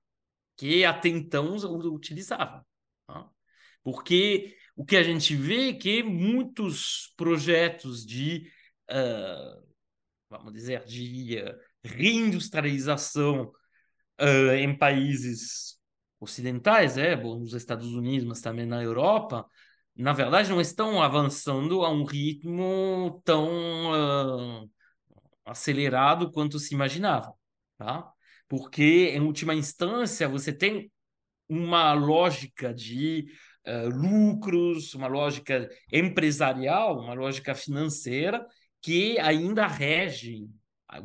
que 0.57 0.85
até 0.85 1.09
então 1.09 1.57
utilizava. 1.93 2.65
Tá? 3.07 3.29
Porque 3.83 4.57
o 4.77 4.85
que 4.85 4.97
a 4.97 5.03
gente 5.03 5.35
vê 5.35 5.71
é 5.71 5.75
que 5.75 6.03
muitos 6.03 7.13
projetos 7.17 8.07
de 8.07 8.49
uh, 8.91 9.73
vamos 10.39 10.53
dizer, 10.53 10.85
de 10.85 11.39
uh, 11.39 11.59
reindustrialização 11.85 13.53
uh, 14.21 14.53
em 14.55 14.77
países 14.77 15.79
ocidentais, 16.19 16.97
é, 16.97 17.17
bom, 17.17 17.39
nos 17.39 17.53
Estados 17.53 17.93
Unidos, 17.93 18.27
mas 18.27 18.41
também 18.41 18.65
na 18.65 18.83
Europa, 18.83 19.47
na 19.97 20.13
verdade 20.13 20.51
não 20.51 20.61
estão 20.61 21.03
avançando 21.03 21.85
a 21.85 21.91
um 21.91 22.05
ritmo 22.05 23.21
tão 23.25 24.63
uh, 24.63 24.71
acelerado 25.45 26.31
quanto 26.31 26.59
se 26.59 26.75
imaginava, 26.75 27.33
tá? 27.79 28.11
Porque, 28.49 29.11
em 29.15 29.21
última 29.21 29.55
instância, 29.55 30.29
você 30.29 30.53
tem 30.53 30.91
uma 31.49 31.93
lógica 31.93 32.73
de 32.73 33.27
uh, 33.67 33.89
lucros, 33.89 34.95
uma 34.95 35.07
lógica 35.07 35.69
empresarial, 35.93 37.01
uma 37.01 37.15
lógica 37.15 37.55
financeira 37.55 38.47
que 38.81 39.19
ainda 39.19 39.67
regem 39.67 40.51
a 40.89 41.01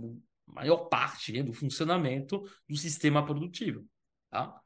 maior 0.45 0.89
parte 0.89 1.31
né, 1.31 1.43
do 1.43 1.53
funcionamento 1.53 2.43
do 2.67 2.75
sistema 2.75 3.25
produtivo. 3.25 3.85
Tá? 4.29 4.59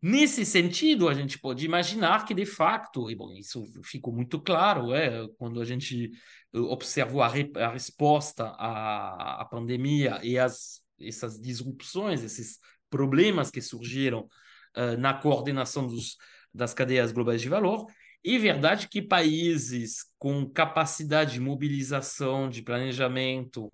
Nesse 0.00 0.44
sentido, 0.44 1.08
a 1.08 1.14
gente 1.14 1.40
pode 1.40 1.64
imaginar 1.64 2.24
que, 2.24 2.32
de 2.32 2.46
facto, 2.46 3.10
e 3.10 3.16
bom, 3.16 3.32
isso 3.34 3.64
ficou 3.82 4.14
muito 4.14 4.40
claro 4.40 4.94
é, 4.94 5.26
quando 5.36 5.60
a 5.60 5.64
gente 5.64 6.12
observou 6.52 7.20
a, 7.20 7.28
re, 7.28 7.50
a 7.56 7.70
resposta 7.70 8.44
à, 8.58 9.42
à, 9.42 9.44
pandemia 9.44 10.20
e 10.22 10.38
as, 10.38 10.80
essas 11.00 11.40
disrupções, 11.40 12.22
esses 12.22 12.60
problemas 12.88 13.50
que 13.50 13.60
surgiram 13.60 14.28
uh, 14.76 14.96
na 14.98 15.14
coordenação 15.14 15.86
dos, 15.86 16.16
das 16.54 16.72
cadeias 16.72 17.10
globais 17.10 17.42
de 17.42 17.48
valor. 17.48 17.86
É 18.24 18.38
verdade 18.38 18.88
que 18.88 19.02
países 19.02 20.04
com 20.16 20.48
capacidade 20.48 21.34
de 21.34 21.40
mobilização, 21.40 22.48
de 22.48 22.62
planejamento 22.62 23.68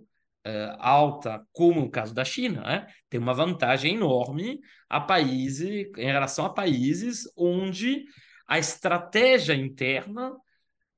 uh, 0.47 0.77
alta, 0.79 1.47
como 1.53 1.83
o 1.83 1.91
caso 1.91 2.15
da 2.15 2.25
China, 2.25 2.63
né, 2.63 2.87
tem 3.09 3.21
uma 3.21 3.35
vantagem 3.35 3.95
enorme 3.95 4.61
a 4.89 5.01
países, 5.01 5.91
em 5.97 6.07
relação 6.07 6.45
a 6.45 6.53
países 6.53 7.25
onde 7.37 8.05
a 8.47 8.59
estratégia 8.59 9.55
interna 9.55 10.33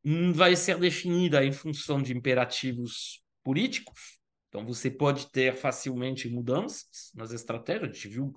hum, 0.05 0.33
vai 0.33 0.57
ser 0.57 0.79
definida 0.79 1.45
em 1.45 1.53
função 1.53 2.03
de 2.03 2.17
imperativos 2.17 3.23
políticos. 3.43 4.19
Então, 4.49 4.65
você 4.67 4.91
pode 4.91 5.31
ter 5.31 5.55
facilmente 5.55 6.29
mudanças 6.29 7.13
nas 7.15 7.31
estratégias. 7.31 7.91
A 7.91 7.93
gente 7.93 8.09
viu 8.09 8.35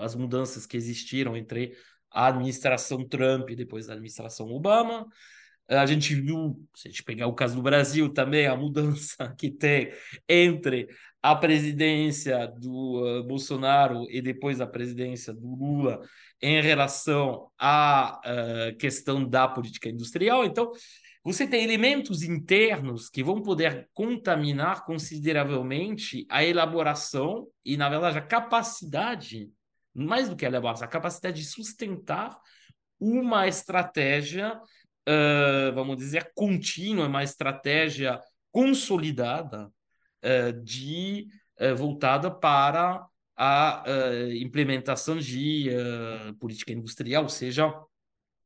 as 0.00 0.14
mudanças 0.14 0.66
que 0.66 0.76
existiram 0.76 1.36
entre 1.36 1.74
a 2.10 2.28
administração 2.28 3.06
Trump 3.06 3.50
e 3.50 3.56
depois 3.56 3.88
a 3.88 3.94
administração 3.94 4.46
Obama. 4.48 5.06
A 5.68 5.86
gente 5.86 6.14
viu, 6.14 6.60
se 6.74 6.88
a 6.88 6.90
gente 6.90 7.02
pegar 7.02 7.26
o 7.26 7.34
caso 7.34 7.56
do 7.56 7.62
Brasil 7.62 8.12
também, 8.12 8.46
a 8.46 8.56
mudança 8.56 9.34
que 9.38 9.50
tem 9.50 9.92
entre 10.28 10.88
a 11.22 11.34
presidência 11.34 12.46
do 12.48 13.02
uh, 13.02 13.24
Bolsonaro 13.24 14.04
e 14.10 14.20
depois 14.20 14.60
a 14.60 14.66
presidência 14.66 15.32
do 15.32 15.54
Lula 15.54 16.02
em 16.42 16.60
relação 16.60 17.50
à 17.58 18.20
uh, 18.20 18.76
questão 18.76 19.26
da 19.26 19.48
política 19.48 19.88
industrial. 19.88 20.44
Então, 20.44 20.70
você 21.24 21.46
tem 21.46 21.64
elementos 21.64 22.22
internos 22.22 23.08
que 23.08 23.24
vão 23.24 23.40
poder 23.40 23.88
contaminar 23.94 24.84
consideravelmente 24.84 26.26
a 26.28 26.44
elaboração 26.44 27.48
e, 27.64 27.78
na 27.78 27.88
verdade, 27.88 28.18
a 28.18 28.20
capacidade, 28.20 29.50
mais 29.94 30.28
do 30.28 30.36
que 30.36 30.44
a 30.44 30.48
elaboração, 30.48 30.84
a 30.84 30.90
capacidade 30.90 31.40
de 31.40 31.48
sustentar 31.48 32.38
uma 33.00 33.48
estratégia, 33.48 34.60
uh, 35.08 35.74
vamos 35.74 35.96
dizer, 35.96 36.32
contínua, 36.34 37.06
uma 37.06 37.22
estratégia 37.22 38.20
consolidada 38.50 39.70
uh, 40.24 40.62
de 40.62 41.26
uh, 41.60 41.76
voltada 41.76 42.30
para 42.30 43.06
a 43.36 43.82
implementação 44.38 45.18
de 45.18 45.68
política 46.38 46.72
industrial, 46.72 47.24
ou 47.24 47.28
seja, 47.28 47.68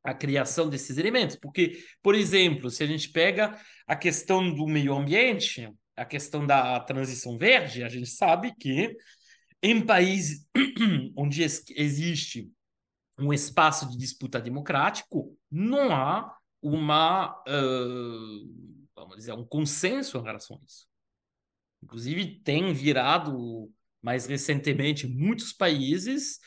a 0.02 0.14
criação 0.14 0.70
desses 0.70 0.96
elementos. 0.96 1.36
Porque, 1.36 1.84
por 2.02 2.14
exemplo, 2.14 2.70
se 2.70 2.82
a 2.82 2.86
gente 2.86 3.10
pega 3.10 3.54
a 3.86 3.94
questão 3.94 4.50
do 4.50 4.66
meio 4.66 4.94
ambiente, 4.94 5.70
a 5.94 6.06
questão 6.06 6.46
da 6.46 6.80
transição 6.80 7.36
verde, 7.36 7.84
a 7.84 7.88
gente 7.90 8.08
sabe 8.08 8.54
que 8.58 8.96
em 9.62 9.84
países 9.84 10.46
onde 11.14 11.42
existe 11.42 12.50
um 13.18 13.30
espaço 13.30 13.90
de 13.90 13.98
disputa 13.98 14.40
democrático, 14.40 15.36
não 15.50 15.94
há 15.94 16.37
uma, 16.62 17.32
uh, 17.48 18.78
vamos 18.94 19.16
dizer, 19.16 19.32
um 19.32 19.44
consenso 19.44 20.18
em 20.18 20.22
relação 20.22 20.56
a 20.56 20.64
isso. 20.64 20.86
Inclusive, 21.82 22.40
tem 22.42 22.72
virado 22.72 23.70
mais 24.02 24.26
recentemente 24.26 25.06
em 25.06 25.10
muitos 25.10 25.52
países 25.52 26.38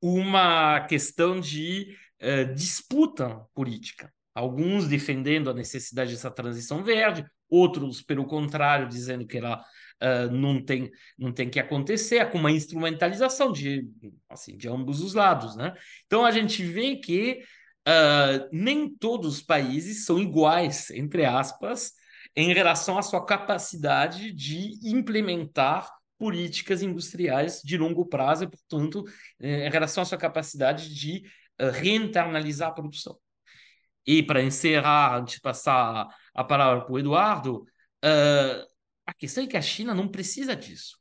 uma 0.00 0.80
questão 0.86 1.38
de 1.38 1.94
eh, 2.18 2.44
disputa 2.44 3.40
política. 3.54 4.12
Alguns 4.34 4.88
defendendo 4.88 5.50
a 5.50 5.54
necessidade 5.54 6.12
dessa 6.12 6.30
transição 6.30 6.82
verde, 6.82 7.26
outros, 7.48 8.00
pelo 8.00 8.26
contrário, 8.26 8.88
dizendo 8.88 9.26
que 9.26 9.38
ela 9.38 9.60
uh, 10.02 10.30
não, 10.30 10.62
tem, 10.64 10.90
não 11.18 11.32
tem 11.32 11.50
que 11.50 11.58
acontecer, 11.58 12.30
com 12.30 12.38
uma 12.38 12.50
instrumentalização 12.50 13.50
de, 13.50 13.88
assim, 14.28 14.56
de 14.56 14.68
ambos 14.68 15.00
os 15.00 15.14
lados. 15.14 15.56
Né? 15.56 15.74
Então, 16.06 16.24
a 16.24 16.30
gente 16.30 16.62
vê 16.62 16.96
que 16.96 17.40
uh, 17.88 18.48
nem 18.52 18.88
todos 18.88 19.36
os 19.36 19.42
países 19.42 20.04
são 20.04 20.18
iguais, 20.18 20.90
entre 20.90 21.24
aspas, 21.24 21.92
em 22.36 22.52
relação 22.52 22.98
à 22.98 23.02
sua 23.02 23.24
capacidade 23.24 24.32
de 24.32 24.78
implementar 24.88 25.90
políticas 26.18 26.82
industriais 26.82 27.60
de 27.64 27.78
longo 27.78 28.06
prazo, 28.06 28.44
e, 28.44 28.48
portanto, 28.48 29.04
eh, 29.40 29.66
em 29.66 29.70
relação 29.70 30.02
à 30.02 30.06
sua 30.06 30.18
capacidade 30.18 30.94
de 30.94 31.22
reinternalizar 31.58 32.68
a 32.68 32.72
produção. 32.72 33.18
E 34.06 34.22
para 34.22 34.42
encerrar, 34.42 35.16
antes 35.18 35.34
de 35.34 35.40
passar 35.40 36.08
a 36.34 36.44
palavra 36.44 36.84
para 36.84 36.92
o 36.92 36.98
Eduardo, 36.98 37.62
uh, 38.04 38.66
a 39.06 39.14
questão 39.14 39.44
é 39.44 39.46
que 39.46 39.56
a 39.56 39.62
China 39.62 39.94
não 39.94 40.08
precisa 40.08 40.56
disso. 40.56 40.98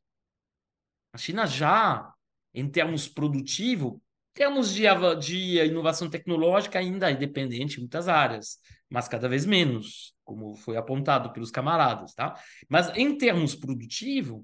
A 1.13 1.17
China 1.17 1.45
já, 1.45 2.13
em 2.53 2.69
termos 2.69 3.07
produtivos, 3.07 3.99
termos 4.39 4.73
de, 4.73 4.83
de 5.19 5.65
inovação 5.65 6.09
tecnológica, 6.09 6.79
ainda 6.79 7.11
é 7.11 7.13
dependente 7.13 7.75
em 7.75 7.79
muitas 7.81 8.07
áreas, 8.07 8.57
mas 8.89 9.05
cada 9.05 9.27
vez 9.27 9.45
menos, 9.45 10.15
como 10.23 10.55
foi 10.55 10.77
apontado 10.77 11.33
pelos 11.33 11.51
camaradas. 11.51 12.13
Tá? 12.13 12.41
Mas 12.69 12.87
em 12.95 13.17
termos 13.17 13.53
produtivos, 13.53 14.41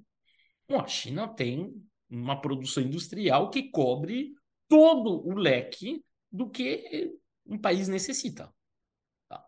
a 0.70 0.86
China 0.86 1.30
tem 1.30 1.74
uma 2.10 2.42
produção 2.42 2.84
industrial 2.84 3.50
que 3.50 3.72
cobre 3.72 4.34
todo 4.68 5.26
o 5.26 5.34
leque 5.34 6.04
do 6.30 6.50
que 6.50 7.18
um 7.46 7.58
país 7.58 7.88
necessita. 7.88 8.54
Tá? 9.30 9.42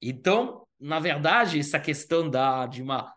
Então, 0.00 0.66
na 0.80 0.98
verdade, 0.98 1.58
essa 1.60 1.78
questão 1.78 2.30
da, 2.30 2.66
de 2.66 2.80
uma, 2.80 3.14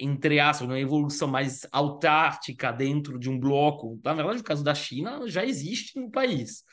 entre 0.00 0.40
aspas, 0.40 0.66
uma 0.66 0.80
evolução 0.80 1.28
mais 1.28 1.66
autártica 1.70 2.72
dentro 2.72 3.18
de 3.18 3.28
um 3.28 3.38
bloco, 3.38 4.00
na 4.02 4.14
verdade, 4.14 4.38
no 4.38 4.44
caso 4.44 4.64
da 4.64 4.74
China, 4.74 5.28
já 5.28 5.44
existe 5.44 6.00
no 6.00 6.10
país. 6.10 6.64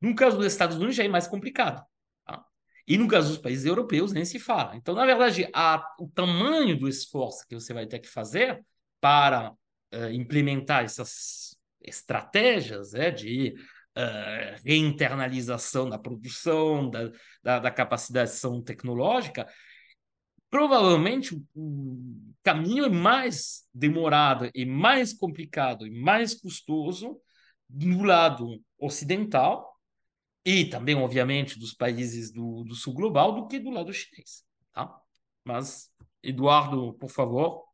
No 0.00 0.14
caso 0.14 0.36
dos 0.36 0.46
Estados 0.46 0.76
Unidos, 0.76 0.94
já 0.94 1.04
é 1.04 1.08
mais 1.08 1.26
complicado. 1.26 1.84
Tá? 2.24 2.42
E 2.86 2.96
no 2.96 3.08
caso 3.08 3.28
dos 3.28 3.38
países 3.38 3.66
europeus, 3.66 4.12
nem 4.12 4.24
se 4.24 4.38
fala. 4.38 4.76
Então, 4.76 4.94
na 4.94 5.04
verdade, 5.04 5.48
a, 5.52 5.84
o 5.98 6.08
tamanho 6.08 6.78
do 6.78 6.88
esforço 6.88 7.46
que 7.48 7.54
você 7.54 7.74
vai 7.74 7.86
ter 7.86 7.98
que 7.98 8.08
fazer 8.08 8.64
para 9.00 9.50
uh, 9.50 10.10
implementar 10.12 10.84
essas 10.84 11.56
estratégias 11.82 12.94
é, 12.94 13.10
de 13.10 13.54
uh, 13.96 14.60
reinternalização 14.64 15.88
da 15.88 15.98
produção, 15.98 16.88
da, 16.88 17.10
da, 17.42 17.58
da 17.58 17.70
capacitação 17.70 18.62
tecnológica, 18.62 19.46
provavelmente 20.50 21.34
o 21.54 22.34
caminho 22.42 22.84
é 22.84 22.88
mais 22.88 23.68
demorado 23.72 24.50
e 24.54 24.66
mais 24.66 25.14
complicado 25.14 25.86
e 25.86 25.90
mais 25.90 26.34
custoso 26.34 27.20
do 27.68 28.02
lado 28.02 28.60
ocidental 28.78 29.70
e 30.44 30.64
também, 30.64 30.96
obviamente, 30.96 31.58
dos 31.58 31.72
países 31.72 32.32
do, 32.32 32.64
do 32.64 32.74
sul 32.74 32.94
global 32.94 33.32
do 33.34 33.46
que 33.46 33.60
do 33.60 33.70
lado 33.70 33.92
chinês. 33.92 34.44
Tá? 34.72 35.00
Mas, 35.44 35.92
Eduardo, 36.22 36.94
por 36.94 37.10
favor. 37.10 37.64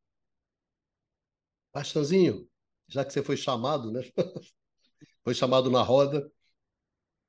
Bastanzinho, 1.72 2.48
já 2.88 3.04
que 3.04 3.12
você 3.12 3.22
foi 3.22 3.36
chamado, 3.36 3.90
né? 3.92 4.02
foi 5.22 5.34
chamado 5.34 5.70
na 5.70 5.82
roda. 5.82 6.30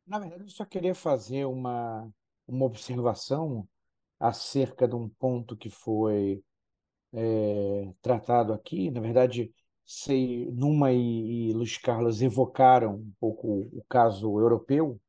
Na 0.06 0.20
verdade, 0.20 0.44
eu 0.44 0.50
só 0.50 0.66
queria 0.66 0.96
fazer 0.96 1.46
uma, 1.46 2.10
uma 2.48 2.66
observação 2.66 3.68
acerca 4.20 4.88
de 4.88 4.96
um 4.96 5.10
ponto 5.10 5.56
que 5.56 5.70
foi 5.70 6.44
é, 7.14 7.94
tratado 8.02 8.54
aqui. 8.54 8.92
Na 8.92 9.02
verdade, 9.02 9.54
sei, 9.86 10.52
Numa 10.52 10.92
e, 10.92 11.50
e 11.50 11.54
Luiz 11.54 11.78
Carlos 11.78 12.22
evocaram 12.22 12.96
um 12.96 13.14
pouco 13.20 13.70
o 13.74 13.84
caso 13.90 14.40
europeu. 14.40 15.00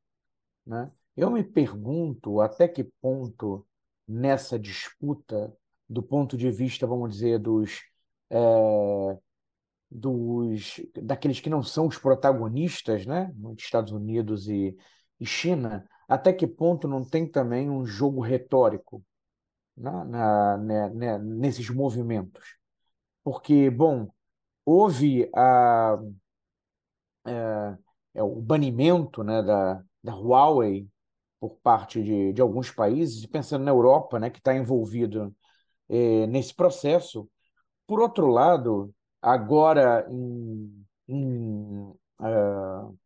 Né? 0.66 0.90
Eu 1.16 1.30
me 1.30 1.42
pergunto 1.44 2.40
até 2.40 2.68
que 2.68 2.84
ponto 2.84 3.66
nessa 4.06 4.58
disputa, 4.58 5.54
do 5.88 6.02
ponto 6.02 6.36
de 6.36 6.50
vista, 6.50 6.86
vamos 6.86 7.14
dizer, 7.14 7.38
dos 7.38 7.82
é, 8.30 8.38
dos 9.90 10.80
daqueles 11.02 11.40
que 11.40 11.50
não 11.50 11.62
são 11.62 11.86
os 11.86 11.98
protagonistas, 11.98 13.06
né, 13.06 13.32
Estados 13.56 13.92
Unidos 13.92 14.48
e, 14.48 14.76
e 15.18 15.26
China, 15.26 15.88
até 16.08 16.32
que 16.32 16.46
ponto 16.46 16.88
não 16.88 17.04
tem 17.04 17.26
também 17.30 17.70
um 17.70 17.84
jogo 17.86 18.20
retórico 18.20 19.04
na, 19.76 20.04
na, 20.04 20.58
né, 20.58 20.90
né, 20.90 21.18
nesses 21.18 21.70
movimentos? 21.70 22.56
Porque, 23.24 23.70
bom, 23.70 24.10
houve 24.64 25.30
a, 25.34 25.98
é, 27.26 27.78
é, 28.14 28.22
o 28.22 28.40
banimento 28.40 29.22
né, 29.22 29.42
da, 29.42 29.82
da 30.02 30.14
Huawei 30.14 30.88
por 31.40 31.56
parte 31.60 32.02
de, 32.02 32.32
de 32.32 32.40
alguns 32.40 32.70
países, 32.70 33.24
pensando 33.26 33.64
na 33.64 33.70
Europa, 33.70 34.18
né, 34.18 34.30
que 34.30 34.38
está 34.38 34.54
envolvido 34.56 35.34
é, 35.88 36.26
nesse 36.26 36.54
processo. 36.54 37.28
Por 37.86 38.00
outro 38.00 38.26
lado, 38.28 38.94
Agora, 39.20 40.06
em, 40.10 40.86
em 41.08 41.90
uh, 42.20 42.98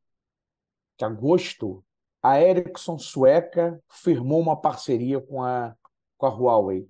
agosto, 1.01 1.85
a 2.23 2.41
Ericsson 2.41 2.99
sueca 2.99 3.83
firmou 3.91 4.41
uma 4.41 4.57
parceria 4.57 5.21
com 5.21 5.43
a, 5.43 5.75
com 6.17 6.27
a 6.27 6.31
Huawei. 6.31 6.89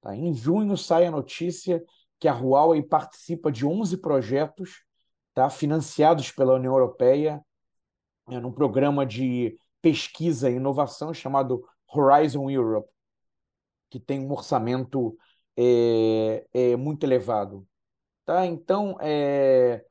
Tá? 0.00 0.14
Em 0.14 0.32
junho 0.32 0.76
sai 0.76 1.06
a 1.06 1.10
notícia 1.10 1.82
que 2.20 2.28
a 2.28 2.34
Huawei 2.34 2.82
participa 2.82 3.50
de 3.50 3.66
11 3.66 3.96
projetos 3.98 4.84
tá, 5.34 5.50
financiados 5.50 6.30
pela 6.30 6.54
União 6.54 6.72
Europeia 6.72 7.44
é, 8.30 8.38
num 8.38 8.52
programa 8.52 9.04
de 9.04 9.58
pesquisa 9.82 10.50
e 10.50 10.56
inovação 10.56 11.12
chamado 11.12 11.64
Horizon 11.86 12.50
Europe, 12.50 12.90
que 13.90 13.98
tem 13.98 14.20
um 14.20 14.30
orçamento 14.30 15.16
é, 15.56 16.46
é, 16.52 16.76
muito 16.76 17.04
elevado. 17.04 17.66
Tá? 18.24 18.46
Então, 18.46 18.96
é, 19.00 19.84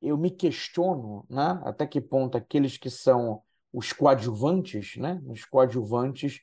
eu 0.00 0.16
me 0.16 0.30
questiono 0.30 1.26
né, 1.28 1.60
até 1.64 1.86
que 1.86 2.00
ponto 2.00 2.38
aqueles 2.38 2.78
que 2.78 2.88
são 2.88 3.42
os 3.72 3.92
coadjuvantes, 3.92 4.96
né, 4.96 5.20
os 5.26 5.44
coadjuvantes, 5.44 6.40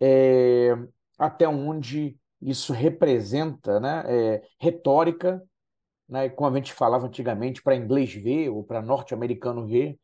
é, 0.00 0.70
até 1.18 1.48
onde 1.48 2.18
isso 2.40 2.72
representa 2.72 3.80
né, 3.80 4.04
é, 4.06 4.42
retórica, 4.58 5.42
né, 6.08 6.28
como 6.28 6.54
a 6.54 6.56
gente 6.58 6.72
falava 6.72 7.06
antigamente, 7.06 7.62
para 7.62 7.76
inglês 7.76 8.12
ver 8.12 8.50
ou 8.50 8.62
para 8.62 8.82
norte-americano 8.82 9.66
ver, 9.66 9.98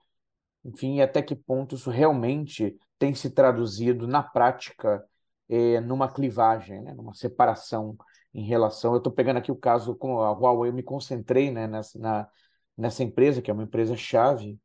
enfim, 0.64 1.00
até 1.00 1.22
que 1.22 1.34
ponto 1.34 1.74
isso 1.74 1.90
realmente 1.90 2.76
tem 2.98 3.14
se 3.14 3.30
traduzido 3.30 4.06
na 4.06 4.22
prática 4.22 5.04
é, 5.48 5.80
numa 5.80 6.08
clivagem, 6.12 6.82
né, 6.82 6.94
numa 6.94 7.14
separação 7.14 7.96
em 8.32 8.44
relação. 8.44 8.92
Eu 8.92 8.98
estou 8.98 9.12
pegando 9.12 9.38
aqui 9.38 9.50
o 9.50 9.56
caso 9.56 9.94
com 9.94 10.20
a 10.20 10.30
Huawei, 10.32 10.70
eu 10.70 10.74
me 10.74 10.82
concentrei 10.82 11.50
né, 11.50 11.66
nessa, 11.66 11.98
na, 11.98 12.28
nessa 12.76 13.02
empresa, 13.02 13.42
que 13.42 13.50
é 13.50 13.54
uma 13.54 13.64
empresa 13.64 13.96
chave, 13.96 14.58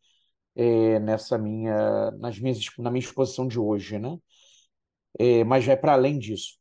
é, 0.56 1.00
nessa 1.00 1.38
minha, 1.38 2.12
nas 2.12 2.40
minhas, 2.40 2.60
na 2.78 2.90
minha 2.92 3.04
exposição 3.04 3.48
de 3.48 3.60
hoje, 3.60 4.00
né? 4.00 4.18
É, 5.20 5.44
mas 5.44 5.66
vai 5.66 5.78
para 5.78 5.94
além 5.94 6.20
disso, 6.20 6.58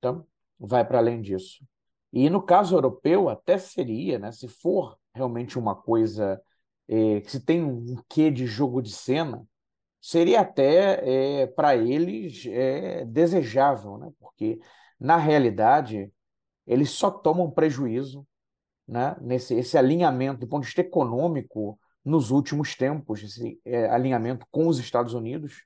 tá? 0.00 0.22
Vai 0.58 0.86
para 0.86 0.98
além 0.98 1.20
disso. 1.20 1.64
E 2.12 2.30
no 2.30 2.42
caso 2.42 2.76
europeu, 2.76 3.28
até 3.28 3.58
seria, 3.58 4.18
né? 4.18 4.32
Se 4.32 4.48
for 4.48 4.98
realmente 5.14 5.58
uma 5.58 5.74
coisa 5.74 6.40
é, 6.88 7.20
que 7.20 7.30
se 7.30 7.40
tem 7.40 7.62
um 7.64 7.96
quê 8.08 8.30
de 8.30 8.46
jogo 8.46 8.82
de 8.82 8.90
cena, 8.92 9.46
seria 10.00 10.40
até 10.42 11.42
é, 11.42 11.46
para 11.46 11.76
eles 11.76 12.46
é, 12.46 13.04
desejável, 13.06 13.98
né? 13.98 14.12
Porque 14.20 14.60
na 15.00 15.16
realidade 15.16 16.12
eles 16.66 16.90
só 16.90 17.10
tomam 17.10 17.50
prejuízo, 17.50 18.26
né? 18.86 19.16
Nesse 19.20 19.54
esse 19.54 19.78
alinhamento 19.78 20.40
do 20.40 20.48
ponto 20.48 20.62
de 20.62 20.66
vista 20.68 20.82
econômico 20.82 21.78
nos 22.04 22.30
últimos 22.30 22.74
tempos, 22.74 23.22
esse 23.22 23.60
é, 23.64 23.88
alinhamento 23.88 24.46
com 24.50 24.68
os 24.68 24.78
Estados 24.78 25.14
Unidos, 25.14 25.64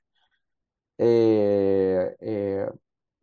é, 0.97 2.17
é, 2.21 2.73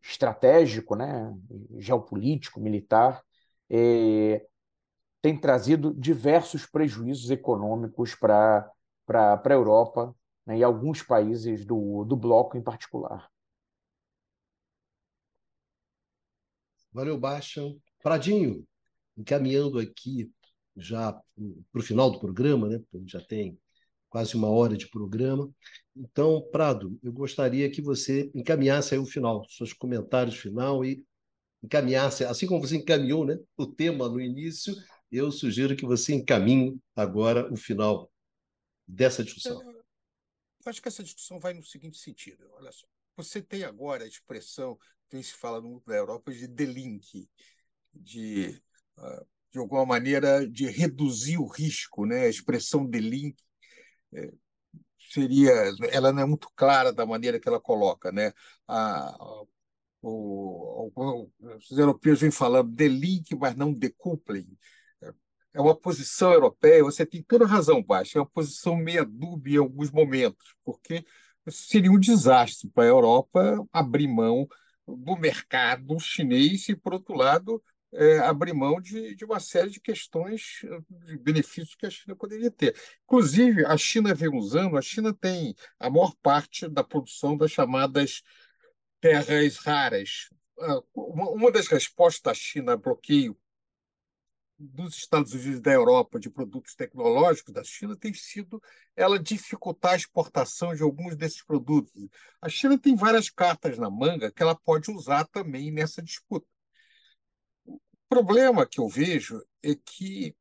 estratégico, 0.02 0.94
né, 0.94 1.34
geopolítico, 1.78 2.60
militar, 2.60 3.22
é, 3.70 4.46
tem 5.20 5.38
trazido 5.38 5.92
diversos 5.94 6.66
prejuízos 6.66 7.30
econômicos 7.30 8.14
para 8.14 8.70
a 9.08 9.52
Europa 9.52 10.14
né, 10.44 10.58
e 10.58 10.62
alguns 10.62 11.02
países 11.02 11.64
do, 11.64 12.04
do 12.04 12.16
bloco 12.16 12.56
em 12.56 12.62
particular. 12.62 13.28
Valeu, 16.92 17.18
Baixa. 17.18 17.60
Pradinho, 18.02 18.66
encaminhando 19.16 19.78
aqui 19.78 20.32
já 20.76 21.12
para 21.12 21.80
o 21.80 21.82
final 21.82 22.10
do 22.10 22.20
programa, 22.20 22.68
né? 22.68 22.80
Já 23.06 23.20
tem 23.20 23.58
quase 24.08 24.36
uma 24.36 24.48
hora 24.48 24.76
de 24.76 24.88
programa. 24.88 25.50
Então, 25.94 26.46
Prado, 26.50 26.98
eu 27.02 27.12
gostaria 27.12 27.70
que 27.70 27.82
você 27.82 28.30
encaminhasse 28.34 28.94
aí 28.94 29.00
o 29.00 29.06
final, 29.06 29.44
seus 29.48 29.72
comentários 29.72 30.36
final 30.36 30.84
e 30.84 31.04
encaminhasse, 31.62 32.24
assim 32.24 32.46
como 32.46 32.60
você 32.60 32.76
encaminhou 32.76 33.24
né, 33.24 33.38
o 33.56 33.66
tema 33.66 34.08
no 34.08 34.20
início, 34.20 34.74
eu 35.10 35.32
sugiro 35.32 35.76
que 35.76 35.84
você 35.84 36.14
encaminhe 36.14 36.78
agora 36.94 37.52
o 37.52 37.56
final 37.56 38.10
dessa 38.86 39.24
discussão. 39.24 39.60
Eu 39.62 40.70
acho 40.70 40.82
que 40.82 40.88
essa 40.88 41.02
discussão 41.02 41.38
vai 41.38 41.54
no 41.54 41.64
seguinte 41.64 41.98
sentido. 41.98 42.48
Olha 42.54 42.72
só, 42.72 42.86
você 43.16 43.40
tem 43.40 43.64
agora 43.64 44.04
a 44.04 44.08
expressão, 44.08 44.78
tem 45.08 45.22
se 45.22 45.32
fala 45.32 45.60
no 45.60 45.68
mundo 45.68 45.84
da 45.86 45.96
Europa, 45.96 46.32
de 46.32 46.46
delink, 46.46 47.28
de 47.94 48.60
uh, 48.98 49.26
de 49.56 49.60
alguma 49.60 49.86
maneira, 49.86 50.46
de 50.46 50.66
reduzir 50.66 51.38
o 51.38 51.46
risco. 51.46 52.04
Né? 52.04 52.24
A 52.24 52.28
expressão 52.28 52.84
delink 52.84 53.42
é, 54.12 54.30
seria, 55.10 55.52
ela 55.90 56.12
não 56.12 56.22
é 56.22 56.26
muito 56.26 56.50
clara 56.54 56.92
da 56.92 57.06
maneira 57.06 57.40
que 57.40 57.48
ela 57.48 57.60
coloca. 57.60 58.12
Né? 58.12 58.32
A, 58.68 59.14
a, 59.14 59.44
o, 60.02 60.92
os 61.70 61.78
europeus 61.78 62.20
vêm 62.20 62.30
falando 62.30 62.70
delink, 62.70 63.34
mas 63.34 63.56
não 63.56 63.72
decoupling. 63.72 64.46
É 65.54 65.60
uma 65.60 65.74
posição 65.74 66.34
europeia, 66.34 66.84
você 66.84 67.06
tem 67.06 67.22
toda 67.22 67.46
razão, 67.46 67.82
Baixa, 67.82 68.18
é 68.18 68.20
uma 68.20 68.28
posição 68.28 68.76
meia 68.76 69.06
dúbia 69.06 69.54
em 69.54 69.58
alguns 69.58 69.90
momentos, 69.90 70.54
porque 70.62 71.02
seria 71.48 71.90
um 71.90 71.98
desastre 71.98 72.68
para 72.68 72.84
a 72.84 72.88
Europa 72.88 73.66
abrir 73.72 74.06
mão 74.06 74.46
do 74.86 75.16
mercado 75.16 75.98
chinês 75.98 76.68
e, 76.68 76.76
por 76.76 76.92
outro 76.92 77.14
lado, 77.14 77.62
é, 77.96 78.18
abrir 78.18 78.52
mão 78.52 78.80
de, 78.80 79.14
de 79.14 79.24
uma 79.24 79.40
série 79.40 79.70
de 79.70 79.80
questões, 79.80 80.60
de 81.06 81.16
benefícios 81.18 81.74
que 81.74 81.86
a 81.86 81.90
China 81.90 82.14
poderia 82.14 82.50
ter. 82.50 82.76
Inclusive, 83.04 83.64
a 83.64 83.76
China 83.76 84.14
vem 84.14 84.28
usando, 84.28 84.76
a 84.76 84.82
China 84.82 85.14
tem 85.14 85.54
a 85.78 85.88
maior 85.88 86.14
parte 86.22 86.68
da 86.68 86.84
produção 86.84 87.36
das 87.36 87.50
chamadas 87.50 88.22
terras 89.00 89.56
raras. 89.56 90.30
Ah, 90.58 90.80
uma 90.94 91.50
das 91.50 91.68
respostas 91.68 92.22
da 92.22 92.34
China 92.34 92.72
a 92.74 92.76
bloqueio 92.76 93.36
dos 94.58 94.96
Estados 94.96 95.34
Unidos 95.34 95.58
e 95.58 95.62
da 95.62 95.72
Europa 95.72 96.18
de 96.18 96.30
produtos 96.30 96.74
tecnológicos 96.74 97.52
da 97.52 97.62
China 97.62 97.94
tem 97.94 98.14
sido 98.14 98.62
ela 98.94 99.18
dificultar 99.18 99.92
a 99.92 99.96
exportação 99.96 100.74
de 100.74 100.82
alguns 100.82 101.14
desses 101.14 101.42
produtos. 101.42 102.08
A 102.40 102.48
China 102.48 102.78
tem 102.78 102.96
várias 102.96 103.28
cartas 103.28 103.76
na 103.76 103.90
manga 103.90 104.30
que 104.30 104.42
ela 104.42 104.54
pode 104.54 104.90
usar 104.90 105.26
também 105.26 105.70
nessa 105.70 106.02
disputa 106.02 106.46
problema 108.08 108.66
que 108.66 108.80
eu 108.80 108.88
vejo 108.88 109.42
é 109.62 109.74
que 109.74 110.34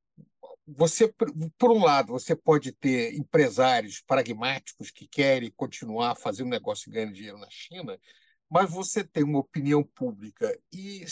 você, 0.68 1.14
por 1.58 1.72
um 1.72 1.84
lado, 1.84 2.14
você 2.14 2.36
pode 2.36 2.72
ter 2.72 3.14
empresários 3.14 4.02
pragmáticos 4.02 4.90
que 4.90 5.08
querem 5.08 5.52
continuar 5.52 6.16
fazendo 6.16 6.50
negócio 6.50 6.90
e 6.90 6.94
ganhando 6.94 7.14
dinheiro 7.14 7.38
na 7.38 7.50
China, 7.50 8.00
mas 8.50 8.70
você 8.70 9.04
tem 9.04 9.24
uma 9.24 9.40
opinião 9.40 9.84
pública 9.84 10.58
e 10.74 11.06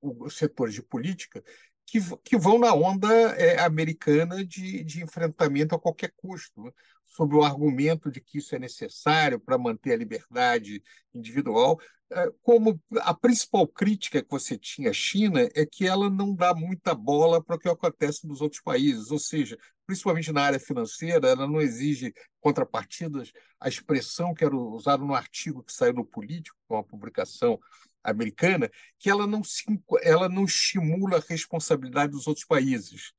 os 0.00 0.36
setores 0.36 0.74
de 0.74 0.82
política 0.82 1.42
que, 1.86 1.98
que 2.22 2.36
vão 2.36 2.58
na 2.58 2.72
onda 2.72 3.08
é, 3.36 3.60
americana 3.60 4.44
de, 4.44 4.82
de 4.84 5.02
enfrentamento 5.02 5.74
a 5.74 5.80
qualquer 5.80 6.12
custo, 6.16 6.72
né? 7.14 7.16
sob 7.16 7.36
o 7.36 7.42
argumento 7.42 8.10
de 8.10 8.20
que 8.20 8.38
isso 8.38 8.54
é 8.54 8.58
necessário 8.58 9.38
para 9.38 9.56
manter 9.56 9.92
a 9.92 9.96
liberdade 9.96 10.82
individual. 11.14 11.78
É, 12.10 12.30
como 12.42 12.80
a 13.00 13.14
principal 13.14 13.66
crítica 13.66 14.22
que 14.22 14.30
você 14.30 14.58
tinha 14.58 14.90
à 14.90 14.92
China 14.92 15.48
é 15.54 15.64
que 15.64 15.86
ela 15.86 16.10
não 16.10 16.34
dá 16.34 16.54
muita 16.54 16.94
bola 16.94 17.42
para 17.42 17.56
o 17.56 17.58
que 17.58 17.68
acontece 17.68 18.26
nos 18.26 18.40
outros 18.40 18.60
países, 18.60 19.10
ou 19.10 19.18
seja, 19.18 19.56
principalmente 19.86 20.32
na 20.32 20.42
área 20.42 20.60
financeira, 20.60 21.28
ela 21.28 21.46
não 21.46 21.60
exige 21.60 22.12
contrapartidas. 22.40 23.32
A 23.60 23.68
expressão 23.68 24.34
que 24.34 24.44
era 24.44 24.56
usada 24.56 25.04
no 25.04 25.14
artigo 25.14 25.62
que 25.62 25.72
saiu 25.72 25.94
no 25.94 26.04
Político, 26.04 26.56
uma 26.68 26.84
publicação 26.84 27.58
americana, 28.02 28.70
que 28.98 29.08
ela 29.08 29.26
não, 29.26 29.42
se, 29.42 29.64
ela 30.02 30.28
não 30.28 30.44
estimula 30.44 31.16
a 31.16 31.24
responsabilidade 31.26 32.12
dos 32.12 32.26
outros 32.26 32.44
países. 32.44 33.12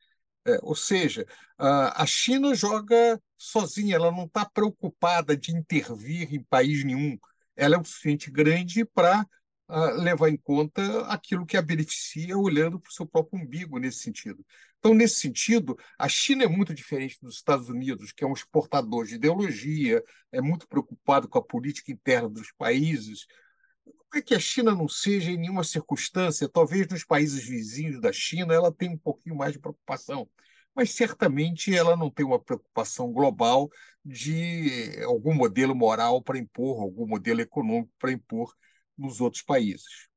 É, 0.47 0.59
ou 0.61 0.75
seja, 0.75 1.25
a 1.57 2.05
China 2.05 2.53
joga 2.53 3.19
sozinha, 3.37 3.95
ela 3.95 4.11
não 4.11 4.25
está 4.25 4.45
preocupada 4.45 5.35
de 5.35 5.51
intervir 5.51 6.33
em 6.33 6.43
país 6.43 6.83
nenhum. 6.83 7.17
Ela 7.55 7.75
é 7.75 7.79
o 7.79 7.83
suficiente 7.83 8.29
grande 8.29 8.85
para 8.85 9.25
uh, 9.69 10.01
levar 10.01 10.29
em 10.29 10.37
conta 10.37 11.05
aquilo 11.07 11.45
que 11.45 11.57
a 11.57 11.61
beneficia, 11.61 12.37
olhando 12.37 12.79
para 12.79 12.89
o 12.89 12.93
seu 12.93 13.05
próprio 13.05 13.41
umbigo 13.41 13.79
nesse 13.79 13.99
sentido. 13.99 14.45
Então, 14.79 14.93
nesse 14.93 15.15
sentido, 15.15 15.77
a 15.97 16.07
China 16.07 16.43
é 16.43 16.47
muito 16.47 16.73
diferente 16.73 17.17
dos 17.21 17.35
Estados 17.35 17.69
Unidos, 17.69 18.11
que 18.11 18.23
é 18.23 18.27
um 18.27 18.33
exportador 18.33 19.05
de 19.05 19.15
ideologia, 19.15 20.03
é 20.31 20.41
muito 20.41 20.67
preocupado 20.67 21.27
com 21.27 21.39
a 21.39 21.43
política 21.43 21.91
interna 21.91 22.29
dos 22.29 22.51
países, 22.51 23.25
é 24.17 24.21
que 24.21 24.35
a 24.35 24.39
China 24.39 24.73
não 24.73 24.87
seja, 24.87 25.31
em 25.31 25.37
nenhuma 25.37 25.63
circunstância, 25.63 26.49
talvez 26.49 26.87
nos 26.87 27.03
países 27.03 27.43
vizinhos 27.43 27.99
da 28.01 28.11
China, 28.11 28.53
ela 28.53 28.71
tenha 28.71 28.91
um 28.91 28.97
pouquinho 28.97 29.35
mais 29.35 29.53
de 29.53 29.59
preocupação, 29.59 30.29
mas 30.75 30.91
certamente 30.91 31.75
ela 31.75 31.95
não 31.95 32.09
tem 32.09 32.25
uma 32.25 32.39
preocupação 32.39 33.11
global 33.11 33.69
de 34.03 35.01
algum 35.05 35.33
modelo 35.33 35.75
moral 35.75 36.21
para 36.21 36.37
impor, 36.37 36.81
algum 36.81 37.07
modelo 37.07 37.41
econômico 37.41 37.91
para 37.97 38.11
impor 38.11 38.53
nos 38.97 39.21
outros 39.21 39.43
países. 39.43 40.09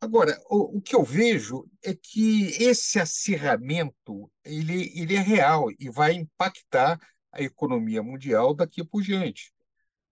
Agora, 0.00 0.38
o, 0.50 0.78
o, 0.78 0.80
que 0.82 0.94
eu 0.94 1.02
vejo 1.02 1.66
é 1.82 1.94
que 1.94 2.48
esse 2.62 3.00
acirramento 3.00 4.30
ele, 4.44 4.92
ele 4.94 5.16
é 5.16 5.20
real 5.20 5.70
e 5.78 5.88
vai 5.88 6.12
impactar 6.12 7.00
a 7.32 7.42
economia 7.42 8.02
mundial 8.02 8.54
daqui 8.54 8.84
por 8.84 9.02
diante. 9.02 9.52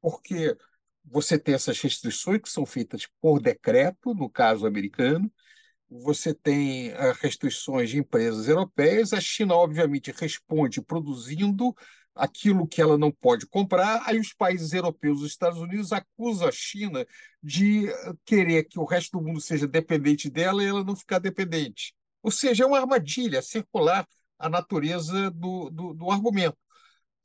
Porque 0.00 0.56
você 1.04 1.38
tem 1.38 1.54
essas 1.54 1.78
restrições 1.80 2.40
que 2.40 2.48
são 2.48 2.64
feitas 2.64 3.06
por 3.20 3.40
decreto, 3.40 4.14
no 4.14 4.30
caso 4.30 4.66
americano, 4.66 5.30
você 5.88 6.32
tem 6.32 6.90
uh, 6.92 7.12
restrições 7.20 7.90
de 7.90 7.98
empresas 7.98 8.48
europeias, 8.48 9.12
a 9.12 9.20
China, 9.20 9.54
obviamente, 9.54 10.10
responde 10.12 10.80
produzindo 10.80 11.74
aquilo 12.14 12.66
que 12.66 12.80
ela 12.80 12.98
não 12.98 13.10
pode 13.10 13.46
comprar, 13.46 14.02
aí 14.06 14.18
os 14.18 14.32
países 14.32 14.72
europeus, 14.72 15.20
os 15.20 15.30
Estados 15.30 15.58
Unidos, 15.58 15.92
acusam 15.92 16.48
a 16.48 16.52
China 16.52 17.06
de 17.42 17.86
querer 18.24 18.64
que 18.64 18.78
o 18.78 18.84
resto 18.84 19.18
do 19.18 19.24
mundo 19.24 19.40
seja 19.40 19.66
dependente 19.66 20.28
dela 20.30 20.62
e 20.62 20.66
ela 20.66 20.84
não 20.84 20.94
ficar 20.94 21.18
dependente. 21.18 21.94
Ou 22.22 22.30
seja, 22.30 22.64
é 22.64 22.66
uma 22.66 22.78
armadilha 22.78 23.42
circular 23.42 24.06
a 24.38 24.48
natureza 24.48 25.30
do, 25.30 25.70
do, 25.70 25.94
do 25.94 26.10
argumento. 26.10 26.56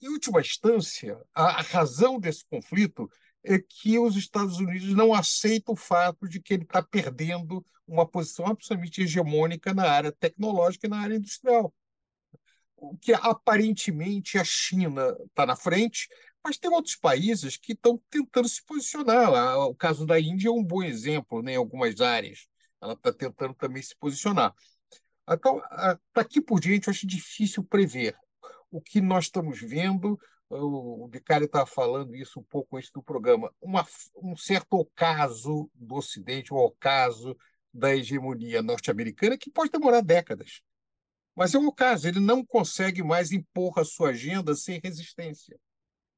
Em 0.01 0.09
última 0.09 0.39
instância, 0.39 1.19
a, 1.33 1.59
a 1.59 1.61
razão 1.61 2.19
desse 2.19 2.45
conflito 2.49 3.09
é 3.47 3.59
que 3.59 3.97
os 3.97 4.15
Estados 4.15 4.59
Unidos 4.59 4.93
não 4.93 5.13
aceitam 5.13 5.73
o 5.73 5.77
fato 5.77 6.27
de 6.27 6.41
que 6.41 6.53
ele 6.53 6.63
está 6.63 6.83
perdendo 6.83 7.65
uma 7.87 8.05
posição 8.05 8.45
absolutamente 8.45 9.01
hegemônica 9.01 9.73
na 9.73 9.89
área 9.89 10.11
tecnológica 10.11 10.85
e 10.85 10.89
na 10.89 10.99
área 10.99 11.15
industrial. 11.15 11.73
O 12.75 12.97
que 12.97 13.13
aparentemente 13.13 14.37
a 14.37 14.43
China 14.43 15.15
está 15.25 15.45
na 15.45 15.55
frente, 15.55 16.09
mas 16.43 16.57
tem 16.57 16.69
outros 16.69 16.95
países 16.95 17.55
que 17.57 17.71
estão 17.71 18.01
tentando 18.09 18.49
se 18.49 18.63
posicionar. 18.65 19.57
O 19.59 19.73
caso 19.73 20.05
da 20.05 20.19
Índia 20.19 20.49
é 20.49 20.51
um 20.51 20.63
bom 20.63 20.83
exemplo 20.83 21.41
né, 21.41 21.53
em 21.53 21.57
algumas 21.57 21.99
áreas. 22.01 22.47
Ela 22.81 22.93
está 22.93 23.11
tentando 23.13 23.53
também 23.53 23.81
se 23.81 23.95
posicionar. 23.97 24.53
Então, 25.29 25.61
daqui 26.13 26.41
por 26.41 26.59
diante, 26.59 26.87
eu 26.87 26.91
acho 26.91 27.07
difícil 27.07 27.63
prever. 27.63 28.15
O 28.69 28.81
que 28.81 28.99
nós 28.99 29.25
estamos 29.25 29.59
vendo 29.61 30.19
o 30.49 31.07
Vicário 31.11 31.45
estava 31.45 31.65
falando 31.65 32.15
isso 32.15 32.39
um 32.39 32.43
pouco 32.43 32.77
antes 32.77 32.91
do 32.91 33.03
programa, 33.03 33.53
uma, 33.61 33.85
um 34.15 34.35
certo 34.35 34.73
ocaso 34.73 35.69
do 35.73 35.95
Ocidente, 35.95 36.53
um 36.53 36.57
ocaso 36.57 37.35
da 37.73 37.95
hegemonia 37.95 38.61
norte-americana 38.61 39.37
que 39.37 39.51
pode 39.51 39.71
demorar 39.71 40.01
décadas. 40.01 40.61
Mas 41.35 41.53
é 41.53 41.59
um 41.59 41.67
ocaso, 41.67 42.07
ele 42.07 42.19
não 42.19 42.43
consegue 42.43 43.03
mais 43.03 43.31
impor 43.31 43.77
a 43.77 43.85
sua 43.85 44.09
agenda 44.09 44.55
sem 44.55 44.79
resistência. 44.83 45.59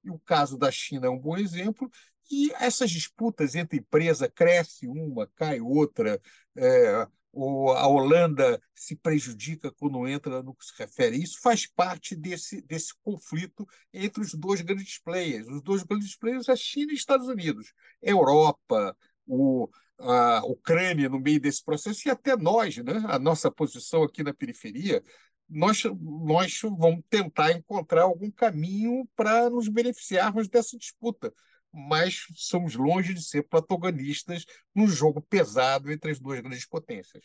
E 0.04 0.10
o 0.10 0.20
caso 0.20 0.58
da 0.58 0.72
China 0.72 1.08
é 1.08 1.10
um 1.10 1.20
bom 1.20 1.38
exemplo, 1.38 1.90
e 2.32 2.52
essas 2.54 2.92
disputas 2.92 3.56
entre 3.56 3.80
empresas, 3.80 4.30
cresce 4.34 4.88
uma, 4.88 5.28
cai 5.36 5.60
outra, 5.60 6.22
é, 6.56 7.08
a 7.34 7.88
Holanda 7.88 8.62
se 8.74 8.96
prejudica 8.96 9.72
quando 9.72 10.08
entra 10.08 10.42
no 10.42 10.56
que 10.56 10.66
se 10.66 10.74
refere 10.78 11.18
isso, 11.18 11.40
faz 11.42 11.68
parte 11.68 12.16
desse, 12.16 12.62
desse 12.62 12.94
conflito 13.04 13.68
entre 13.94 14.22
os 14.22 14.34
dois 14.34 14.62
grandes 14.62 15.00
players. 15.00 15.48
Os 15.48 15.62
dois 15.62 15.84
grandes 15.84 16.16
players, 16.18 16.50
a 16.50 16.56
China 16.56 16.92
e 16.92 16.96
os 16.96 17.00
Estados 17.00 17.28
Unidos. 17.28 17.72
Europa, 18.02 18.96
o, 19.28 19.70
a 20.00 20.44
Ucrânia 20.46 21.08
no 21.08 21.20
meio 21.20 21.40
desse 21.40 21.64
processo, 21.64 22.08
e 22.08 22.12
até 22.12 22.36
nós, 22.36 22.78
né? 22.78 23.04
a 23.08 23.20
nossa 23.20 23.52
posição 23.52 24.04
aqui 24.04 24.24
na 24.24 24.34
periferia, 24.34 25.04
nós, 25.48 25.84
nós 26.02 26.60
vamos 26.62 27.04
tentar 27.10 27.52
encontrar 27.52 28.04
algum 28.04 28.30
caminho 28.32 29.08
para 29.16 29.50
nos 29.50 29.68
beneficiarmos 29.68 30.48
dessa 30.48 30.78
disputa 30.78 31.34
mas 31.72 32.26
somos 32.36 32.76
longe 32.76 33.14
de 33.14 33.24
ser 33.24 33.44
protagonistas 33.44 34.46
num 34.74 34.88
jogo 34.88 35.22
pesado 35.22 35.92
entre 35.92 36.12
as 36.12 36.20
duas 36.20 36.40
grandes 36.40 36.66
potências. 36.66 37.24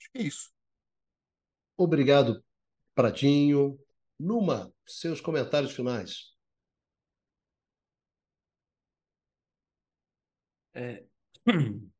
Acho 0.00 0.10
que 0.12 0.18
é 0.18 0.22
isso. 0.22 0.50
Obrigado, 1.76 2.42
Pratinho. 2.94 3.78
Numa, 4.18 4.72
seus 4.86 5.20
comentários 5.20 5.72
finais. 5.72 6.34
É... 10.74 11.04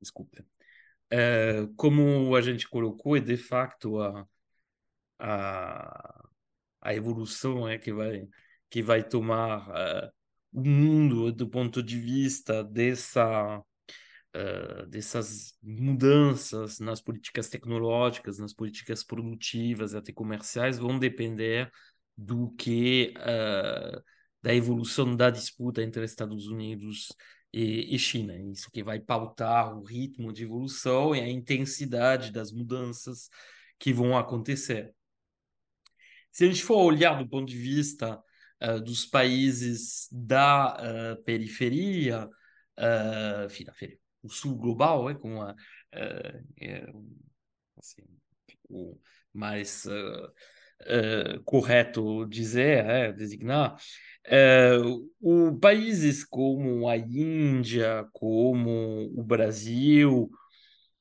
Desculpa. 0.00 0.44
É, 1.10 1.66
como 1.76 2.34
a 2.36 2.40
gente 2.42 2.68
colocou, 2.68 3.16
é 3.16 3.20
de 3.20 3.36
facto 3.36 4.00
a, 4.00 4.28
a, 5.18 6.28
a 6.80 6.94
evolução 6.94 7.68
é 7.68 7.78
que 7.78 7.92
vai 7.92 8.28
que 8.68 8.82
vai 8.82 9.02
tomar 9.08 9.68
uh, 9.70 10.12
o 10.56 10.64
mundo 10.64 11.30
do 11.30 11.46
ponto 11.46 11.82
de 11.82 12.00
vista 12.00 12.64
dessa 12.64 13.58
uh, 13.58 14.86
dessas 14.88 15.54
mudanças 15.62 16.80
nas 16.80 17.02
políticas 17.02 17.50
tecnológicas, 17.50 18.38
nas 18.38 18.54
políticas 18.54 19.04
produtivas 19.04 19.94
até 19.94 20.12
comerciais 20.12 20.78
vão 20.78 20.98
depender 20.98 21.70
do 22.16 22.50
que 22.52 23.12
uh, 23.18 24.02
da 24.42 24.54
evolução 24.54 25.14
da 25.14 25.28
disputa 25.28 25.82
entre 25.82 26.02
Estados 26.04 26.46
Unidos 26.46 27.08
e, 27.52 27.94
e 27.94 27.98
China. 27.98 28.34
Isso 28.38 28.70
que 28.70 28.82
vai 28.82 28.98
pautar 28.98 29.76
o 29.76 29.82
ritmo 29.84 30.32
de 30.32 30.44
evolução 30.44 31.14
e 31.14 31.20
a 31.20 31.28
intensidade 31.28 32.32
das 32.32 32.50
mudanças 32.50 33.28
que 33.78 33.92
vão 33.92 34.16
acontecer. 34.16 34.94
Se 36.32 36.44
a 36.44 36.46
gente 36.46 36.62
for 36.64 36.78
olhar 36.78 37.22
do 37.22 37.28
ponto 37.28 37.46
de 37.46 37.58
vista 37.58 38.22
uh, 38.62 38.80
dos 38.80 39.04
países 39.04 40.08
da 40.10 40.76
uh, 40.76 41.22
periferia, 41.24 42.26
uh, 42.78 43.46
enfim, 43.46 43.96
o 44.22 44.28
sul 44.28 44.56
global, 44.56 45.10
é 45.10 45.14
como 45.14 45.42
a, 45.42 45.54
é, 45.92 46.86
assim, 47.78 48.02
o 48.68 48.98
mais 49.32 49.84
correto 51.44 52.26
dizer, 52.26 52.84
é, 52.84 53.12
designar, 53.12 53.76
o 55.20 55.56
países 55.58 56.24
como 56.24 56.88
a 56.88 56.96
Índia, 56.96 58.06
como 58.12 59.10
o 59.16 59.22
Brasil, 59.22 60.28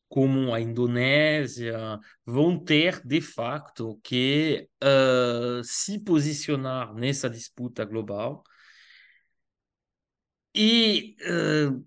como 0.08 0.53
a 0.53 0.62
Indonésia, 0.62 1.99
vão 2.26 2.58
ter, 2.60 3.01
de 3.06 3.22
facto, 3.22 3.99
que 4.03 4.70
uh, 4.84 5.64
se 5.64 5.99
posicionar 5.99 6.93
nessa 6.93 7.30
disputa 7.30 7.84
global. 7.84 8.43
E 10.53 11.16
uh, 11.22 11.86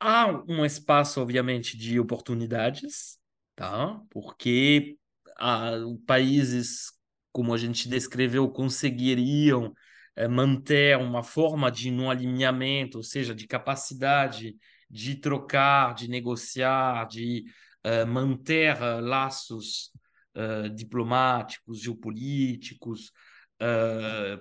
há 0.00 0.26
um 0.48 0.64
espaço, 0.64 1.20
obviamente, 1.20 1.76
de 1.76 2.00
oportunidades, 2.00 3.18
tá? 3.54 4.00
porque 4.10 4.98
uh, 5.40 5.96
países, 6.06 6.92
como 7.32 7.54
a 7.54 7.58
gente 7.58 7.88
descreveu, 7.88 8.48
conseguiriam 8.50 9.72
uh, 10.18 10.28
manter 10.28 10.98
uma 10.98 11.22
forma 11.22 11.70
de 11.70 11.90
não 11.90 12.10
alinhamento, 12.10 12.98
ou 12.98 13.04
seja, 13.04 13.34
de 13.34 13.46
capacidade 13.46 14.56
de 14.90 15.16
trocar, 15.16 15.94
de 15.94 16.08
negociar, 16.08 17.06
de 17.06 17.44
uh, 17.84 18.06
manter 18.06 18.76
uh, 18.76 19.00
laços 19.00 19.90
uh, 20.34 20.68
diplomáticos, 20.70 21.80
geopolíticos, 21.80 23.12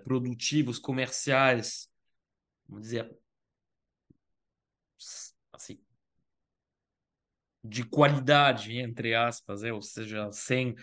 produtivos, 0.03 0.77
comerciais, 0.77 1.87
vamos 2.67 2.83
dizer, 2.83 3.09
assim, 5.53 5.79
de 7.63 7.85
qualidade, 7.85 8.77
entre 8.77 9.15
aspas, 9.15 9.63
é, 9.63 9.71
ou 9.71 9.81
seja, 9.81 10.29
sem, 10.33 10.75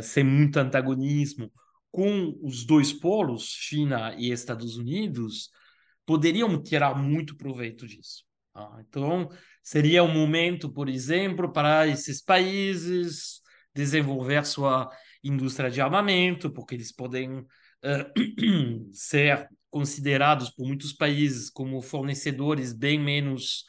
sem 0.00 0.22
muito 0.22 0.58
antagonismo, 0.58 1.52
com 1.90 2.38
os 2.40 2.64
dois 2.64 2.92
polos, 2.92 3.48
China 3.48 4.14
e 4.16 4.30
Estados 4.30 4.76
Unidos, 4.76 5.50
poderiam 6.06 6.62
tirar 6.62 6.94
muito 6.94 7.36
proveito 7.36 7.84
disso. 7.84 8.25
Ah, 8.58 8.78
então, 8.88 9.28
seria 9.62 10.02
um 10.02 10.10
momento, 10.12 10.72
por 10.72 10.88
exemplo, 10.88 11.52
para 11.52 11.86
esses 11.86 12.22
países 12.22 13.42
desenvolver 13.74 14.46
sua 14.46 14.90
indústria 15.22 15.70
de 15.70 15.78
armamento, 15.78 16.50
porque 16.50 16.74
eles 16.74 16.90
podem 16.90 17.40
uh, 17.40 17.44
ser 18.94 19.46
considerados 19.70 20.48
por 20.48 20.66
muitos 20.66 20.94
países 20.94 21.50
como 21.50 21.82
fornecedores 21.82 22.72
bem 22.72 22.98
menos 22.98 23.66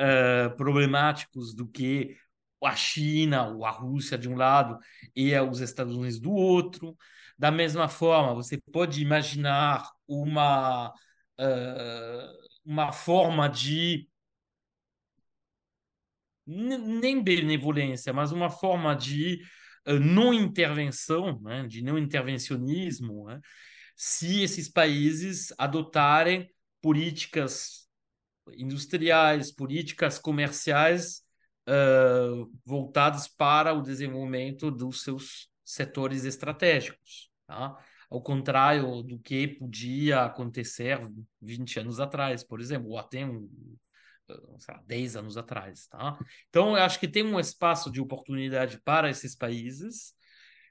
uh, 0.00 0.56
problemáticos 0.56 1.54
do 1.54 1.68
que 1.68 2.16
a 2.64 2.74
China 2.74 3.46
ou 3.46 3.64
a 3.64 3.70
Rússia 3.70 4.18
de 4.18 4.28
um 4.28 4.34
lado 4.34 4.76
e 5.14 5.32
os 5.38 5.60
Estados 5.60 5.94
Unidos 5.94 6.18
do 6.18 6.32
outro. 6.32 6.96
Da 7.38 7.52
mesma 7.52 7.88
forma, 7.88 8.34
você 8.34 8.58
pode 8.72 9.00
imaginar 9.00 9.88
uma, 10.08 10.88
uh, 10.88 12.48
uma 12.64 12.90
forma 12.90 13.48
de 13.48 14.08
nem 16.46 17.22
benevolência, 17.22 18.12
mas 18.12 18.32
uma 18.32 18.50
forma 18.50 18.94
de 18.94 19.40
uh, 19.86 19.98
não 19.98 20.32
intervenção, 20.32 21.40
né, 21.40 21.66
de 21.66 21.82
não 21.82 21.98
intervencionismo, 21.98 23.26
né, 23.26 23.40
se 23.96 24.42
esses 24.42 24.68
países 24.68 25.52
adotarem 25.58 26.50
políticas 26.82 27.88
industriais, 28.56 29.52
políticas 29.52 30.18
comerciais 30.18 31.22
uh, 31.68 32.50
voltadas 32.64 33.26
para 33.28 33.72
o 33.72 33.82
desenvolvimento 33.82 34.70
dos 34.70 35.02
seus 35.02 35.48
setores 35.64 36.24
estratégicos. 36.24 37.30
Tá? 37.46 37.76
ao 38.14 38.22
contrário 38.22 39.02
do 39.02 39.18
que 39.18 39.48
podia 39.48 40.24
acontecer 40.24 41.00
20 41.40 41.80
anos 41.80 41.98
atrás, 41.98 42.44
por 42.44 42.60
exemplo, 42.60 42.90
ou 42.90 42.98
até 42.98 43.26
um, 43.26 43.48
lá, 44.28 44.82
10 44.86 45.16
anos 45.16 45.36
atrás. 45.36 45.86
Tá? 45.86 46.18
Então, 46.48 46.76
eu 46.76 46.82
acho 46.82 46.98
que 46.98 47.08
tem 47.08 47.24
um 47.24 47.38
espaço 47.38 47.90
de 47.90 48.00
oportunidade 48.00 48.80
para 48.82 49.10
esses 49.10 49.34
países, 49.34 50.14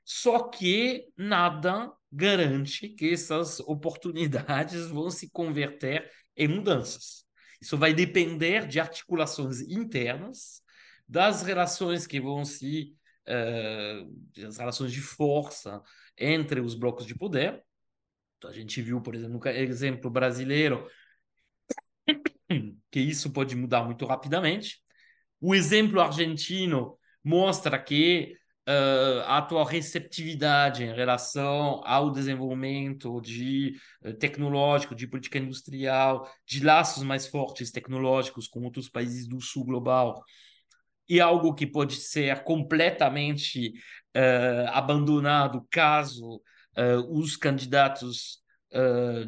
só 0.05 0.49
que 0.49 1.07
nada 1.17 1.91
garante 2.11 2.89
que 2.89 3.11
essas 3.13 3.59
oportunidades 3.61 4.87
vão 4.87 5.09
se 5.09 5.29
converter 5.29 6.11
em 6.35 6.47
mudanças. 6.47 7.23
Isso 7.61 7.77
vai 7.77 7.93
depender 7.93 8.67
de 8.67 8.79
articulações 8.79 9.61
internas, 9.61 10.61
das 11.07 11.43
relações 11.43 12.05
que 12.05 12.19
vão 12.19 12.43
se. 12.43 12.95
Uh, 13.25 14.45
as 14.45 14.57
relações 14.57 14.91
de 14.91 14.99
força 14.99 15.81
entre 16.17 16.59
os 16.59 16.75
blocos 16.75 17.05
de 17.05 17.15
poder. 17.15 17.63
Então, 18.37 18.49
a 18.49 18.53
gente 18.53 18.81
viu, 18.81 19.01
por 19.01 19.15
exemplo, 19.15 19.39
no 19.39 19.47
exemplo 19.49 20.11
brasileiro, 20.11 20.85
que 22.91 22.99
isso 22.99 23.31
pode 23.31 23.55
mudar 23.55 23.83
muito 23.83 24.05
rapidamente. 24.05 24.77
O 25.39 25.53
exemplo 25.53 25.99
argentino 25.99 26.97
mostra 27.23 27.77
que 27.77 28.35
uh, 28.67 29.21
a 29.25 29.37
atual 29.37 29.65
receptividade 29.65 30.83
em 30.83 30.93
relação 30.93 31.81
ao 31.85 32.11
desenvolvimento 32.11 33.19
de 33.21 33.75
uh, 34.03 34.13
tecnológico, 34.13 34.95
de 34.95 35.07
política 35.07 35.37
industrial, 35.37 36.29
de 36.45 36.63
laços 36.63 37.03
mais 37.03 37.27
fortes 37.27 37.71
tecnológicos 37.71 38.47
com 38.47 38.63
outros 38.63 38.89
países 38.89 39.27
do 39.27 39.41
sul 39.41 39.65
global, 39.65 40.23
e 41.07 41.19
algo 41.19 41.53
que 41.53 41.67
pode 41.67 41.95
ser 41.95 42.43
completamente 42.43 43.73
uh, 44.15 44.69
abandonado 44.71 45.65
caso 45.69 46.41
os 47.11 47.37
candidatos 47.37 48.41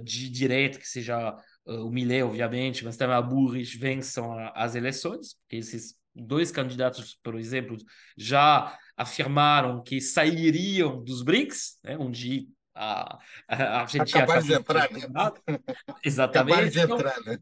de 0.03 0.32
direita, 0.32 0.80
que 0.80 0.88
seja 0.88 1.36
o 1.66 1.89
Millet, 1.89 2.24
obviamente, 2.24 2.84
mas 2.86 2.97
também 2.97 3.16
a 3.16 3.22
Burris, 3.22 3.74
vençam 3.74 4.38
as 4.53 4.76
eleições, 4.76 5.36
porque 5.41 5.57
esses 5.57 5.95
dois 6.13 6.51
candidatos, 6.51 7.18
por 7.22 7.36
exemplo, 7.36 7.78
já 8.16 8.78
afirmaram 8.95 9.84
que 9.84 9.99
sairiam 9.99 11.03
dos 11.03 11.22
BRICS, 11.22 11.80
né, 11.84 11.97
onde 11.97 12.47
a, 12.74 13.20
a 13.47 13.82
Argentina 13.82 14.24
acabaram 14.24 14.45
de 14.45 14.53
entrar, 14.53 14.91
né? 14.91 14.99
Exatamente. 16.03 16.53
Acabaram 16.53 16.70
de 16.70 16.80
então, 16.80 16.97
entrar, 16.97 17.22
né? 17.26 17.38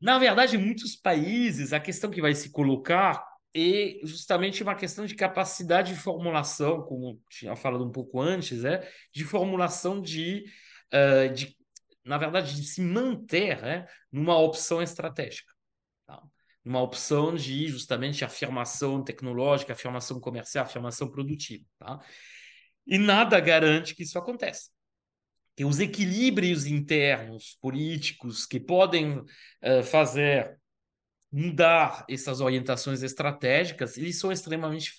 Na 0.00 0.18
verdade, 0.18 0.56
em 0.56 0.60
muitos 0.60 0.96
países, 0.96 1.72
a 1.72 1.80
questão 1.80 2.10
que 2.10 2.20
vai 2.20 2.34
se 2.34 2.50
colocar 2.50 3.24
é 3.56 4.00
justamente 4.02 4.62
uma 4.62 4.74
questão 4.74 5.06
de 5.06 5.14
capacidade 5.14 5.94
de 5.94 6.00
formulação, 6.00 6.82
como 6.82 7.20
tinha 7.30 7.54
falado 7.56 7.84
um 7.84 7.92
pouco 7.92 8.20
antes, 8.20 8.64
é, 8.64 8.86
de 9.12 9.24
formulação 9.24 10.02
de, 10.02 10.44
uh, 10.92 11.32
de 11.32 11.56
na 12.04 12.18
verdade, 12.18 12.54
de 12.54 12.66
se 12.66 12.80
manter 12.80 13.60
né, 13.62 13.86
numa 14.12 14.38
opção 14.38 14.82
estratégica 14.82 15.54
uma 16.64 16.80
opção 16.80 17.34
de 17.34 17.68
justamente 17.68 18.24
afirmação 18.24 19.02
tecnológica, 19.04 19.74
afirmação 19.74 20.18
comercial, 20.18 20.64
afirmação 20.64 21.10
produtiva. 21.10 21.64
Tá? 21.78 22.00
E 22.86 22.96
nada 22.96 23.38
garante 23.38 23.94
que 23.94 24.02
isso 24.02 24.18
aconteça. 24.18 24.70
Que 25.54 25.64
os 25.64 25.78
equilíbrios 25.78 26.66
internos 26.66 27.56
políticos 27.60 28.46
que 28.46 28.58
podem 28.58 29.18
uh, 29.18 29.82
fazer 29.84 30.58
mudar 31.30 32.04
essas 32.08 32.40
orientações 32.40 33.02
estratégicas, 33.02 33.98
eles 33.98 34.18
são 34.18 34.32
extremamente 34.32 34.92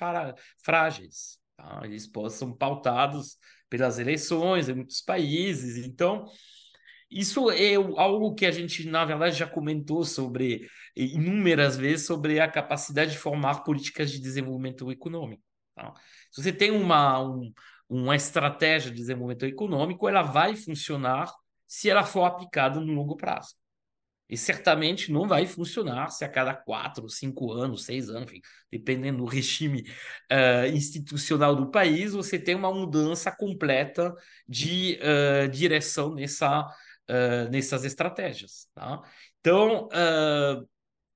frágeis. 0.62 1.40
Tá? 1.58 1.82
Eles 1.84 2.10
são 2.32 2.56
pautados 2.56 3.38
pelas 3.70 3.98
eleições 3.98 4.70
em 4.70 4.76
muitos 4.76 5.02
países. 5.02 5.84
Então, 5.84 6.26
isso 7.10 7.50
é 7.52 7.76
algo 7.76 8.34
que 8.34 8.46
a 8.46 8.52
gente, 8.52 8.88
na 8.88 9.06
verdade, 9.06 9.38
já 9.38 9.48
comentou 9.48 10.04
sobre 10.04 10.68
inúmeras 10.96 11.78
vezes 11.78 12.06
sobre 12.06 12.40
a 12.40 12.50
capacidade 12.50 13.12
de 13.12 13.18
formar 13.18 13.64
políticas 13.64 14.12
de 14.12 14.20
desenvolvimento 14.20 14.92
econômico. 14.92 15.44
Tá? 15.76 15.94
Se 16.32 16.42
você 16.42 16.54
tem 16.54 16.72
uma, 16.72 17.20
um, 17.20 17.54
uma 17.90 18.16
estratégia 18.16 18.90
de 18.92 18.98
desenvolvimento 18.98 19.46
econômico, 19.46 20.08
ela 20.08 20.22
vai 20.22 20.56
funcionar 20.56 21.32
se 21.68 21.90
ela 21.90 22.04
for 22.04 22.24
aplicada 22.24 22.80
no 22.80 22.94
longo 22.94 23.16
prazo. 23.16 23.56
E 24.28 24.36
certamente 24.36 25.12
não 25.12 25.28
vai 25.28 25.46
funcionar 25.46 26.10
se 26.10 26.26
a 26.26 26.30
cada 26.30 26.54
quatro, 26.54 27.08
cinco 27.08 27.52
anos, 27.52 27.86
seis 27.86 28.10
anos, 28.10 28.32
enfim, 28.32 28.42
dependendo 28.72 29.20
do 29.20 29.26
regime 29.26 29.82
uh, 30.32 30.68
institucional 30.74 31.56
do 31.56 31.70
país, 31.70 32.14
você 32.14 32.40
tem 32.40 32.56
uma 32.56 32.74
mudança 32.74 33.32
completa 33.32 34.12
de 34.48 35.00
uh, 35.00 35.48
direção 35.50 36.16
nessa, 36.16 36.68
uh, 37.10 37.50
nessas 37.50 37.84
estratégias. 37.84 38.68
Tá? 38.74 39.02
Então, 39.40 39.88
uh, 39.88 40.68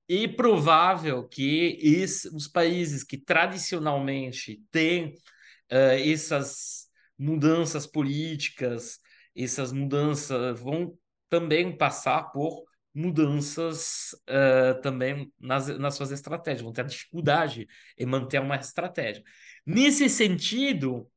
é 0.09 0.27
provável 0.27 1.27
que 1.27 1.77
esse, 1.81 2.27
os 2.35 2.47
países 2.47 3.03
que 3.03 3.17
tradicionalmente 3.17 4.61
têm 4.71 5.13
uh, 5.71 5.95
essas 6.03 6.87
mudanças 7.17 7.85
políticas, 7.85 8.99
essas 9.35 9.71
mudanças 9.71 10.59
vão 10.59 10.97
também 11.29 11.75
passar 11.77 12.31
por 12.31 12.63
mudanças 12.93 14.13
uh, 14.27 14.81
também 14.81 15.31
nas, 15.39 15.67
nas 15.77 15.95
suas 15.95 16.11
estratégias, 16.11 16.63
vão 16.63 16.73
ter 16.73 16.85
dificuldade 16.85 17.67
em 17.97 18.05
manter 18.05 18.41
uma 18.41 18.55
estratégia. 18.55 19.23
Nesse 19.63 20.09
sentido, 20.09 21.07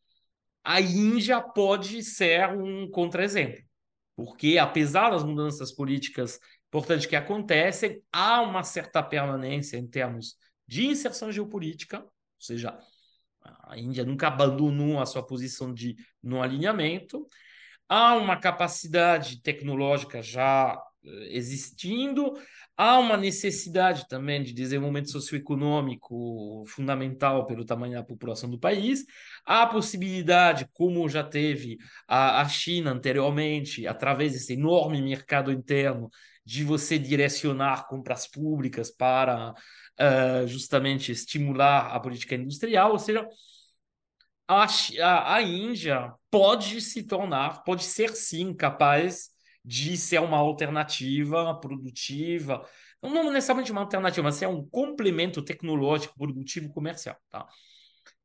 a 0.62 0.80
Índia 0.80 1.40
pode 1.40 2.02
ser 2.02 2.50
um 2.50 2.90
contra-exemplo 2.90 3.64
porque 4.14 4.58
apesar 4.58 5.10
das 5.10 5.24
mudanças 5.24 5.72
políticas 5.72 6.38
importantes 6.68 7.06
que 7.06 7.16
acontecem, 7.16 8.02
há 8.12 8.40
uma 8.40 8.62
certa 8.62 9.02
permanência 9.02 9.76
em 9.76 9.86
termos 9.86 10.36
de 10.66 10.86
inserção 10.86 11.30
geopolítica, 11.30 12.00
ou 12.00 12.10
seja, 12.38 12.78
a 13.64 13.78
Índia 13.78 14.04
nunca 14.04 14.28
abandonou 14.28 15.00
a 15.00 15.06
sua 15.06 15.24
posição 15.24 15.72
de 15.72 15.96
no 16.22 16.42
alinhamento, 16.42 17.28
há 17.88 18.14
uma 18.14 18.36
capacidade 18.36 19.42
tecnológica 19.42 20.22
já 20.22 20.80
eh, 21.04 21.36
existindo, 21.36 22.32
há 22.82 22.98
uma 22.98 23.16
necessidade 23.16 24.08
também 24.08 24.42
de 24.42 24.52
desenvolvimento 24.52 25.08
socioeconômico 25.08 26.64
fundamental 26.66 27.46
pelo 27.46 27.64
tamanho 27.64 27.94
da 27.94 28.02
população 28.02 28.50
do 28.50 28.58
país, 28.58 29.04
há 29.46 29.62
a 29.62 29.66
possibilidade, 29.68 30.66
como 30.72 31.08
já 31.08 31.22
teve 31.22 31.78
a, 32.08 32.40
a 32.40 32.48
China 32.48 32.90
anteriormente, 32.90 33.86
através 33.86 34.32
desse 34.32 34.54
enorme 34.54 35.00
mercado 35.00 35.52
interno, 35.52 36.10
de 36.44 36.64
você 36.64 36.98
direcionar 36.98 37.86
compras 37.86 38.26
públicas 38.26 38.90
para 38.90 39.52
uh, 39.52 40.46
justamente 40.48 41.12
estimular 41.12 41.86
a 41.94 42.00
política 42.00 42.34
industrial, 42.34 42.90
ou 42.90 42.98
seja, 42.98 43.24
a, 44.48 44.66
a, 45.00 45.34
a 45.36 45.42
Índia 45.42 46.12
pode 46.28 46.80
se 46.80 47.04
tornar, 47.04 47.62
pode 47.62 47.84
ser 47.84 48.10
sim 48.16 48.52
capaz 48.52 49.31
de 49.64 49.96
ser 49.96 50.20
uma 50.20 50.38
alternativa 50.38 51.54
produtiva, 51.60 52.66
não 53.02 53.30
necessariamente 53.30 53.72
uma 53.72 53.80
alternativa, 53.82 54.24
mas 54.24 54.36
ser 54.36 54.46
um 54.46 54.66
complemento 54.66 55.42
tecnológico, 55.42 56.16
produtivo, 56.16 56.72
comercial. 56.72 57.16
Tá? 57.30 57.46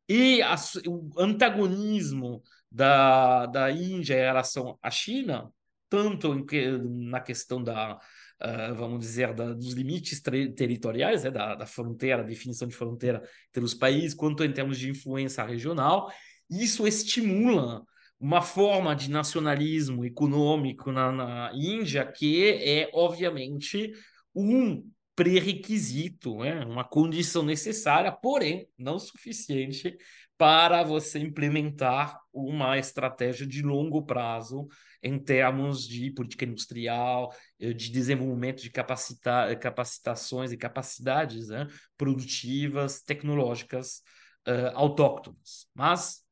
E 0.08 0.42
a, 0.42 0.56
o 0.88 1.10
antagonismo 1.18 2.42
da, 2.72 3.46
da 3.46 3.72
Índia 3.72 4.16
em 4.16 4.22
relação 4.22 4.78
à 4.82 4.90
China, 4.90 5.52
tanto 5.90 6.34
em, 6.34 7.10
na 7.10 7.20
questão 7.20 7.64
da, 7.64 8.00
Uh, 8.40 8.76
vamos 8.76 9.00
dizer, 9.00 9.34
da, 9.34 9.52
dos 9.52 9.74
limites 9.74 10.22
territoriais, 10.22 11.24
né, 11.24 11.32
da, 11.32 11.56
da, 11.56 11.66
fronteira, 11.66 12.24
definição 12.24 12.68
de 12.68 12.76
fronteira 12.76 13.28
entre 13.50 13.64
os 13.64 13.74
países, 13.74 14.14
quanto 14.14 14.44
em 14.44 14.54
termos 14.54 14.78
de 14.78 14.92
influência 14.92 15.44
regional, 15.44 16.08
isso 16.48 16.88
estimula 16.88 17.84
uma 18.20 18.42
forma 18.42 18.96
de 18.96 19.10
nacionalismo 19.10 20.04
econômico 20.04 20.92
na, 20.92 21.12
na 21.12 21.52
Índia 21.54 22.06
que 22.06 22.52
é, 22.52 22.90
obviamente, 22.94 23.92
um 24.34 24.84
pré-requisito, 25.16 26.38
né? 26.40 26.64
uma 26.66 26.84
condição 26.84 27.44
necessária, 27.44 28.12
porém 28.12 28.68
não 28.78 29.00
suficiente 29.00 29.98
para 30.38 30.84
você 30.84 31.18
implementar 31.18 32.20
uma 32.32 32.78
estratégia 32.78 33.46
de 33.46 33.64
longo 33.64 34.04
prazo 34.06 34.68
em 35.02 35.18
termos 35.18 35.88
de 35.88 36.12
política 36.12 36.46
industrial, 36.46 37.34
eh, 37.60 37.74
de 37.74 37.92
desenvolvimento 37.92 38.62
de 38.62 38.70
capacita 38.70 39.56
capacitações 39.56 40.52
e 40.52 40.58
capacidades 40.58 41.48
né? 41.48 41.68
produtivas, 41.98 43.02
tecnológicas 43.02 44.04
uh, 44.48 44.72
autóctonas. 44.76 45.68
Mas 45.74 46.27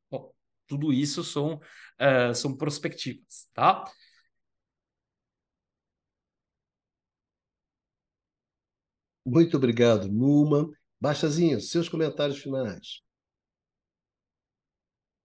tudo 0.66 0.92
isso 0.92 1.24
são, 1.24 1.54
uh, 2.00 2.34
são 2.34 2.56
perspectivas, 2.56 3.48
tá? 3.54 3.84
Muito 9.26 9.56
obrigado, 9.58 10.08
Numa. 10.10 10.70
Baixazinho, 11.00 11.60
seus 11.60 11.86
comentários 11.88 12.38
finais. 12.38 13.02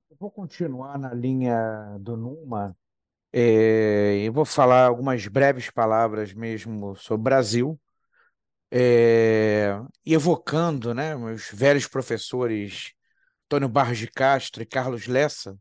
Eu 0.09 0.17
vou 0.19 0.31
continuar 0.31 0.97
na 0.99 1.13
linha 1.13 1.97
do 1.99 2.17
Numa 2.17 2.75
É, 3.33 4.19
eu 4.25 4.33
vou 4.33 4.45
falar 4.45 4.87
algumas 4.87 5.27
breves 5.27 5.69
palavras 5.71 6.33
mesmo 6.33 6.95
sobre 6.97 7.21
o 7.21 7.23
Brasil, 7.23 7.81
é, 8.71 9.79
evocando 10.05 10.93
né, 10.93 11.15
meus 11.15 11.49
velhos 11.51 11.87
professores 11.87 12.93
Antônio 13.51 13.67
Barros 13.67 13.97
de 13.97 14.07
Castro 14.07 14.63
e 14.63 14.65
Carlos 14.65 15.07
Lessa, 15.07 15.59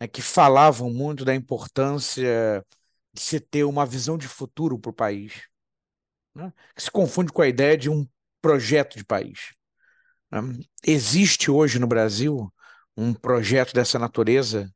né, 0.00 0.08
que 0.08 0.22
falavam 0.22 0.88
muito 0.90 1.22
da 1.22 1.34
importância 1.34 2.64
de 3.12 3.20
se 3.20 3.38
ter 3.38 3.64
uma 3.64 3.84
visão 3.84 4.16
de 4.16 4.26
futuro 4.26 4.78
para 4.78 4.88
o 4.88 4.94
país, 4.94 5.42
né, 6.34 6.50
que 6.74 6.82
se 6.82 6.90
confunde 6.90 7.30
com 7.30 7.42
a 7.42 7.46
ideia 7.46 7.76
de 7.76 7.90
um 7.90 8.08
projeto 8.40 8.96
de 8.96 9.04
país. 9.04 9.52
Né. 10.30 10.40
Existe 10.82 11.50
hoje 11.50 11.78
no 11.78 11.86
Brasil 11.86 12.50
um 12.96 13.12
projeto 13.12 13.74
dessa 13.74 13.98
natureza? 13.98 14.72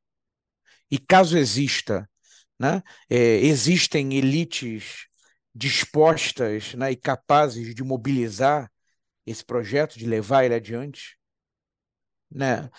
E 0.90 0.98
caso 0.98 1.38
exista, 1.38 2.06
né, 2.58 2.82
é, 3.08 3.16
existem 3.38 4.12
elites 4.18 5.06
dispostas 5.54 6.74
né, 6.74 6.92
e 6.92 6.96
capazes 6.96 7.74
de 7.74 7.82
mobilizar 7.82 8.70
esse 9.24 9.42
projeto, 9.42 9.98
de 9.98 10.06
levar 10.06 10.44
ele 10.44 10.54
adiante? 10.54 11.17
Né? 12.30 12.70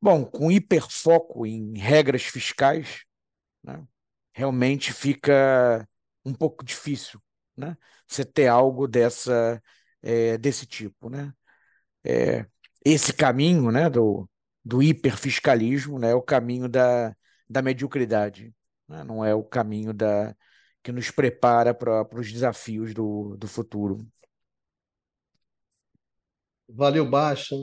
Bom, 0.00 0.24
com 0.24 0.50
hiperfoco 0.50 1.46
em 1.46 1.78
regras 1.78 2.22
fiscais, 2.22 3.04
né, 3.62 3.84
realmente 4.32 4.92
fica 4.92 5.88
um 6.24 6.34
pouco 6.34 6.64
difícil 6.64 7.20
né, 7.56 7.76
você 8.06 8.24
ter 8.24 8.46
algo 8.48 8.86
dessa, 8.86 9.62
é, 10.02 10.38
desse 10.38 10.66
tipo. 10.66 11.08
Né? 11.10 11.32
É, 12.04 12.46
esse 12.84 13.12
caminho 13.12 13.70
né, 13.70 13.90
do, 13.90 14.28
do 14.64 14.82
hiperfiscalismo 14.82 15.98
né, 15.98 16.10
é 16.10 16.14
o 16.14 16.22
caminho 16.22 16.68
da, 16.68 17.16
da 17.48 17.62
mediocridade, 17.62 18.54
né? 18.88 19.02
não 19.04 19.24
é 19.24 19.34
o 19.34 19.42
caminho 19.42 19.92
da, 19.92 20.36
que 20.82 20.92
nos 20.92 21.10
prepara 21.10 21.74
para 21.74 22.06
os 22.14 22.30
desafios 22.32 22.94
do, 22.94 23.36
do 23.36 23.48
futuro. 23.48 24.06
Valeu, 26.68 27.08
Baixa. 27.08 27.56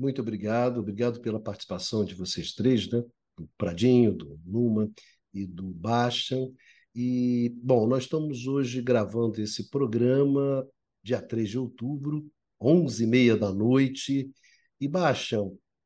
Muito 0.00 0.22
obrigado. 0.22 0.80
Obrigado 0.80 1.20
pela 1.20 1.38
participação 1.38 2.06
de 2.06 2.14
vocês 2.14 2.54
três, 2.54 2.90
né? 2.90 3.04
do 3.36 3.46
Pradinho, 3.58 4.14
do 4.14 4.40
Numa 4.46 4.90
e 5.34 5.46
do 5.46 5.64
Baixa. 5.64 6.38
E, 6.94 7.54
bom, 7.62 7.86
nós 7.86 8.04
estamos 8.04 8.46
hoje 8.46 8.80
gravando 8.80 9.42
esse 9.42 9.68
programa, 9.68 10.66
dia 11.02 11.20
3 11.20 11.50
de 11.50 11.58
outubro, 11.58 12.26
11h30 12.58 13.36
da 13.36 13.52
noite. 13.52 14.30
E, 14.80 14.88
Baixa, 14.88 15.36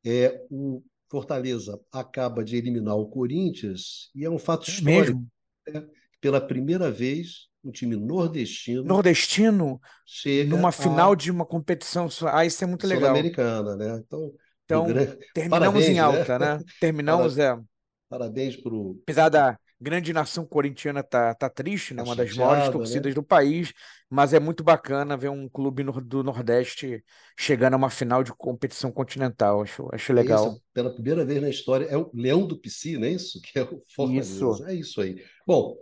é, 0.05 0.41
o 0.49 0.81
Fortaleza 1.11 1.77
acaba 1.91 2.41
de 2.41 2.55
eliminar 2.55 2.95
o 2.95 3.09
Corinthians 3.09 4.11
e 4.15 4.23
é 4.23 4.29
um 4.29 4.39
fato 4.39 4.69
é 4.69 4.73
histórico. 4.73 5.27
Né? 5.67 5.85
Pela 6.25 6.41
primeira 6.41 6.89
vez, 6.89 7.49
um 7.63 7.69
time 7.69 7.95
nordestino. 7.95 8.83
Nordestino 8.83 9.79
chega 10.07 10.49
numa 10.49 10.71
final 10.71 11.15
de 11.15 11.29
uma 11.29 11.45
competição. 11.45 12.07
Ah, 12.31 12.43
isso 12.43 12.63
é 12.63 12.67
muito 12.67 12.87
legal. 12.87 13.11
Sul-americana, 13.11 13.75
né? 13.75 14.01
Então, 14.03 14.33
então 14.63 14.87
grande... 14.87 15.19
terminamos 15.35 15.83
Parabéns, 15.83 15.87
em 15.87 15.99
alta, 15.99 16.39
né? 16.39 16.57
né? 16.57 16.63
Terminamos, 16.81 17.35
Parabéns. 17.35 17.61
é. 17.61 17.65
Parabéns 18.09 18.55
para 18.55 18.73
o. 18.73 18.99
Apesar 19.03 19.29
da 19.29 19.55
grande 19.79 20.11
nação 20.13 20.47
corintiana 20.47 21.03
tá, 21.03 21.35
tá 21.35 21.47
triste, 21.47 21.93
né? 21.93 22.01
Tá 22.01 22.09
uma 22.09 22.15
das 22.15 22.35
maiores 22.35 22.69
torcidas 22.69 23.11
né? 23.11 23.13
do 23.13 23.21
país, 23.21 23.71
mas 24.09 24.33
é 24.33 24.39
muito 24.39 24.63
bacana 24.63 25.15
ver 25.15 25.29
um 25.29 25.47
clube 25.47 25.83
no, 25.83 25.91
do 26.01 26.23
Nordeste 26.23 27.03
chegando 27.37 27.75
a 27.75 27.77
uma 27.77 27.91
final 27.91 28.23
de 28.23 28.33
competição 28.33 28.91
continental. 28.91 29.61
Acho, 29.61 29.87
acho 29.93 30.11
é 30.11 30.15
legal. 30.15 30.47
Isso, 30.47 30.61
pela 30.73 30.91
primeira 30.91 31.23
vez 31.23 31.39
na 31.39 31.49
história, 31.49 31.85
é 31.85 31.95
o 31.95 32.09
Leão 32.15 32.47
do 32.47 32.57
Pici, 32.57 32.97
não 32.97 33.05
é 33.05 33.11
isso? 33.11 33.39
Que 33.45 33.59
é 33.59 33.63
o 33.63 33.83
Fortaleza. 33.93 34.33
Isso. 34.33 34.65
É 34.65 34.73
isso 34.73 35.01
aí. 35.01 35.23
Bom, 35.45 35.75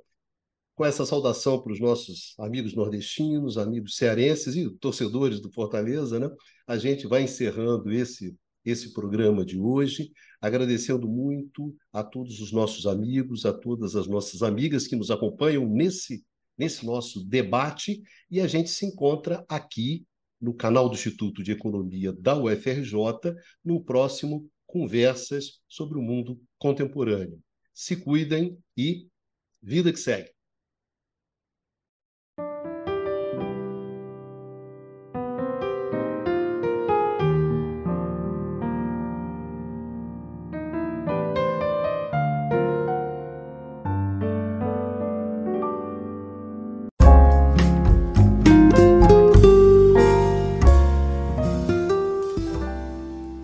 com 0.84 0.88
essa 0.88 1.06
saudação 1.06 1.62
para 1.62 1.72
os 1.72 1.80
nossos 1.80 2.36
amigos 2.38 2.76
nordestinos, 2.76 3.58
amigos 3.58 3.96
cearenses 3.96 4.54
e 4.54 4.70
torcedores 4.70 5.40
do 5.40 5.50
Fortaleza, 5.50 6.20
né? 6.20 6.30
A 6.68 6.78
gente 6.78 7.08
vai 7.08 7.24
encerrando 7.24 7.90
esse 7.90 8.36
esse 8.66 8.94
programa 8.94 9.46
de 9.46 9.58
hoje, 9.58 10.12
agradecendo 10.42 11.08
muito 11.08 11.74
a 11.92 12.04
todos 12.04 12.42
os 12.42 12.52
nossos 12.52 12.86
amigos, 12.86 13.46
a 13.46 13.54
todas 13.54 13.96
as 13.96 14.08
nossas 14.08 14.42
amigas 14.42 14.86
que 14.86 14.96
nos 14.98 15.10
acompanham 15.10 15.66
nesse 15.66 16.22
nesse 16.58 16.86
nosso 16.86 17.24
debate 17.26 18.02
e 18.30 18.42
a 18.42 18.48
gente 18.48 18.70
se 18.70 18.86
encontra 18.86 19.46
aqui 19.48 20.06
no 20.40 20.54
canal 20.54 20.90
do 20.90 20.96
Instituto 20.96 21.42
de 21.42 21.54
Economia 21.54 22.12
da 22.12 22.38
UFRJ 22.38 23.34
no 23.64 23.82
próximo 23.82 24.50
Conversas 24.68 25.62
sobre 25.66 25.98
o 25.98 26.02
Mundo 26.02 26.42
Contemporâneo. 26.58 27.42
Se 27.74 27.96
cuidem 27.96 28.58
e 28.76 29.08
vida 29.62 29.90
que 29.94 30.00
segue. 30.00 30.34